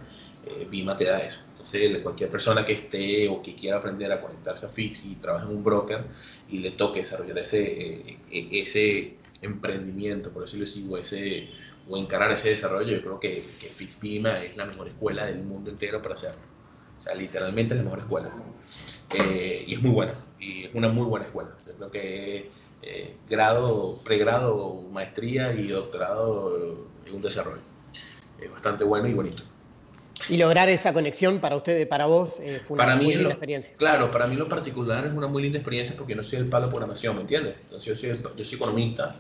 eh, 0.47 0.67
Bima 0.71 0.97
te 0.97 1.05
da 1.05 1.19
eso. 1.19 1.41
Entonces, 1.53 1.99
cualquier 2.03 2.31
persona 2.31 2.65
que 2.65 2.73
esté 2.73 3.29
o 3.29 3.43
que 3.43 3.55
quiera 3.55 3.77
aprender 3.79 4.11
a 4.13 4.21
conectarse 4.21 4.67
a 4.67 4.69
Fix 4.71 5.05
y 5.05 5.17
trabaje 5.17 5.47
en 5.47 5.57
un 5.57 5.63
broker 5.63 6.05
y 6.49 6.59
le 6.59 6.73
toque 6.73 7.01
desarrollar 7.01 7.39
ese, 7.39 7.63
eh, 7.63 8.19
eh, 8.31 8.49
ese 8.53 9.17
emprendimiento, 9.43 10.31
por 10.31 10.45
decirlo 10.45 10.65
así, 10.65 10.87
o, 10.89 10.97
ese, 10.97 11.51
o 11.89 11.97
encarar 11.99 12.33
ese 12.33 12.51
desarrollo, 12.51 12.97
yo 12.97 13.03
creo 13.03 13.21
que, 13.21 13.45
que 13.61 13.69
Fix 13.69 14.01
Bima 14.01 14.43
es 14.43 14.57
la 14.57 14.65
mejor 14.65 14.89
escuela 14.89 15.27
del 15.27 15.43
mundo 15.43 15.71
entero 15.71 16.01
para 16.01 16.15
hacerlo. 16.15 16.41
O 16.99 17.03
sea, 17.03 17.15
literalmente 17.15 17.75
es 17.75 17.79
la 17.79 17.85
mejor 17.85 18.01
escuela. 18.01 18.31
y 19.67 19.75
es 19.75 19.83
muy 19.83 19.91
buena, 19.91 20.15
y 20.39 20.65
es 20.65 20.75
una 20.75 20.89
muy 20.89 21.07
buena 21.07 21.27
escuela. 21.27 21.51
Yo 21.67 21.75
creo 21.75 21.91
que 21.91 22.51
grado, 23.29 23.99
pregrado, 24.05 24.83
maestría 24.91 25.53
y 25.53 25.69
doctorado 25.69 26.87
en 27.07 27.15
un 27.15 27.23
desarrollo. 27.23 27.63
Es 28.41 28.51
bastante 28.51 28.85
bueno 28.85 29.09
y 29.09 29.15
bonito. 29.15 29.43
Y 30.29 30.37
lograr 30.37 30.69
esa 30.69 30.93
conexión 30.93 31.41
para 31.41 31.57
ustedes, 31.57 31.87
para 31.87 32.07
vos, 32.07 32.39
eh, 32.41 32.61
fue 32.65 32.75
una 32.75 32.97
muy 32.97 33.15
linda 33.15 33.31
experiencia. 33.31 33.73
Claro, 33.77 34.11
para 34.11 34.27
mí 34.27 34.37
lo 34.37 34.49
particular 34.49 35.07
es 35.07 35.13
una 35.13 35.27
muy 35.27 35.43
linda 35.43 35.59
experiencia 35.59 35.97
porque 35.97 36.15
no 36.15 36.23
soy 36.23 36.41
el 36.41 36.49
palo 36.49 36.67
de 36.67 36.71
programación, 36.71 37.17
¿me 37.17 37.23
entiendes? 37.23 37.57
Entonces 37.63 37.87
yo 37.87 37.97
soy, 37.97 38.23
yo 38.37 38.45
soy 38.45 38.57
economista, 38.57 39.17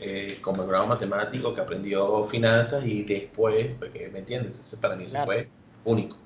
eh, 0.00 0.38
con 0.40 0.56
grado 0.66 0.86
matemático 0.86 1.54
que 1.54 1.60
aprendió 1.60 2.24
finanzas 2.24 2.84
y 2.84 3.04
después, 3.04 3.68
porque, 3.78 4.08
¿me 4.08 4.20
entiendes? 4.20 4.52
Entonces 4.52 4.78
para 4.80 4.96
mí 4.96 5.04
eso 5.04 5.24
fue 5.24 5.48
único. 5.84 6.16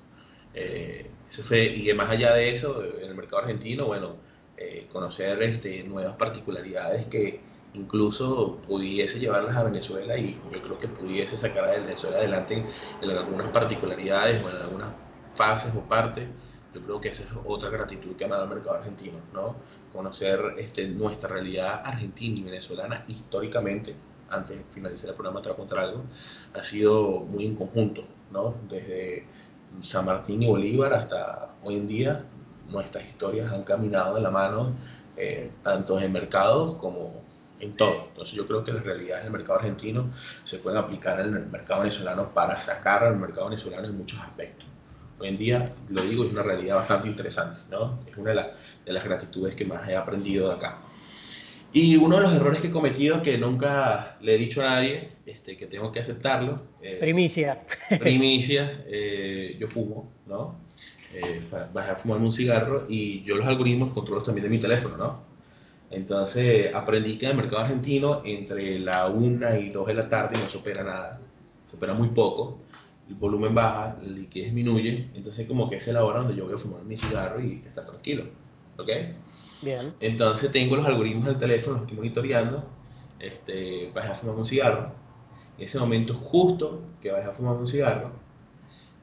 Eh, 0.53 1.05
eso 1.29 1.43
fue, 1.43 1.65
y 1.65 1.93
más 1.93 2.09
allá 2.09 2.33
de 2.33 2.49
eso, 2.51 2.83
en 2.83 3.09
el 3.09 3.15
mercado 3.15 3.43
argentino, 3.43 3.85
bueno, 3.85 4.15
eh, 4.57 4.87
conocer 4.91 5.41
este, 5.43 5.83
nuevas 5.83 6.15
particularidades 6.15 7.05
que 7.07 7.41
incluso 7.73 8.57
pudiese 8.67 9.19
llevarlas 9.19 9.55
a 9.55 9.63
Venezuela 9.63 10.17
y 10.17 10.39
yo 10.51 10.61
creo 10.61 10.79
que 10.79 10.87
pudiese 10.87 11.37
sacar 11.37 11.65
a 11.65 11.71
Venezuela 11.71 12.17
adelante 12.17 12.65
en 13.01 13.09
algunas 13.09 13.49
particularidades 13.49 14.43
o 14.43 14.49
en 14.49 14.55
algunas 14.55 14.93
fases 15.33 15.73
o 15.75 15.81
partes. 15.81 16.27
Yo 16.73 16.81
creo 16.81 17.01
que 17.01 17.09
esa 17.09 17.23
es 17.23 17.29
otra 17.45 17.69
gratitud 17.69 18.15
que 18.15 18.25
ha 18.25 18.27
dado 18.27 18.43
el 18.43 18.49
mercado 18.49 18.77
argentino, 18.77 19.17
¿no? 19.33 19.55
Conocer 19.93 20.55
este, 20.57 20.87
nuestra 20.87 21.29
realidad 21.29 21.81
argentina 21.85 22.39
y 22.39 22.43
venezolana 22.43 23.05
históricamente, 23.07 23.95
antes 24.29 24.57
de 24.57 24.63
finalizar 24.73 25.09
el 25.09 25.15
programa 25.15 25.41
Trabajo 25.41 25.61
contra 25.61 25.83
algo, 25.83 26.03
ha 26.53 26.63
sido 26.63 27.19
muy 27.19 27.45
en 27.45 27.55
conjunto, 27.55 28.03
¿no? 28.31 28.55
Desde 28.69 29.25
San 29.81 30.05
Martín 30.05 30.43
y 30.43 30.47
Bolívar 30.47 30.93
hasta 30.93 31.55
hoy 31.63 31.75
en 31.75 31.87
día, 31.87 32.25
nuestras 32.69 33.05
historias 33.05 33.51
han 33.51 33.63
caminado 33.63 34.15
de 34.15 34.21
la 34.21 34.31
mano, 34.31 34.73
eh, 35.17 35.51
tanto 35.63 35.97
en 35.97 36.05
el 36.05 36.09
mercado 36.11 36.77
como 36.77 37.23
en 37.59 37.75
todo. 37.75 38.07
Entonces 38.09 38.35
yo 38.35 38.47
creo 38.47 38.63
que 38.63 38.73
las 38.73 38.83
realidades 38.83 39.23
del 39.23 39.33
mercado 39.33 39.59
argentino 39.59 40.11
se 40.43 40.59
pueden 40.59 40.77
aplicar 40.79 41.19
en 41.19 41.35
el 41.35 41.45
mercado 41.47 41.81
venezolano 41.81 42.33
para 42.33 42.59
sacar 42.59 43.03
al 43.03 43.17
mercado 43.17 43.49
venezolano 43.49 43.87
en 43.87 43.97
muchos 43.97 44.19
aspectos. 44.19 44.67
Hoy 45.17 45.29
en 45.29 45.37
día, 45.37 45.71
lo 45.89 46.01
digo, 46.01 46.25
es 46.25 46.31
una 46.31 46.43
realidad 46.43 46.75
bastante 46.75 47.07
interesante, 47.07 47.61
¿no? 47.71 47.99
Es 48.05 48.17
una 48.17 48.31
de, 48.31 48.43
de 48.85 48.93
las 48.93 49.03
gratitudes 49.03 49.55
que 49.55 49.63
más 49.63 49.87
he 49.87 49.95
aprendido 49.95 50.49
de 50.49 50.55
acá. 50.55 50.79
Y 51.71 51.97
uno 51.97 52.15
de 52.15 52.21
los 52.21 52.33
errores 52.33 52.61
que 52.61 52.67
he 52.67 52.71
cometido, 52.71 53.21
que 53.21 53.37
nunca 53.37 54.17
le 54.21 54.35
he 54.35 54.37
dicho 54.37 54.61
a 54.61 54.69
nadie, 54.75 55.09
este, 55.25 55.57
que 55.57 55.67
tengo 55.67 55.91
que 55.91 55.99
aceptarlo. 55.99 56.61
Eh, 56.81 56.97
primicia. 57.01 57.63
Primicia, 57.99 58.83
eh, 58.87 59.57
yo 59.59 59.67
fumo, 59.67 60.13
¿no? 60.25 60.64
Eh, 61.13 61.41
bajé 61.73 61.91
a 61.91 61.95
fumarme 61.95 62.25
un 62.25 62.33
cigarro 62.33 62.85
y 62.89 63.23
yo 63.23 63.35
los 63.35 63.47
algoritmos 63.47 63.93
controlo 63.93 64.21
también 64.23 64.43
de 64.43 64.49
mi 64.49 64.59
teléfono, 64.59 64.97
¿no? 64.97 65.19
Entonces 65.91 66.73
aprendí 66.73 67.17
que 67.17 67.25
en 67.25 67.31
el 67.31 67.37
mercado 67.37 67.63
argentino 67.63 68.21
entre 68.25 68.79
la 68.79 69.07
1 69.07 69.55
y 69.59 69.69
2 69.69 69.87
de 69.87 69.93
la 69.93 70.09
tarde 70.09 70.37
no 70.37 70.49
se 70.49 70.57
opera 70.57 70.83
nada, 70.83 71.21
se 71.69 71.75
opera 71.75 71.93
muy 71.93 72.09
poco, 72.09 72.57
el 73.07 73.15
volumen 73.15 73.53
baja, 73.53 73.97
la 74.01 74.07
liquidez 74.07 74.47
disminuye, 74.47 75.09
entonces 75.13 75.47
como 75.47 75.69
que 75.69 75.75
es 75.75 75.87
la 75.87 76.03
hora 76.03 76.19
donde 76.19 76.35
yo 76.35 76.45
voy 76.45 76.55
a 76.55 76.57
fumar 76.57 76.83
mi 76.83 76.97
cigarro 76.97 77.39
y 77.39 77.61
estar 77.65 77.85
tranquilo, 77.85 78.25
¿ok? 78.77 78.89
Bien. 79.61 79.93
Entonces 79.99 80.51
tengo 80.51 80.75
los 80.75 80.87
algoritmos 80.87 81.27
del 81.27 81.37
teléfono, 81.37 81.75
los 81.75 81.83
estoy 81.83 81.97
monitoreando, 81.97 82.63
este, 83.19 83.91
vas 83.93 84.09
a 84.09 84.15
fumar 84.15 84.35
un 84.35 84.45
cigarro, 84.45 84.91
en 85.57 85.63
ese 85.63 85.79
momento 85.79 86.15
justo 86.15 86.81
que 86.99 87.11
vas 87.11 87.25
a 87.25 87.31
fumar 87.31 87.55
un 87.55 87.67
cigarro, 87.67 88.24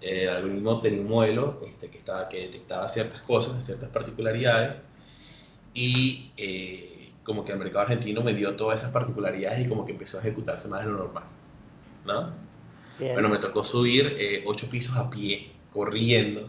el 0.02 0.28
algoritmo 0.28 0.80
tenía 0.80 1.00
un 1.00 1.08
modelo 1.08 1.60
este, 1.66 1.88
que, 1.88 1.98
estaba, 1.98 2.28
que 2.28 2.40
detectaba 2.40 2.88
ciertas 2.88 3.22
cosas, 3.22 3.64
ciertas 3.64 3.88
particularidades, 3.90 4.76
y 5.74 6.30
eh, 6.36 7.12
como 7.24 7.44
que 7.44 7.52
el 7.52 7.58
mercado 7.58 7.80
argentino 7.80 8.22
me 8.22 8.34
dio 8.34 8.56
todas 8.56 8.80
esas 8.80 8.92
particularidades 8.92 9.64
y 9.64 9.68
como 9.68 9.86
que 9.86 9.92
empezó 9.92 10.18
a 10.18 10.20
ejecutarse 10.20 10.68
más 10.68 10.84
de 10.84 10.90
lo 10.90 10.98
normal, 10.98 11.24
¿no? 12.04 12.30
Bueno, 12.98 13.28
me 13.28 13.38
tocó 13.38 13.64
subir 13.64 14.16
eh, 14.18 14.44
ocho 14.46 14.68
pisos 14.68 14.96
a 14.96 15.10
pie, 15.10 15.50
corriendo, 15.72 16.48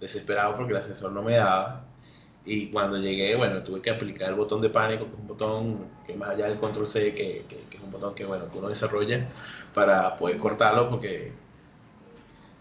desesperado 0.00 0.56
porque 0.56 0.72
el 0.72 0.78
ascensor 0.78 1.12
no 1.12 1.22
me 1.22 1.36
daba. 1.36 1.86
Y 2.44 2.66
cuando 2.66 2.98
llegué, 2.98 3.36
bueno, 3.36 3.62
tuve 3.62 3.80
que 3.80 3.90
aplicar 3.90 4.30
el 4.30 4.34
botón 4.34 4.60
de 4.60 4.68
pánico, 4.68 5.06
que 5.06 5.12
es 5.12 5.18
un 5.18 5.28
botón 5.28 5.86
que 6.06 6.14
más 6.14 6.30
allá 6.30 6.48
del 6.48 6.58
control 6.58 6.88
C, 6.88 7.14
que, 7.14 7.44
que, 7.48 7.76
es 7.76 7.82
un 7.82 7.92
botón 7.92 8.14
que, 8.14 8.24
bueno, 8.24 8.50
que 8.50 8.58
uno 8.58 8.68
desarrolla 8.68 9.28
para 9.72 10.18
poder 10.18 10.38
cortarlo 10.38 10.90
porque 10.90 11.32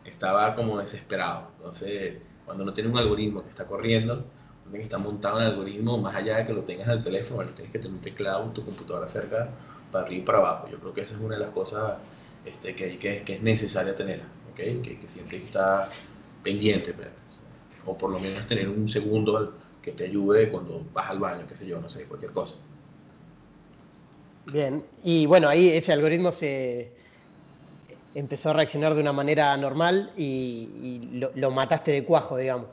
estaba 0.05 0.55
como 0.55 0.79
desesperado. 0.79 1.49
Entonces, 1.57 2.15
cuando 2.45 2.63
uno 2.63 2.73
tiene 2.73 2.89
un 2.89 2.97
algoritmo 2.97 3.43
que 3.43 3.49
está 3.49 3.65
corriendo, 3.65 4.25
que 4.71 4.83
está 4.83 4.97
montado 4.97 5.39
en 5.39 5.45
el 5.45 5.51
algoritmo, 5.51 5.97
más 5.97 6.15
allá 6.15 6.37
de 6.37 6.45
que 6.45 6.53
lo 6.53 6.61
tengas 6.61 6.87
en 6.87 6.93
el 6.93 7.03
teléfono, 7.03 7.37
bueno, 7.37 7.51
tienes 7.51 7.71
que 7.71 7.79
tener 7.79 7.93
un 7.93 8.01
teclado 8.01 8.45
tu 8.51 8.63
computadora 8.63 9.07
cerca 9.07 9.49
para 9.91 10.05
arriba 10.05 10.21
y 10.21 10.25
para 10.25 10.37
abajo. 10.39 10.69
Yo 10.69 10.79
creo 10.79 10.93
que 10.93 11.01
esa 11.01 11.15
es 11.15 11.21
una 11.21 11.35
de 11.35 11.41
las 11.41 11.49
cosas 11.51 11.97
este, 12.45 12.75
que, 12.75 12.97
que, 12.97 13.23
que, 13.23 13.35
es 13.35 13.41
necesaria 13.41 13.95
tener, 13.95 14.21
¿okay? 14.51 14.79
que, 14.81 14.99
que 14.99 15.07
siempre 15.09 15.43
está 15.43 15.89
pendiente, 16.43 16.93
pues. 16.93 17.09
o 17.85 17.97
por 17.97 18.09
lo 18.09 18.19
menos 18.19 18.47
tener 18.47 18.69
un 18.69 18.87
segundo 18.87 19.53
que 19.81 19.91
te 19.91 20.05
ayude 20.05 20.49
cuando 20.49 20.83
vas 20.93 21.09
al 21.09 21.19
baño, 21.19 21.45
qué 21.47 21.55
sé 21.55 21.65
yo, 21.65 21.81
no 21.81 21.89
sé, 21.89 22.03
cualquier 22.05 22.31
cosa. 22.31 22.55
Bien, 24.45 24.83
y 25.03 25.25
bueno, 25.25 25.47
ahí 25.47 25.69
ese 25.69 25.93
algoritmo 25.93 26.31
se 26.31 26.93
empezó 28.15 28.49
a 28.49 28.53
reaccionar 28.53 28.93
de 28.95 29.01
una 29.01 29.13
manera 29.13 29.55
normal 29.57 30.11
y, 30.17 31.19
lo, 31.35 31.51
mataste 31.51 31.91
de 31.91 32.03
cuajo, 32.03 32.37
digamos. 32.37 32.67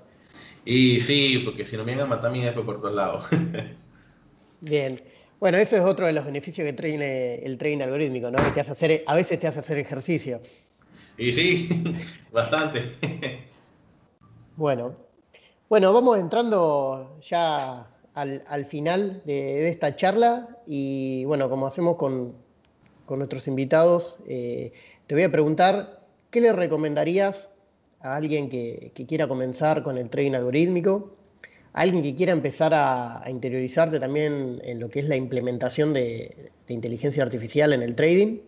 Y 0.64 1.00
sí, 1.00 1.42
porque 1.44 1.64
si 1.64 1.76
no 1.76 1.84
me 1.84 1.92
iban 1.92 2.06
a 2.06 2.08
matar 2.08 2.32
después 2.32 2.66
por 2.66 2.80
todos 2.80 2.94
lados. 2.94 3.26
Bien. 4.60 5.00
Bueno, 5.40 5.56
eso 5.58 5.76
es 5.76 5.82
otro 5.82 6.06
de 6.06 6.12
los 6.12 6.24
beneficios 6.24 6.64
que 6.66 6.72
trae 6.72 7.44
el 7.44 7.58
trading 7.58 7.80
algorítmico, 7.80 8.30
¿no? 8.30 8.42
Que 8.42 8.50
te 8.50 8.60
hace 8.60 8.72
hacer, 8.72 9.04
a 9.06 9.14
veces 9.14 9.38
te 9.38 9.46
hace 9.46 9.60
hacer 9.60 9.78
ejercicio. 9.78 10.40
Y 11.16 11.32
sí, 11.32 11.68
bastante. 12.32 12.96
Bueno, 14.56 14.96
bueno, 15.68 15.92
vamos 15.92 16.18
entrando 16.18 17.18
ya 17.20 17.86
al, 18.14 18.64
final 18.64 19.22
de, 19.24 19.68
esta 19.68 19.94
charla 19.94 20.48
y 20.66 21.24
bueno, 21.26 21.48
como 21.48 21.66
hacemos 21.66 21.96
con, 21.96 22.34
nuestros 23.08 23.46
invitados, 23.46 24.18
eh, 24.26 24.72
te 25.08 25.14
voy 25.16 25.24
a 25.24 25.32
preguntar, 25.32 26.00
¿qué 26.30 26.40
le 26.40 26.52
recomendarías 26.52 27.48
a 28.00 28.14
alguien 28.14 28.48
que, 28.48 28.92
quiera 29.08 29.26
comenzar 29.26 29.82
con 29.82 29.98
el 29.98 30.08
trading 30.08 30.34
algorítmico? 30.34 31.16
A 31.72 31.80
alguien 31.80 32.04
que 32.04 32.14
quiera 32.14 32.30
empezar 32.30 32.72
a, 32.72 33.24
interiorizarte 33.28 33.98
también 33.98 34.60
en 34.62 34.78
lo 34.78 34.88
que 34.88 35.00
es 35.00 35.06
la 35.06 35.16
implementación 35.16 35.92
de 35.92 36.52
inteligencia 36.68 37.24
artificial 37.24 37.72
en 37.72 37.82
el 37.82 37.96
trading 37.96 38.38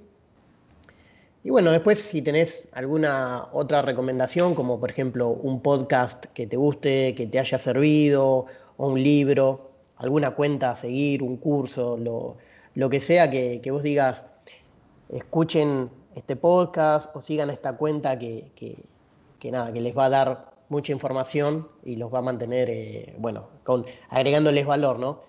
y 1.42 1.48
bueno, 1.48 1.72
después 1.72 2.00
si 2.00 2.20
tenés 2.20 2.68
alguna 2.72 3.48
otra 3.52 3.80
recomendación, 3.80 4.54
como 4.54 4.78
por 4.78 4.90
ejemplo 4.90 5.28
un 5.28 5.62
podcast 5.62 6.26
que 6.34 6.46
te 6.46 6.58
guste, 6.58 7.14
que 7.14 7.26
te 7.26 7.38
haya 7.38 7.58
servido, 7.58 8.46
o 8.76 8.88
un 8.88 9.02
libro, 9.02 9.70
alguna 9.96 10.32
cuenta 10.32 10.72
a 10.72 10.76
seguir, 10.76 11.22
un 11.22 11.38
curso, 11.38 11.96
lo, 11.96 12.90
que 12.90 13.00
sea 13.00 13.30
que, 13.30 13.70
vos 13.70 13.82
digas, 13.82 14.26
escuchen 15.08 15.88
este 16.20 16.36
podcast 16.36 17.14
o 17.16 17.20
sigan 17.20 17.50
esta 17.50 17.76
cuenta 17.76 18.18
que, 18.18 18.52
que, 18.54 19.50
nada, 19.50 19.72
que 19.72 19.80
les 19.80 19.96
va 19.96 20.04
a 20.04 20.10
dar 20.10 20.50
mucha 20.68 20.92
información 20.92 21.66
y 21.84 21.96
los 21.96 22.12
va 22.12 22.18
a 22.18 22.22
mantener, 22.22 22.68
eh, 22.70 23.14
bueno, 23.18 23.48
con, 23.64 23.84
agregándoles 24.10 24.66
valor, 24.66 24.98
¿no? 24.98 25.22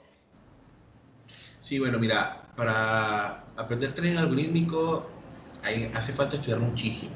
Sí, 1.61 1.79
bueno, 1.79 1.97
mira, 1.97 2.43
para 2.55 3.43
aprender 3.55 3.95
trading 3.95 4.17
algorítmico 4.17 5.05
hace 5.93 6.13
falta 6.13 6.35
estudiar 6.35 6.59
muchísimo. 6.59 7.15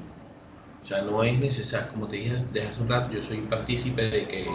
O 0.83 0.87
sea, 0.87 1.01
no 1.01 1.23
es 1.23 1.37
necesario, 1.39 1.91
como 1.91 2.07
te 2.07 2.17
dije 2.17 2.43
desde 2.53 2.67
hace 2.67 2.81
un 2.81 2.89
rato, 2.89 3.11
yo 3.11 3.23
soy 3.23 3.41
partícipe 3.41 4.03
de 4.03 4.27
que 4.27 4.47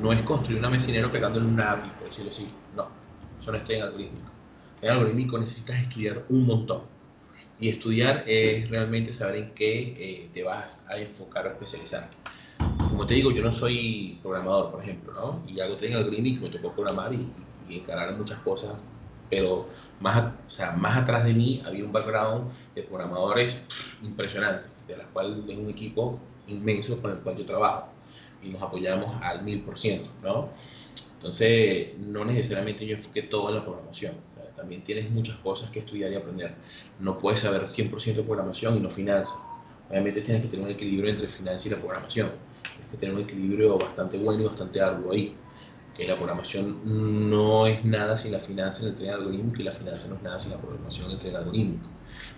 no 0.00 0.12
es 0.12 0.22
construir 0.22 0.58
una 0.58 0.70
mesinero 0.70 1.12
pegándole 1.12 1.46
un 1.46 1.60
API, 1.60 1.90
por 1.90 2.08
decirlo 2.08 2.30
así. 2.30 2.48
No, 2.74 2.88
eso 3.38 3.52
no 3.52 3.58
está 3.58 3.74
en 3.74 3.82
algorítmico. 3.82 4.30
En 4.80 4.90
algorítmico 4.90 5.38
necesitas 5.38 5.80
estudiar 5.80 6.24
un 6.28 6.46
montón. 6.46 6.95
Y 7.58 7.68
estudiar 7.68 8.24
es 8.26 8.68
realmente 8.68 9.12
saber 9.12 9.36
en 9.36 9.50
qué 9.54 9.78
eh, 9.98 10.28
te 10.32 10.42
vas 10.42 10.78
a 10.88 10.98
enfocar 10.98 11.46
o 11.46 11.50
especializar. 11.50 12.08
Como 12.90 13.06
te 13.06 13.14
digo, 13.14 13.30
yo 13.30 13.42
no 13.42 13.52
soy 13.52 14.18
programador, 14.22 14.70
por 14.70 14.82
ejemplo, 14.82 15.12
¿no? 15.12 15.42
Y 15.46 15.60
hago 15.60 15.76
trading 15.76 15.96
algorítmico, 15.96 16.44
me 16.44 16.50
tocó 16.50 16.72
programar 16.72 17.12
y, 17.12 17.26
y 17.68 17.78
encarar 17.78 18.14
muchas 18.16 18.38
cosas 18.40 18.72
pero 19.28 19.68
más, 20.00 20.32
o 20.46 20.50
sea, 20.50 20.72
más 20.72 20.96
atrás 20.98 21.24
de 21.24 21.32
mí 21.32 21.62
había 21.64 21.84
un 21.84 21.92
background 21.92 22.52
de 22.74 22.82
programadores 22.82 23.56
impresionante, 24.02 24.66
de 24.86 24.96
la 24.96 25.04
cual 25.04 25.44
es 25.48 25.56
un 25.56 25.70
equipo 25.70 26.18
inmenso 26.46 27.00
con 27.00 27.12
el 27.12 27.18
cual 27.18 27.36
yo 27.36 27.44
trabajo 27.44 27.88
y 28.42 28.48
nos 28.50 28.62
apoyamos 28.62 29.20
al 29.22 29.42
mil 29.42 29.62
por 29.62 29.78
ciento, 29.78 30.08
¿no? 30.22 30.50
Entonces, 31.14 31.98
no 31.98 32.24
necesariamente 32.24 32.86
yo 32.86 32.94
enfoqué 32.94 33.22
todo 33.22 33.48
en 33.48 33.56
la 33.56 33.64
programación. 33.64 34.14
También 34.56 34.82
tienes 34.82 35.10
muchas 35.10 35.36
cosas 35.36 35.70
que 35.70 35.80
estudiar 35.80 36.12
y 36.12 36.16
aprender. 36.16 36.54
No 37.00 37.18
puedes 37.18 37.40
saber 37.40 37.66
100% 37.66 38.14
de 38.14 38.22
programación 38.22 38.76
y 38.76 38.80
no 38.80 38.90
finanzas. 38.90 39.36
Obviamente 39.88 40.20
tienes 40.22 40.42
que 40.42 40.48
tener 40.48 40.64
un 40.64 40.72
equilibrio 40.72 41.10
entre 41.10 41.28
finanzas 41.28 41.66
y 41.66 41.70
la 41.70 41.76
programación. 41.76 42.30
Tienes 42.62 42.90
que 42.90 42.96
tener 42.96 43.14
un 43.14 43.22
equilibrio 43.22 43.78
bastante 43.78 44.18
bueno 44.18 44.42
y 44.42 44.46
bastante 44.46 44.80
arduo 44.80 45.12
ahí 45.12 45.36
que 45.96 46.06
la 46.06 46.16
programación 46.16 47.30
no 47.30 47.66
es 47.66 47.84
nada 47.84 48.18
sin 48.18 48.32
la 48.32 48.38
finanza 48.38 48.82
en 48.82 48.88
el 48.88 48.96
tren 48.96 49.10
algorítmico 49.10 49.60
y 49.60 49.64
la 49.64 49.72
finanza 49.72 50.08
no 50.08 50.16
es 50.16 50.22
nada 50.22 50.38
sin 50.38 50.50
la 50.50 50.58
programación 50.58 51.06
en 51.06 51.12
el 51.12 51.18
tren 51.18 51.36
algorítmico. 51.36 51.88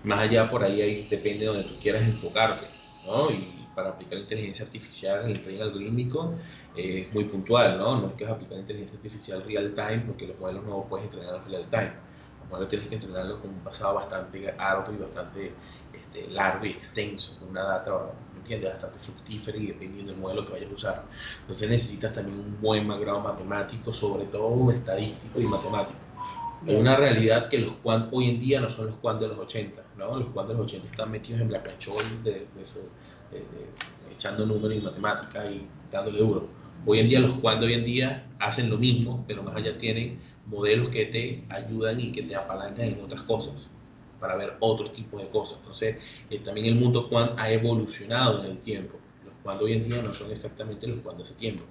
Más 0.04 0.20
allá 0.20 0.48
por 0.48 0.62
ahí, 0.62 0.80
ahí 0.80 1.08
depende 1.08 1.40
de 1.40 1.46
donde 1.46 1.64
tú 1.64 1.74
quieras 1.82 2.02
enfocarte, 2.04 2.66
¿no? 3.04 3.30
Y 3.30 3.66
para 3.74 3.90
aplicar 3.90 4.18
inteligencia 4.18 4.64
artificial 4.64 5.24
en 5.24 5.36
el 5.36 5.42
tren 5.42 5.60
algorítmico 5.60 6.34
eh, 6.76 7.06
es 7.06 7.14
muy 7.14 7.24
puntual, 7.24 7.78
¿no? 7.78 8.00
No 8.00 8.08
es 8.08 8.14
que 8.14 8.24
es 8.24 8.30
aplicar 8.30 8.58
inteligencia 8.58 8.96
artificial 8.96 9.44
real 9.44 9.74
time, 9.74 10.04
porque 10.06 10.28
los 10.28 10.38
modelos 10.38 10.64
no 10.64 10.86
puedes 10.88 11.06
entrenar 11.06 11.44
real 11.48 11.64
time. 11.70 12.07
Modelos 12.50 12.70
tienes 12.70 12.88
que 12.88 12.94
entrenarlos 12.94 13.40
con 13.40 13.50
un 13.50 13.60
pasado 13.60 13.94
bastante 13.96 14.54
arduo 14.58 14.94
y 14.94 14.98
bastante 14.98 15.52
este, 15.92 16.28
largo 16.28 16.64
y 16.64 16.70
extenso, 16.70 17.36
con 17.38 17.50
una 17.50 17.62
data 17.62 18.12
¿entiendes? 18.36 18.72
bastante 18.72 18.98
fructífera 19.00 19.58
y 19.58 19.66
dependiendo 19.66 20.12
del 20.12 20.20
modelo 20.20 20.46
que 20.46 20.52
vayas 20.52 20.70
a 20.70 20.74
usar. 20.74 21.04
Entonces 21.40 21.68
necesitas 21.68 22.12
también 22.12 22.38
un 22.38 22.60
buen 22.60 22.88
background 22.88 23.24
matemático, 23.24 23.92
sobre 23.92 24.24
todo 24.26 24.70
estadístico 24.70 25.40
y 25.40 25.44
matemático. 25.44 25.98
Es 26.66 26.74
una 26.74 26.96
realidad 26.96 27.48
que 27.48 27.58
los 27.58 27.72
quant 27.82 28.08
hoy 28.12 28.30
en 28.30 28.40
día 28.40 28.60
no 28.60 28.68
son 28.68 28.86
los 28.86 28.96
quant 28.96 29.20
de 29.20 29.28
los 29.28 29.38
80, 29.38 29.80
¿no? 29.96 30.18
Los 30.18 30.28
quant 30.30 30.48
de 30.48 30.54
los 30.54 30.64
80 30.64 30.88
están 30.88 31.10
metidos 31.10 31.40
en 31.40 31.52
la 31.52 31.62
de, 31.62 32.30
de, 32.30 32.46
echando 34.12 34.44
números 34.44 34.76
y 34.76 34.80
matemática 34.80 35.48
y 35.48 35.66
dándole 35.92 36.18
duro. 36.18 36.48
Hoy 36.84 37.00
en 37.00 37.08
día 37.08 37.20
los 37.20 37.34
quant 37.34 37.60
de 37.60 37.66
hoy 37.66 37.74
en 37.74 37.84
día 37.84 38.26
hacen 38.40 38.70
lo 38.70 38.76
mismo, 38.76 39.24
pero 39.28 39.42
más 39.42 39.54
allá 39.54 39.78
tienen 39.78 40.20
modelos 40.48 40.88
que 40.90 41.06
te 41.06 41.44
ayudan 41.48 42.00
y 42.00 42.12
que 42.12 42.22
te 42.22 42.34
apalancan 42.34 42.86
en 42.86 43.00
otras 43.02 43.22
cosas 43.22 43.68
para 44.20 44.36
ver 44.36 44.54
otro 44.60 44.90
tipo 44.90 45.18
de 45.18 45.28
cosas. 45.28 45.58
Entonces, 45.58 45.96
eh, 46.30 46.40
también 46.40 46.66
el 46.66 46.74
mundo 46.74 47.08
quant 47.08 47.38
ha 47.38 47.50
evolucionado 47.50 48.44
en 48.44 48.52
el 48.52 48.58
tiempo. 48.58 48.98
Los 49.24 49.34
quant 49.42 49.62
hoy 49.62 49.74
en 49.74 49.88
día 49.88 50.02
no 50.02 50.12
son 50.12 50.30
exactamente 50.30 50.86
los 50.86 51.00
quant 51.00 51.18
de 51.18 51.24
ese 51.24 51.34
tiempo. 51.34 51.64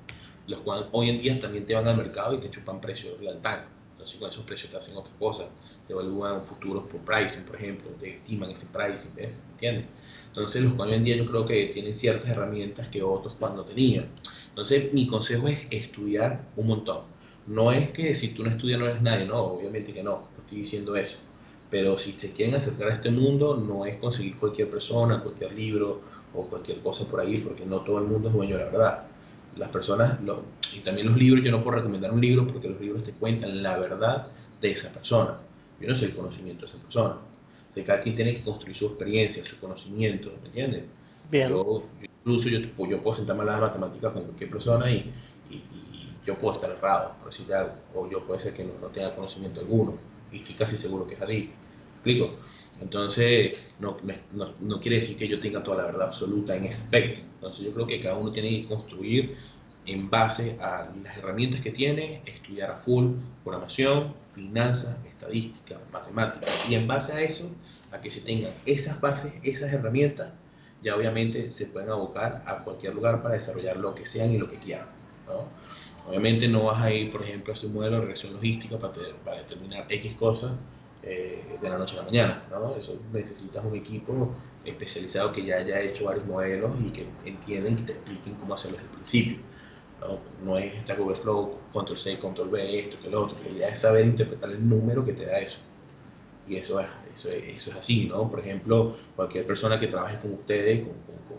Los 0.48 0.60
quant 0.62 0.88
hoy 0.92 1.10
en 1.10 1.22
día 1.22 1.40
también 1.40 1.66
te 1.66 1.76
van 1.76 1.88
al 1.88 1.98
mercado 1.98 2.36
y 2.36 2.40
te 2.40 2.50
chupan 2.50 2.80
precios 2.80 3.20
real 3.20 3.42
time. 3.42 3.78
Entonces, 3.94 4.20
con 4.20 4.30
esos 4.30 4.46
precios 4.46 4.72
te 4.72 4.78
hacen 4.78 4.96
otras 4.96 5.16
cosas. 5.18 5.48
Te 5.88 5.94
evalúan 5.94 6.44
futuros 6.44 6.84
por 6.86 7.02
pricing, 7.02 7.44
por 7.44 7.56
ejemplo, 7.56 7.90
te 8.00 8.18
estiman 8.18 8.52
ese 8.52 8.68
pricing, 8.68 9.14
¿ves? 9.16 9.30
¿entiendes? 9.52 9.86
Entonces, 10.28 10.62
los 10.62 10.74
quant 10.74 10.92
hoy 10.92 10.98
en 10.98 11.04
día 11.04 11.16
yo 11.18 11.26
creo 11.26 11.46
que 11.46 11.68
tienen 11.74 11.96
ciertas 11.96 12.30
herramientas 12.30 12.88
que 12.90 13.02
otros 13.02 13.34
cuando 13.40 13.64
tenían. 13.66 14.08
Entonces, 14.50 14.94
mi 14.94 15.08
consejo 15.08 15.48
es 15.48 15.60
estudiar 15.70 16.46
un 16.56 16.68
montón. 16.68 17.17
No 17.48 17.72
es 17.72 17.90
que 17.92 18.14
si 18.16 18.30
tú 18.30 18.44
no 18.44 18.50
estudias 18.50 18.80
no 18.80 18.88
eres 18.88 19.02
nadie, 19.02 19.26
no, 19.26 19.40
obviamente 19.40 19.94
que 19.94 20.04
no, 20.04 20.12
no 20.12 20.44
estoy 20.44 20.60
diciendo 20.60 20.96
eso 20.96 21.18
pero 21.70 21.98
si 21.98 22.14
se 22.14 22.32
quieren 22.32 22.56
acercar 22.56 22.90
a 22.90 22.94
este 22.94 23.12
mundo, 23.12 23.58
no 23.58 23.86
es 23.86 23.98
conseguir 23.98 24.38
cualquier 24.38 24.70
persona, 24.70 25.22
cualquier 25.22 25.54
libro 25.54 26.02
o 26.34 26.44
cualquier 26.44 26.80
cosa 26.80 27.06
por 27.06 27.20
ahí, 27.20 27.40
porque 27.40 27.66
no 27.66 27.82
todo 27.82 28.00
el 28.00 28.06
mundo 28.06 28.30
es 28.30 28.34
dueño 28.34 28.58
de 28.58 28.66
la 28.66 28.72
verdad. 28.72 29.04
Las 29.58 29.70
personas, 29.70 30.20
y 30.74 30.80
también 30.80 31.08
los 31.08 31.18
libros, 31.18 31.44
yo 31.44 31.52
no 31.52 31.64
puedo 31.64 31.78
recomendar 31.78 32.12
un 32.12 32.22
libro 32.22 32.48
porque 32.48 32.70
los 32.70 32.80
libros 32.80 33.04
te 33.04 33.12
cuentan 33.12 33.62
la 33.62 33.78
verdad 33.78 34.28
de 34.62 34.72
esa 34.72 34.94
persona. 34.94 35.40
Yo 35.80 35.88
no 35.88 35.96
sé 35.96 36.06
el 36.06 36.16
conocimiento 36.16 36.62
de 36.62 36.68
esa 36.68 36.78
persona. 36.78 37.16
O 37.76 37.84
cada 37.86 38.02
quien 38.02 38.16
tiene 38.16 38.36
que 38.36 38.44
construir 38.44 38.76
su 38.76 38.88
experiencia, 38.88 39.46
su 39.46 39.60
conocimiento, 39.60 40.32
¿me 40.42 40.48
entiendes? 40.48 40.84
Bien. 41.30 41.50
Yo, 41.50 41.84
incluso 42.02 42.50
yo, 42.50 42.60
yo, 42.60 43.04
puedo 43.04 43.18
sentarme 43.18 43.42
a 43.42 43.56
hablar 43.56 43.74
de 43.74 43.80
matemáticas 43.80 44.14
con 44.14 44.24
cualquier 44.24 44.50
persona 44.50 44.90
y, 44.90 45.12
yo 46.28 46.36
puedo 46.36 46.56
estar 46.56 46.70
errado, 46.70 47.16
por 47.20 47.32
decirte 47.32 47.56
algo, 47.56 47.74
o 47.96 48.10
yo 48.10 48.28
puede 48.28 48.42
ser 48.42 48.54
que 48.54 48.66
no, 48.66 48.74
tenga 48.90 49.16
conocimiento 49.16 49.62
alguno 49.62 49.98
y 50.32 50.40
estoy 50.40 50.56
casi 50.56 50.76
seguro 50.76 51.08
que 51.08 51.16
es 51.16 51.22
así. 51.22 51.52
¿Explico? 51.96 52.36
Entonces, 52.82 53.74
no, 53.80 53.98
no, 54.34 54.54
no, 54.60 54.80
quiere 54.80 54.98
decir 54.98 55.18
que 55.18 55.28
yo 55.28 55.40
tenga 55.40 55.64
toda 55.64 55.78
la 55.78 55.86
verdad 55.86 56.08
absoluta 56.08 56.56
en 56.56 56.66
ese 56.66 56.82
aspecto. 56.82 57.22
Entonces, 57.36 57.66
yo 57.66 57.74
creo 57.74 57.88
que 57.88 58.02
cada 58.02 58.18
uno 58.18 58.32
tiene 58.32 58.50
que 58.50 58.68
construir 58.68 59.38
en 59.86 60.10
base 60.10 60.58
a 60.60 60.90
las 61.02 61.18
herramientas 61.18 61.62
que 61.62 61.72
tiene, 61.72 62.22
estudiar 62.26 62.72
a 62.72 62.76
full 62.76 63.14
programación, 63.44 64.14
finanzas, 64.34 64.98
estadística, 65.08 65.80
matemáticas, 65.94 66.70
y 66.70 66.76
en 66.76 66.88
base 66.88 67.14
a 67.14 67.22
eso, 67.22 67.50
a 67.92 68.02
que 68.02 68.12
se 68.12 68.20
tengan 68.20 68.52
esas 68.66 69.00
bases, 69.00 69.32
esas 69.44 69.72
herramientas, 69.72 70.34
ya 70.84 70.96
obviamente 70.96 71.52
se 71.54 71.68
pueden 71.68 71.90
abocar 71.90 72.44
a 72.46 72.64
cualquier 72.64 72.94
lugar 72.94 73.24
para 73.24 73.36
desarrollar 73.36 73.78
lo 73.78 73.96
que 73.96 74.06
sean 74.06 74.32
y 74.32 74.38
lo 74.38 74.52
que 74.52 74.58
quieran. 74.58 74.88
¿no? 75.26 75.46
Obviamente 76.08 76.48
no 76.48 76.64
vas 76.64 76.82
a 76.82 76.92
ir, 76.92 77.12
por 77.12 77.22
ejemplo, 77.24 77.52
a 77.52 77.56
hacer 77.56 77.68
un 77.68 77.76
modelo 77.76 77.96
de 77.96 78.02
regresión 78.02 78.34
logística 78.34 78.78
para, 78.78 78.94
determinar 79.38 79.86
X 79.90 80.14
cosas 80.16 80.54
eh, 81.04 81.44
de 81.62 81.70
la 81.70 81.78
noche 81.78 81.96
a 81.96 82.00
la 82.00 82.04
mañana, 82.06 82.44
¿no? 82.50 82.76
Eso 82.78 82.98
necesitas 83.12 83.66
un 83.66 83.76
equipo 83.76 84.34
especializado 84.64 85.34
que 85.34 85.44
ya 85.44 85.58
haya 85.58 85.82
hecho 85.82 86.06
varios 86.06 86.26
modelos 86.26 86.72
y 86.86 86.92
que 86.92 87.06
entiendan 87.26 87.74
y 87.74 87.82
te 87.82 87.92
expliquen 87.92 88.36
cómo 88.36 88.54
hacerlo 88.54 88.78
desde 88.78 88.90
el 88.90 88.96
principio. 88.96 89.38
¿no? 90.00 90.20
no 90.46 90.58
es 90.58 90.80
Stack 90.84 91.00
Overflow, 91.00 91.58
Control 91.74 91.98
C, 91.98 92.20
Control 92.20 92.50
B, 92.50 92.80
esto, 92.80 92.98
que 93.02 93.10
lo 93.10 93.24
otro. 93.24 93.38
La 93.44 93.50
idea 93.50 93.70
es 93.70 93.82
saber 93.82 94.06
interpretar 94.06 94.50
el 94.50 94.68
número 94.68 95.04
que 95.04 95.14
te 95.14 95.26
da 95.26 95.40
eso. 95.40 95.60
Y 96.48 96.56
eso 96.56 96.80
es, 96.80 96.88
eso 97.16 97.30
es, 97.30 97.76
así, 97.76 98.06
¿no? 98.06 98.30
Por 98.30 98.40
ejemplo, 98.40 98.96
cualquier 99.16 99.46
persona 99.46 99.78
que 99.80 99.88
trabaje 99.88 100.20
con 100.20 100.34
ustedes, 100.34 100.80
con, 100.82 100.94
con, 100.94 101.38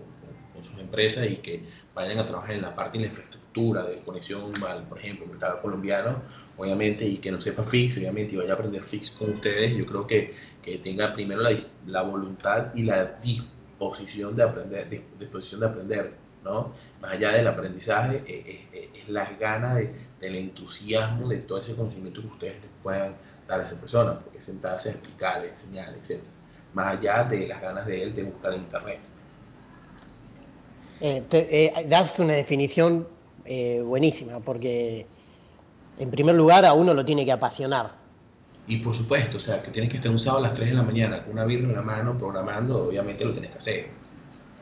con, 0.53 0.65
sus 0.65 0.79
empresas 0.79 1.31
y 1.31 1.37
que 1.37 1.63
vayan 1.95 2.19
a 2.19 2.27
trabajar 2.27 2.57
en 2.57 2.63
la 2.63 2.75
parte 2.75 2.99
de 2.99 3.05
la 3.05 3.07
infraestructura 3.07 3.38
de 3.55 4.03
conexión 4.05 4.53
al, 4.65 4.85
por 4.85 4.99
ejemplo, 4.99 5.27
mercado 5.27 5.61
colombiano, 5.61 6.23
obviamente, 6.57 7.05
y 7.05 7.19
que 7.19 7.33
no 7.33 7.41
sepa 7.41 7.65
Fix, 7.65 7.97
obviamente, 7.97 8.35
y 8.35 8.37
vaya 8.37 8.53
a 8.53 8.55
aprender 8.55 8.85
Fix 8.85 9.11
con 9.11 9.31
ustedes, 9.31 9.77
yo 9.77 9.85
creo 9.85 10.07
que, 10.07 10.35
que 10.63 10.79
tenga 10.79 11.13
primero 11.13 11.43
la, 11.43 11.51
la, 11.87 12.03
voluntad 12.03 12.75
y 12.75 12.85
la 12.85 13.19
disposición 13.21 14.37
de 14.37 14.45
aprender, 14.45 15.03
disposición 15.19 15.61
de 15.61 15.67
aprender, 15.67 16.13
¿no? 16.45 16.73
Más 17.01 17.13
allá 17.13 17.33
del 17.33 17.49
aprendizaje, 17.49 18.23
es, 18.27 18.81
es, 18.81 19.03
es 19.03 19.09
las 19.09 19.37
ganas 19.39 19.77
de, 19.77 19.93
del 20.21 20.37
entusiasmo 20.37 21.29
de 21.29 21.39
todo 21.39 21.61
ese 21.61 21.75
conocimiento 21.75 22.21
que 22.21 22.29
ustedes 22.29 22.55
puedan 22.83 23.15
dar 23.49 23.61
a 23.61 23.65
esa 23.65 23.81
persona, 23.81 24.19
porque 24.21 24.41
sentarse 24.41 24.91
a 24.91 24.93
explicarle, 24.93 25.49
enseñarle, 25.49 25.99
etc. 25.99 26.23
Más 26.75 26.99
allá 26.99 27.25
de 27.25 27.49
las 27.49 27.61
ganas 27.61 27.87
de 27.87 28.03
él 28.05 28.15
de 28.15 28.23
buscar 28.23 28.53
en 28.53 28.61
internet. 28.61 29.01
Eh, 31.01 31.23
te, 31.29 31.65
eh, 31.67 31.87
daste 31.89 32.23
una 32.23 32.35
definición 32.35 33.07
eh, 33.51 33.81
buenísima, 33.83 34.41
porque 34.41 35.07
en 35.99 36.11
primer 36.11 36.35
lugar 36.35 36.67
a 36.67 36.75
uno 36.75 36.93
lo 36.93 37.03
tiene 37.03 37.25
que 37.25 37.33
apasionar. 37.33 37.93
Y 38.67 38.77
por 38.77 38.95
supuesto, 38.95 39.39
o 39.39 39.41
sea, 39.41 39.63
que 39.63 39.71
tienes 39.71 39.91
que 39.91 39.97
estar 39.97 40.13
un 40.13 40.19
sábado 40.19 40.45
a 40.45 40.49
las 40.49 40.55
3 40.57 40.69
de 40.69 40.77
la 40.77 40.83
mañana 40.83 41.25
con 41.25 41.33
una 41.33 41.47
birra 41.47 41.67
en 41.67 41.75
la 41.75 41.81
mano 41.81 42.19
programando, 42.19 42.89
obviamente 42.89 43.25
lo 43.25 43.33
tienes 43.33 43.53
que 43.53 43.57
hacer. 43.57 43.89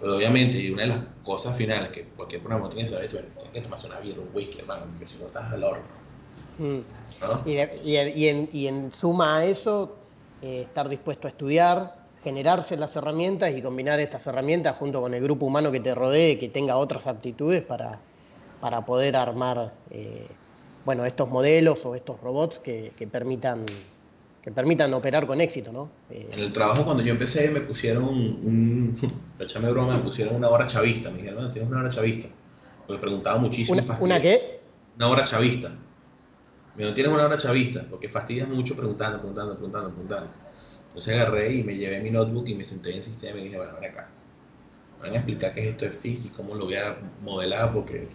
Pero 0.01 0.17
obviamente, 0.17 0.59
y 0.59 0.71
una 0.71 0.83
de 0.83 0.89
las 0.89 1.01
cosas 1.25 1.57
finales 1.57 1.91
que 1.91 2.05
cualquier 2.17 2.43
programa 2.43 2.69
tiene 2.71 2.85
que 2.89 2.95
saber, 2.95 3.09
tienes 3.09 3.53
que 3.53 3.61
tomarse 3.63 3.89
una 3.89 3.99
birra, 3.99 4.21
un 4.21 4.29
whisky, 4.33 4.61
hermano, 4.61 4.87
porque 4.93 5.09
si 5.09 5.19
no 5.19 5.27
estás 5.27 5.53
al 5.53 5.65
horno. 5.65 5.83
Mm. 6.59 6.79
¿No? 7.23 7.43
Y, 7.45 7.55
de, 7.55 7.81
y, 7.83 7.91
y, 7.91 8.29
en, 8.29 8.49
y, 8.53 8.67
en, 8.69 8.93
suma 8.93 9.39
a 9.39 9.45
eso, 9.45 9.97
eh, 10.43 10.63
estar 10.63 10.89
dispuesto 10.89 11.27
a 11.27 11.31
estudiar, 11.31 11.97
generarse 12.23 12.77
las 12.77 12.95
herramientas 12.95 13.53
y 13.53 13.61
combinar 13.63 13.99
estas 13.99 14.25
herramientas 14.29 14.77
junto 14.77 15.01
con 15.01 15.13
el 15.13 15.23
grupo 15.25 15.47
humano 15.47 15.73
que 15.73 15.81
te 15.81 15.93
rodee, 15.93 16.39
que 16.39 16.49
tenga 16.51 16.77
otras 16.77 17.09
aptitudes 17.09 17.65
para, 17.65 17.99
para 18.61 18.85
poder 18.85 19.17
armar 19.17 19.73
eh, 19.91 20.27
bueno, 20.85 21.05
estos 21.05 21.29
modelos 21.29 21.85
o 21.85 21.95
estos 21.95 22.21
robots 22.21 22.61
que, 22.61 22.93
que, 22.97 23.07
permitan 23.07 23.67
que 24.41 24.53
permitan 24.53 24.95
operar 24.95 25.27
con 25.27 25.41
éxito, 25.41 25.73
¿no? 25.73 25.91
Eh, 26.09 26.29
en 26.31 26.39
el 26.39 26.53
trabajo 26.53 26.85
cuando 26.85 27.03
yo 27.03 27.11
empecé 27.11 27.51
me 27.51 27.63
pusieron 27.63 28.05
un, 28.05 28.97
echame 29.41 29.71
broma, 29.71 29.97
me 29.97 30.03
pusieron 30.03 30.37
una 30.37 30.49
hora 30.49 30.67
chavista, 30.69 31.11
me 31.11 31.19
dijeron, 31.19 31.53
tienes 31.53 31.69
una 31.69 31.81
hora 31.81 31.91
chavista. 31.91 32.29
Me 32.89 32.99
preguntaba 32.99 33.39
muchísimo. 33.39 33.77
¿Una, 33.77 33.99
¿Una 33.99 34.21
qué? 34.21 34.61
Una 34.95 35.09
hora 35.09 35.25
chavista. 35.25 35.73
Me 36.77 36.85
no 36.85 36.95
tienes 36.95 37.13
una 37.13 37.25
hora 37.25 37.37
chavista, 37.39 37.85
porque 37.91 38.09
fastidias 38.09 38.49
mucho 38.49 38.77
preguntando, 38.77 39.19
preguntando, 39.19 39.55
preguntando, 39.55 39.91
preguntando. 39.91 40.31
Entonces 40.87 41.15
agarré 41.15 41.57
y 41.57 41.65
me 41.65 41.75
llevé 41.75 42.01
mi 42.01 42.11
notebook 42.11 42.47
y 42.49 42.55
me 42.55 42.65
senté 42.65 42.91
en 42.91 42.99
el 42.99 43.03
sistema 43.03 43.41
y 43.41 43.45
dije, 43.45 43.57
bueno, 43.57 43.73
ven 43.81 43.91
acá. 43.91 44.09
Me 44.99 45.09
van 45.09 45.13
a 45.15 45.17
explicar 45.17 45.55
qué 45.55 45.63
es 45.63 45.67
esto 45.75 45.87
de 45.87 46.09
y 46.09 46.29
cómo 46.37 46.55
lo 46.55 46.67
voy 46.67 46.77
a 46.77 46.97
modelar 47.23 47.73
porque 47.73 48.09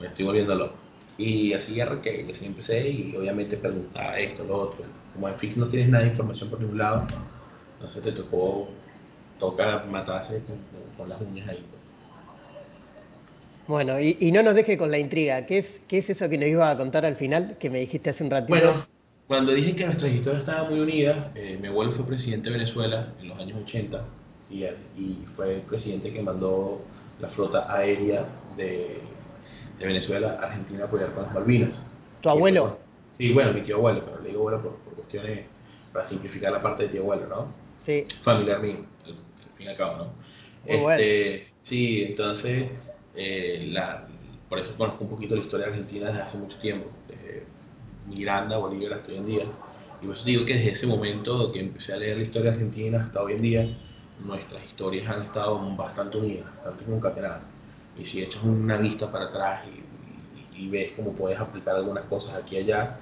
me 0.00 0.06
estoy 0.06 0.24
volviendo 0.24 0.54
loco. 0.54 0.74
Y 1.16 1.52
así 1.52 1.80
arranqué, 1.80 2.24
y 2.28 2.32
así 2.32 2.46
empecé 2.46 2.88
y 2.88 3.16
obviamente 3.16 3.56
preguntaba 3.56 4.18
esto, 4.18 4.44
lo 4.44 4.56
otro. 4.56 4.84
Como 5.14 5.28
en 5.28 5.34
FIX 5.34 5.56
no 5.56 5.66
tienes 5.66 5.88
nada 5.88 6.04
de 6.04 6.10
información 6.10 6.48
por 6.48 6.60
ningún 6.60 6.78
lado, 6.78 7.06
entonces 7.74 8.02
te 8.04 8.12
tocó, 8.12 8.68
toca 9.40 9.84
matarse 9.90 10.40
con, 10.44 10.58
con 10.96 11.08
las 11.08 11.20
uñas 11.20 11.48
ahí. 11.48 11.64
Bueno, 13.66 14.00
y, 14.00 14.16
y, 14.20 14.32
no 14.32 14.42
nos 14.42 14.54
deje 14.54 14.78
con 14.78 14.90
la 14.90 14.98
intriga. 14.98 15.44
¿Qué 15.44 15.58
es, 15.58 15.82
¿Qué 15.88 15.98
es 15.98 16.08
eso 16.08 16.28
que 16.28 16.38
nos 16.38 16.46
iba 16.48 16.70
a 16.70 16.76
contar 16.76 17.04
al 17.04 17.16
final, 17.16 17.56
que 17.58 17.68
me 17.68 17.80
dijiste 17.80 18.10
hace 18.10 18.24
un 18.24 18.30
ratito? 18.30 18.58
Bueno, 18.58 18.86
cuando 19.26 19.52
dije 19.52 19.76
que 19.76 19.84
nuestra 19.84 20.08
historia 20.08 20.38
estaba 20.38 20.70
muy 20.70 20.80
unida, 20.80 21.32
eh, 21.34 21.58
mi 21.60 21.68
abuelo 21.68 21.92
fue 21.92 22.06
presidente 22.06 22.48
de 22.48 22.56
Venezuela 22.56 23.12
en 23.20 23.28
los 23.28 23.38
años 23.38 23.58
80 23.64 24.02
y, 24.50 24.64
y 24.64 25.26
fue 25.36 25.56
el 25.56 25.60
presidente 25.62 26.12
que 26.12 26.22
mandó 26.22 26.80
la 27.20 27.28
flota 27.28 27.70
aérea 27.70 28.26
de, 28.56 29.02
de 29.78 29.86
Venezuela 29.86 30.38
Argentina 30.40 30.84
apoyar 30.84 31.12
con 31.12 31.24
las 31.24 31.34
Malvinas. 31.34 31.80
¿Tu 32.20 32.28
abuelo? 32.28 32.78
Sí, 33.16 33.32
bueno, 33.32 33.52
mi 33.52 33.60
tío 33.62 33.76
abuelo, 33.76 34.04
pero 34.04 34.20
le 34.20 34.28
digo 34.28 34.40
abuelo 34.40 34.62
por, 34.62 34.72
por, 34.76 34.94
cuestiones, 34.94 35.44
para 35.92 36.04
simplificar 36.04 36.52
la 36.52 36.62
parte 36.62 36.84
de 36.84 36.88
tío 36.90 37.02
abuelo, 37.02 37.26
¿no? 37.28 37.46
Sí. 37.78 38.04
Familiar 38.22 38.60
mío, 38.60 38.78
al, 39.04 39.10
al 39.12 39.56
fin 39.56 39.66
y 39.66 39.68
al 39.68 39.76
cabo, 39.76 39.96
¿no? 39.96 40.04
Muy 40.04 40.12
este, 40.64 40.82
bueno. 40.82 41.44
Sí, 41.62 42.02
entonces, 42.02 42.70
eh, 43.14 43.68
la, 43.70 44.06
por 44.48 44.58
eso 44.58 44.74
conozco 44.76 45.04
un 45.04 45.10
poquito 45.10 45.36
la 45.36 45.42
historia 45.42 45.66
de 45.66 45.72
Argentina 45.72 46.06
desde 46.06 46.22
hace 46.22 46.38
mucho 46.38 46.58
tiempo, 46.58 46.88
desde 47.06 47.44
Miranda, 48.08 48.58
Bolivia 48.58 48.94
hasta 48.94 49.12
hoy 49.12 49.18
en 49.18 49.26
día. 49.26 49.44
Y 50.00 50.06
por 50.06 50.16
eso 50.16 50.24
digo 50.24 50.44
que 50.44 50.54
desde 50.54 50.70
ese 50.70 50.86
momento 50.86 51.52
que 51.52 51.60
empecé 51.60 51.92
a 51.92 51.96
leer 51.96 52.16
la 52.16 52.22
historia 52.22 52.52
argentina 52.52 53.04
hasta 53.04 53.22
hoy 53.22 53.34
en 53.34 53.42
día, 53.42 53.78
nuestras 54.24 54.64
historias 54.64 55.08
han 55.08 55.22
estado 55.22 55.58
bastante 55.76 56.18
unidas, 56.18 56.46
bastante 56.56 56.84
concatenadas 56.84 57.42
y 57.98 58.04
si 58.04 58.22
echas 58.22 58.42
una 58.42 58.76
vista 58.76 59.10
para 59.10 59.26
atrás 59.26 59.64
y, 59.66 60.68
ves 60.70 60.90
cómo 60.96 61.12
puedes 61.12 61.38
aplicar 61.38 61.76
algunas 61.76 62.04
cosas 62.06 62.34
aquí 62.34 62.56
y 62.56 62.58
allá, 62.58 62.98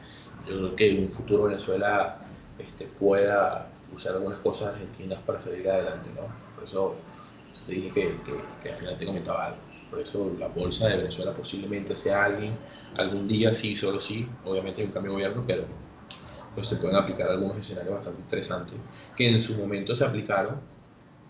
yo 0.46 0.58
creo 0.58 0.76
que 0.76 0.98
un 0.98 1.08
futuro 1.08 1.44
Venezuela 1.44 2.18
este, 2.58 2.84
pueda 2.84 3.66
usar 3.94 4.12
algunas 4.12 4.38
cosas 4.40 4.74
argentinas 4.74 5.18
para 5.22 5.40
salir 5.40 5.66
adelante, 5.66 6.10
¿no? 6.14 6.28
Por 6.54 6.64
eso 6.64 6.96
te 7.66 7.72
dije 7.72 7.88
que, 7.92 8.20
que, 8.26 8.34
que 8.62 8.68
al 8.68 8.76
final 8.76 8.98
te 8.98 9.06
comentaba 9.06 9.46
algo. 9.46 9.58
Por 9.88 10.00
eso 10.00 10.36
la 10.38 10.48
bolsa 10.48 10.88
de 10.88 10.98
Venezuela 10.98 11.32
posiblemente 11.32 11.96
sea 11.96 12.24
alguien, 12.24 12.58
algún 12.98 13.26
día 13.26 13.54
sí, 13.54 13.74
solo 13.74 14.00
sí, 14.00 14.28
obviamente 14.44 14.82
hay 14.82 14.88
un 14.88 14.92
cambio 14.92 15.12
de 15.12 15.14
gobierno, 15.14 15.44
pero 15.46 15.64
pues 16.54 16.66
se 16.66 16.76
pueden 16.76 16.96
aplicar 16.96 17.30
algunos 17.30 17.56
escenarios 17.56 17.94
bastante 17.94 18.20
interesantes 18.20 18.74
que 19.16 19.28
en 19.28 19.40
su 19.40 19.54
momento 19.54 19.94
se 19.94 20.04
aplicaron 20.04 20.56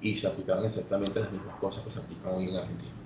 y 0.00 0.16
se 0.16 0.26
aplicaron 0.26 0.64
exactamente 0.64 1.20
las 1.20 1.30
mismas 1.30 1.56
cosas 1.56 1.84
que 1.84 1.90
se 1.90 2.00
aplican 2.00 2.34
hoy 2.34 2.48
en 2.48 2.56
Argentina. 2.56 3.05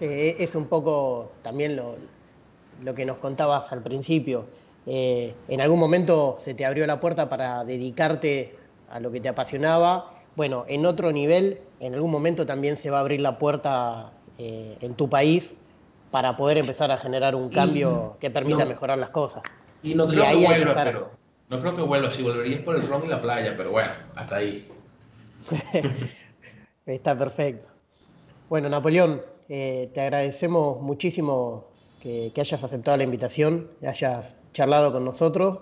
Eh, 0.00 0.36
es 0.38 0.54
un 0.54 0.66
poco 0.66 1.32
también 1.42 1.76
lo, 1.76 1.96
lo, 2.82 2.94
que 2.94 3.04
nos 3.04 3.16
contabas 3.18 3.72
al 3.72 3.82
principio. 3.82 4.46
Eh, 4.86 5.34
en 5.48 5.60
algún 5.60 5.78
momento 5.78 6.36
se 6.38 6.54
te 6.54 6.64
abrió 6.64 6.86
la 6.86 7.00
puerta 7.00 7.28
para 7.28 7.64
dedicarte 7.64 8.56
a 8.90 9.00
lo 9.00 9.10
que 9.10 9.20
te 9.20 9.28
apasionaba. 9.28 10.12
Bueno, 10.36 10.64
en 10.68 10.86
otro 10.86 11.12
nivel, 11.12 11.60
en 11.80 11.94
algún 11.94 12.10
momento 12.10 12.46
también 12.46 12.76
se 12.76 12.90
va 12.90 12.98
a 12.98 13.00
abrir 13.00 13.20
la 13.20 13.38
puerta 13.38 14.12
eh, 14.38 14.76
en 14.80 14.94
tu 14.94 15.08
país 15.08 15.54
para 16.10 16.36
poder 16.36 16.58
empezar 16.58 16.90
a 16.90 16.98
generar 16.98 17.34
un 17.34 17.48
cambio 17.48 18.14
y, 18.16 18.20
que 18.20 18.30
permita 18.30 18.64
no, 18.64 18.70
mejorar 18.70 18.98
las 18.98 19.10
cosas. 19.10 19.42
Y 19.82 19.94
no 19.94 20.06
creo 20.06 20.22
y 20.22 20.26
ahí 20.26 20.40
que 20.40 20.46
vuelva, 20.46 20.70
estar... 20.70 20.86
pero 20.86 21.10
no 21.48 21.60
creo 21.60 21.76
que 21.76 21.82
vuelva. 21.82 22.10
Si 22.10 22.22
volverías 22.22 22.60
por 22.60 22.76
el 22.76 22.86
ron 22.86 23.04
y 23.06 23.08
la 23.08 23.20
playa, 23.20 23.54
pero 23.56 23.70
bueno, 23.70 23.92
hasta 24.14 24.36
ahí. 24.36 24.68
Está 26.86 27.18
perfecto. 27.18 27.66
Bueno, 28.48 28.68
Napoleón, 28.68 29.20
eh, 29.48 29.90
te 29.94 30.00
agradecemos 30.00 30.80
muchísimo 30.80 31.66
que, 32.00 32.32
que, 32.34 32.40
hayas 32.40 32.62
aceptado 32.62 32.96
la 32.96 33.04
invitación, 33.04 33.70
que 33.80 33.88
hayas 33.88 34.36
charlado 34.52 34.92
con 34.92 35.04
nosotros 35.04 35.60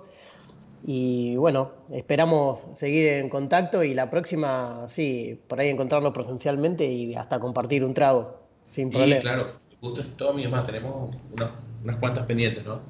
y 0.87 1.35
bueno, 1.37 1.73
esperamos 1.91 2.67
seguir 2.75 3.07
en 3.07 3.31
contacto 3.31 3.83
y 3.83 3.95
la 3.95 4.11
próxima, 4.11 4.87
sí, 4.87 5.41
por 5.49 5.59
ahí 5.59 5.71
encontrarnos 5.71 6.13
presencialmente 6.13 6.85
y 6.85 7.15
hasta 7.15 7.41
compartir 7.41 7.83
un 7.85 7.95
trago, 7.95 8.39
sin 8.67 8.89
sí, 8.89 8.97
problema. 8.97 9.23
claro, 9.23 9.53
justo 9.81 10.05
todo 10.19 10.35
mi 10.35 10.43
demás, 10.43 10.67
tenemos 10.67 11.11
unas, 11.33 11.53
unas 11.83 11.97
cuantas 11.97 12.27
pendientes, 12.27 12.67
¿no? 12.67 12.81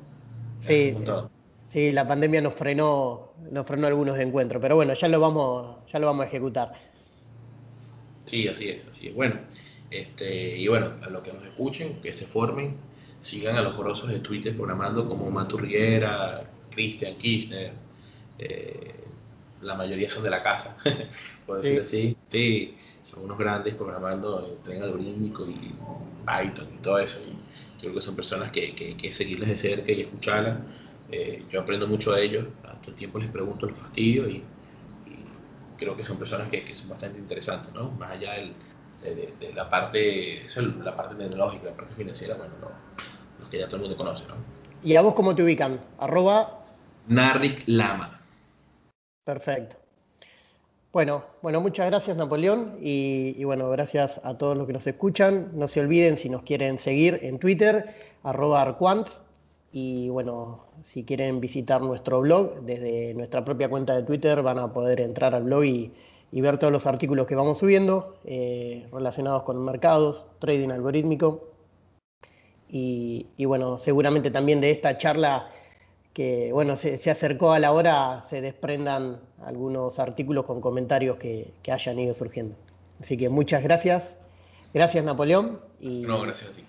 Sí, 0.59 0.97
sí, 1.69 1.93
la 1.93 2.09
pandemia 2.09 2.41
nos 2.41 2.55
frenó, 2.55 3.35
nos 3.53 3.65
frenó 3.65 3.87
algunos 3.87 4.19
encuentros, 4.19 4.61
pero 4.61 4.75
bueno, 4.75 4.95
ya 4.95 5.07
lo 5.07 5.21
vamos, 5.21 5.77
ya 5.87 6.01
lo 6.01 6.07
vamos 6.07 6.25
a 6.25 6.27
ejecutar. 6.27 6.73
Sí, 8.27 8.49
así 8.49 8.71
es, 8.71 8.89
así 8.89 9.09
es. 9.09 9.15
Bueno, 9.15 9.37
este, 9.91 10.57
y 10.59 10.69
bueno, 10.69 10.93
a 11.03 11.11
los 11.11 11.23
que 11.23 11.33
nos 11.33 11.45
escuchen, 11.45 12.01
que 12.01 12.13
se 12.13 12.27
formen, 12.27 12.77
sigan 13.23 13.57
a 13.57 13.63
los 13.63 13.77
grosos 13.77 14.09
de 14.11 14.21
Twitter 14.21 14.57
programando 14.57 15.09
como 15.09 15.31
Maturriera, 15.31 16.45
Christian 16.71 17.17
Kirchner, 17.17 17.73
eh, 18.39 18.95
la 19.63 19.75
mayoría 19.75 20.11
son 20.11 20.23
de 20.23 20.31
la 20.31 20.43
casa, 20.43 20.77
por 21.47 21.61
decirlo 21.61 21.83
así. 21.83 22.17
Sí, 22.29 22.75
son 23.05 23.25
unos 23.25 23.39
grandes 23.39 23.75
programando 23.75 24.47
en 24.47 24.63
tren 24.63 24.83
algorítmico 24.83 25.47
y 25.47 25.73
Python 26.27 26.69
y 26.75 26.83
todo 26.83 26.99
eso. 26.99 27.19
Y 27.21 27.81
creo 27.81 27.95
que 27.95 28.03
son 28.03 28.17
personas 28.17 28.51
que, 28.51 28.75
que, 28.75 28.97
que 28.97 29.13
seguirles 29.13 29.49
de 29.49 29.57
cerca 29.57 29.93
y 29.93 30.03
escucharlas. 30.03 30.59
Eh, 31.11 31.45
yo 31.51 31.61
aprendo 31.61 31.87
mucho 31.87 32.13
de 32.13 32.25
ellos, 32.25 32.47
a 32.65 32.73
todo 32.81 32.91
el 32.91 32.97
tiempo 32.97 33.19
les 33.19 33.31
pregunto 33.31 33.67
los 33.67 33.79
fastidios 33.79 34.29
y, 34.29 34.33
y 34.33 34.45
creo 35.79 35.97
que 35.97 36.03
son 36.03 36.19
personas 36.19 36.49
que, 36.49 36.65
que, 36.65 36.75
son 36.75 36.89
bastante 36.89 37.19
interesantes, 37.19 37.73
¿no? 37.73 37.91
Más 37.93 38.13
allá 38.13 38.35
del, 38.35 38.53
de, 39.05 39.15
de, 39.15 39.35
de, 39.39 39.53
la 39.53 39.69
parte 39.69 40.47
la 40.83 40.97
parte 40.97 41.15
tecnológica, 41.15 41.67
la 41.67 41.77
parte 41.77 41.95
financiera, 41.95 42.35
bueno, 42.35 42.55
no, 42.61 42.69
los 43.39 43.49
que 43.49 43.59
ya 43.59 43.67
todo 43.67 43.77
el 43.77 43.83
mundo 43.83 43.97
conoce, 43.97 44.27
¿no? 44.27 44.35
¿Y 44.83 44.97
a 44.97 45.03
vos 45.03 45.15
cómo 45.15 45.35
te 45.35 45.43
ubican? 45.43 45.81
Arroba. 45.99 46.65
Narric 47.07 47.63
Lama. 47.67 48.21
Perfecto. 49.25 49.77
Bueno, 50.93 51.25
bueno, 51.43 51.61
muchas 51.61 51.87
gracias 51.87 52.17
Napoleón 52.17 52.77
y, 52.81 53.43
bueno, 53.45 53.69
gracias 53.71 54.21
a 54.23 54.39
todos 54.39 54.57
los 54.57 54.67
que 54.67 54.73
nos 54.73 54.87
escuchan. 54.87 55.51
No 55.55 55.67
se 55.67 55.81
olviden 55.81 56.17
si 56.17 56.29
nos 56.29 56.43
quieren 56.43 56.79
seguir 56.79 57.19
en 57.23 57.39
Twitter, 57.39 57.97
arroba 58.23 58.63
arquants. 58.63 59.23
Y 59.73 60.09
bueno, 60.11 60.67
si 60.83 61.05
quieren 61.05 61.41
visitar 61.41 61.81
nuestro 61.81 62.21
blog, 62.21 62.61
desde 62.61 63.13
nuestra 63.15 63.45
propia 63.45 63.69
cuenta 63.69 63.97
de 63.97 64.05
Twitter 64.05 64.41
van 64.43 64.59
a 64.59 64.73
poder 64.73 65.01
entrar 65.01 65.35
al 65.35 65.43
blog 65.43 65.65
y, 65.65 65.93
ver 66.41 66.59
todos 66.59 66.73
los 66.73 66.87
artículos 66.87 67.27
que 67.27 67.35
vamos 67.35 67.59
subiendo 67.59 68.17
eh, 68.25 68.89
relacionados 68.93 69.45
con 69.45 69.65
mercados, 69.65 70.27
trading 70.39 70.71
algorítmico. 70.71 71.51
Y, 72.69 73.27
y 73.37 73.45
bueno, 73.45 73.79
seguramente 73.79 74.31
también 74.31 74.61
de 74.61 74.71
esta 74.71 74.99
charla 74.99 75.49
que 76.15 76.53
bueno, 76.53 76.77
se, 76.77 77.11
acercó 77.11 77.53
a 77.53 77.59
la 77.59 77.73
hora, 77.73 78.23
se 78.23 78.41
desprendan 78.41 79.21
algunos 79.45 79.99
artículos 79.99 80.47
con 80.47 80.61
comentarios 80.61 81.19
que, 81.19 81.53
hayan 81.71 81.99
ido 81.99 82.15
surgiendo. 82.15 82.55
Así 83.01 83.17
que 83.17 83.29
muchas 83.29 83.63
gracias. 83.63 84.21
Gracias 84.73 85.05
Napoleón. 85.05 85.61
Y 85.81 86.03
no, 86.03 86.23
gracias 86.23 86.51
a 86.51 86.55
ti. 86.55 86.65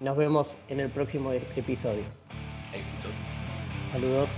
Nos 0.00 0.16
vemos 0.16 0.58
en 0.68 0.80
el 0.80 0.90
próximo 0.90 1.32
episodio. 1.32 2.02
Éxito. 2.72 3.08
Saludos. 3.92 4.28